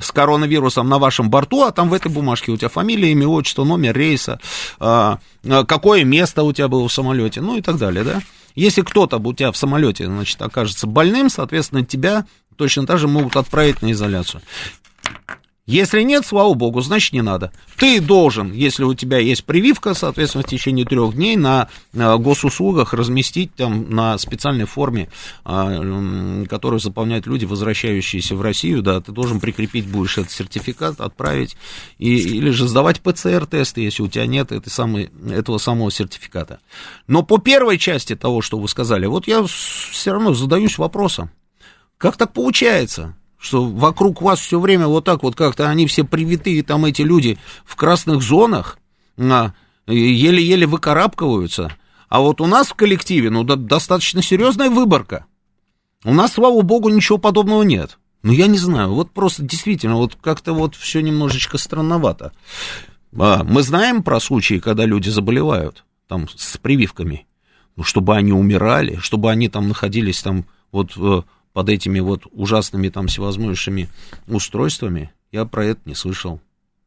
[0.00, 3.64] с коронавирусом на вашем борту, а там в этой бумажке у тебя фамилия, имя, отчество,
[3.64, 4.40] номер рейса,
[4.78, 8.20] а, а, какое место у тебя было в самолете, ну и так далее, да.
[8.54, 13.36] Если кто-то у тебя в самолете, значит, окажется больным, соответственно, тебя точно так же могут
[13.36, 14.42] отправить на изоляцию.
[15.70, 17.52] Если нет, слава богу, значит не надо.
[17.76, 22.92] Ты должен, если у тебя есть прививка, соответственно, в течение трех дней на э, госуслугах
[22.92, 25.10] разместить там на специальной форме,
[25.44, 31.56] а, которую заполняют люди, возвращающиеся в Россию, да, ты должен прикрепить будешь этот сертификат, отправить,
[31.98, 36.58] и, или же сдавать ПЦР-тесты, если у тебя нет этой самой, этого самого сертификата.
[37.06, 41.30] Но по первой части того, что вы сказали, вот я все равно задаюсь вопросом,
[41.96, 43.14] как так получается?
[43.40, 47.38] Что вокруг вас все время вот так вот как-то они все привитые, там эти люди
[47.64, 48.78] в красных зонах,
[49.18, 49.52] а,
[49.86, 51.74] еле-еле выкарабкиваются.
[52.08, 55.26] А вот у нас в коллективе, ну, достаточно серьезная выборка.
[56.04, 57.98] У нас, слава богу, ничего подобного нет.
[58.22, 62.32] Ну, я не знаю, вот просто действительно, вот как-то вот все немножечко странновато.
[63.18, 67.26] А, мы знаем про случаи, когда люди заболевают, там, с прививками,
[67.76, 71.22] ну, чтобы они умирали, чтобы они там находились там вот э,
[71.52, 73.88] под этими вот ужасными там всевозможными
[74.28, 76.40] устройствами, я про это не слышал.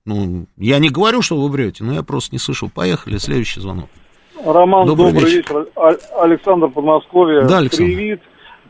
[0.05, 2.69] Ну, я не говорю, что вы врете, но я просто не слышал.
[2.69, 3.89] Поехали, следующий звонок.
[4.45, 5.59] Роман, добрый, добрый вечер.
[5.59, 5.99] вечер.
[6.17, 7.45] Александр Подмосковье.
[7.45, 7.93] Да, Александр.
[7.93, 8.21] Привет.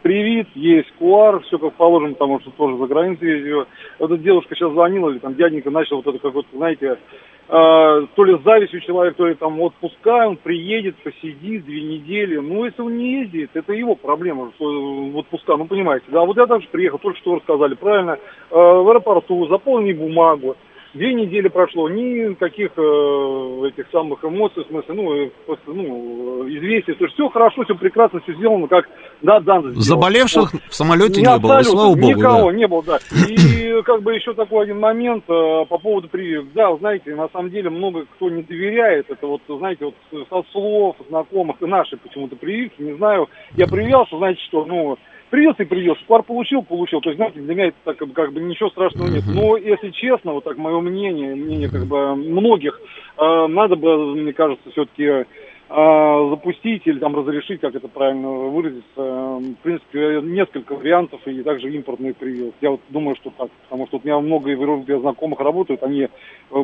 [0.03, 3.65] Привет, есть куар, все как положено, потому что тоже за границей ездил.
[3.99, 6.97] Вот эта девушка сейчас звонила, или там дяденька начал вот это какой-то, знаете, э,
[7.47, 12.37] то ли с завистью человек, то ли там отпуска, он приедет, посидит две недели.
[12.37, 16.05] Ну, если он не ездит, это его проблема, что в отпуска, ну, понимаете.
[16.09, 20.55] Да, вот я также приехал, только что рассказали, правильно, э, в аэропорту, заполни бумагу.
[20.93, 27.05] Две недели прошло, никаких э, этих самых эмоций, в смысле, ну, просто, ну, известий, то
[27.05, 28.87] есть все хорошо, все прекрасно, все сделано, как
[29.21, 29.61] да, да.
[29.75, 30.61] Заболевших вот.
[30.69, 32.07] в самолете не, не было, слава богу.
[32.07, 32.57] Никого да.
[32.57, 32.99] не было, да.
[33.29, 36.47] И как бы еще такой один момент э, по поводу прививок.
[36.53, 40.97] Да, знаете, на самом деле много кто не доверяет, это вот, знаете, вот со слов
[41.09, 44.97] знакомых, и наши почему-то прививки, не знаю, я прививался, знаете что, ну,
[45.33, 46.03] Привился и привился.
[46.05, 47.01] Пар получил, получил.
[47.01, 49.23] То есть, знаете, для меня это так, как, бы, как бы ничего страшного нет.
[49.25, 52.79] Но, если честно, вот так мое мнение, мнение как бы многих,
[53.17, 55.25] э, надо бы, мне кажется, все-таки
[55.73, 58.83] запустить или там разрешить, как это правильно выразиться.
[58.95, 62.55] В принципе, несколько вариантов и также импортные прививки.
[62.61, 63.49] Я вот думаю, что так.
[63.63, 66.07] Потому что вот у меня много в Европе знакомых работают, они э,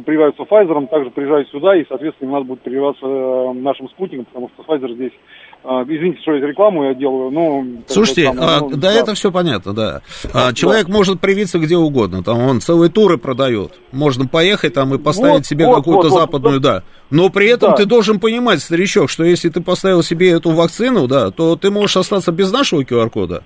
[0.06, 4.50] прививаются Pfizer, также приезжают сюда, и, соответственно, им надо будет прививаться э, нашим спутником, потому
[4.50, 5.14] что Pfizer здесь
[5.62, 7.66] а, извините, что я рекламу я делаю, но...
[7.88, 10.02] Слушайте, там, а, ну, да, да, это все понятно, да.
[10.34, 10.94] А, человек да.
[10.94, 13.74] может привиться где угодно, там он целые туры продает.
[13.92, 16.84] Можно поехать там и поставить вот, себе вот, какую-то вот, западную, вот, да.
[17.12, 17.76] Но при этом да.
[17.76, 21.98] ты должен понимать, старичок, что если ты поставил себе эту вакцину, да, то ты можешь
[21.98, 23.44] остаться без нашего QR-кода.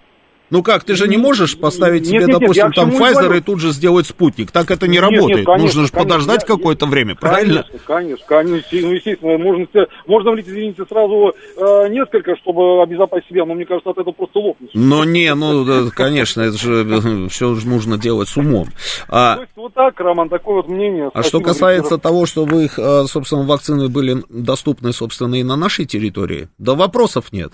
[0.53, 3.59] Ну как, ты же не можешь поставить себе, нет, допустим, нет, там Pfizer и тут
[3.59, 4.51] же сделать спутник.
[4.51, 5.37] Так это не нет, работает.
[5.37, 7.65] Нет, конечно, Нужно же подождать какое-то время, правильно?
[7.87, 9.65] Конечно, конечно, ну, естественно, можно,
[10.05, 14.37] можно влить, извините, сразу э, несколько, чтобы обезопасить себя, но мне кажется, от этого просто
[14.37, 14.69] лопнуть.
[14.75, 18.67] Но не, ну, да, конечно, это же все же нужно делать с умом.
[19.09, 21.09] А, То есть вот так, Роман, такое вот мнение.
[21.15, 25.85] А что касается того, что вы, э, собственно, вакцины были доступны, собственно, и на нашей
[25.85, 27.53] территории, да вопросов нет.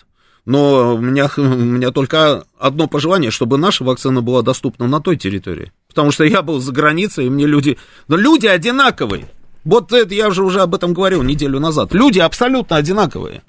[0.49, 5.15] Но у меня, у меня только одно пожелание, чтобы наша вакцина была доступна на той
[5.15, 5.71] территории.
[5.88, 7.77] Потому что я был за границей, и мне люди...
[8.07, 9.30] Но люди одинаковые.
[9.63, 11.93] Вот это я же уже об этом говорил неделю назад.
[11.93, 13.43] Люди абсолютно одинаковые.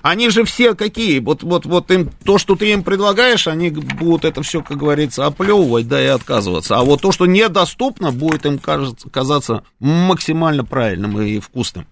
[0.00, 1.18] Они же все какие?
[1.18, 5.26] Вот, вот, вот им то, что ты им предлагаешь, они будут это все, как говорится,
[5.26, 6.76] оплевывать, да, и отказываться.
[6.76, 11.88] А вот то, что недоступно, будет им кажется, казаться максимально правильным и вкусным.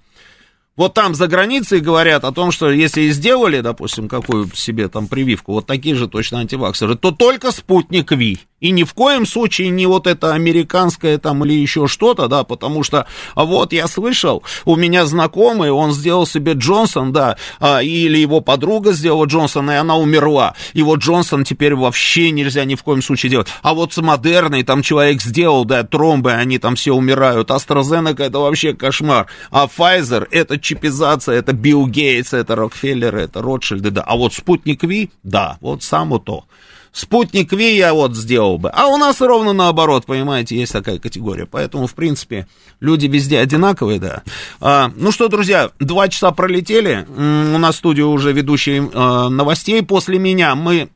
[0.75, 5.07] Вот там за границей говорят о том, что если и сделали, допустим, какую себе там
[5.07, 8.39] прививку, вот такие же точно антиваксеры, то только спутник Ви.
[8.63, 12.85] И ни в коем случае не вот это американское там или еще что-то, да, потому
[12.85, 18.19] что а вот я слышал, у меня знакомый, он сделал себе Джонсон, да, а, или
[18.19, 20.55] его подруга сделала Джонсон, и она умерла.
[20.75, 23.49] И вот Джонсон теперь вообще нельзя ни в коем случае делать.
[23.63, 27.51] А вот с модерной там человек сделал, да, тромбы, они там все умирают.
[27.51, 29.27] AstraZeneca это вообще кошмар.
[29.51, 34.03] А Pfizer это чипизация, это Билл Гейтс, это Рокфеллер, это Ротшильды, да.
[34.03, 36.45] А вот спутник Ви, да, вот само то.
[36.93, 38.69] Спутник Ви я вот сделал бы.
[38.69, 41.47] А у нас ровно наоборот, понимаете, есть такая категория.
[41.47, 42.47] Поэтому, в принципе,
[42.81, 44.23] люди везде одинаковые, да.
[44.61, 47.07] А, ну что, друзья, два часа пролетели.
[47.09, 50.55] У нас в студии уже ведущие а, новостей после меня.
[50.55, 50.91] Мы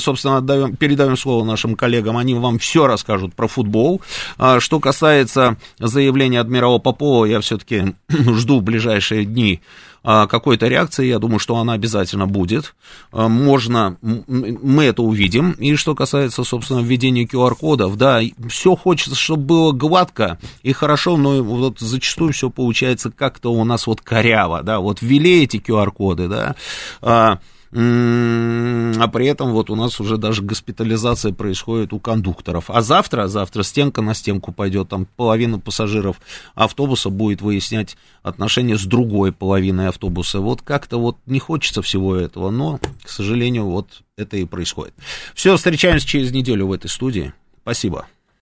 [0.00, 4.00] собственно, отдаем, передаем слово нашим коллегам, они вам все расскажут про футбол.
[4.36, 9.60] А, что касается заявления адмирала Попова, я все-таки жду в ближайшие дни
[10.02, 12.74] какой-то реакции, я думаю, что она обязательно будет.
[13.12, 15.52] А, можно, мы это увидим.
[15.52, 21.42] И что касается, собственно, введения QR-кодов, да, все хочется, чтобы было гладко и хорошо, но
[21.42, 26.56] вот зачастую все получается как-то у нас вот коряво, да, вот ввели эти QR-коды, да,
[27.00, 27.38] а,
[27.74, 32.68] а при этом вот у нас уже даже госпитализация происходит у кондукторов.
[32.68, 36.20] А завтра, завтра стенка на стенку пойдет, там половина пассажиров
[36.54, 40.40] автобуса будет выяснять отношения с другой половиной автобуса.
[40.40, 44.94] Вот как-то вот не хочется всего этого, но, к сожалению, вот это и происходит.
[45.34, 47.32] Все, встречаемся через неделю в этой студии.
[47.62, 48.06] Спасибо.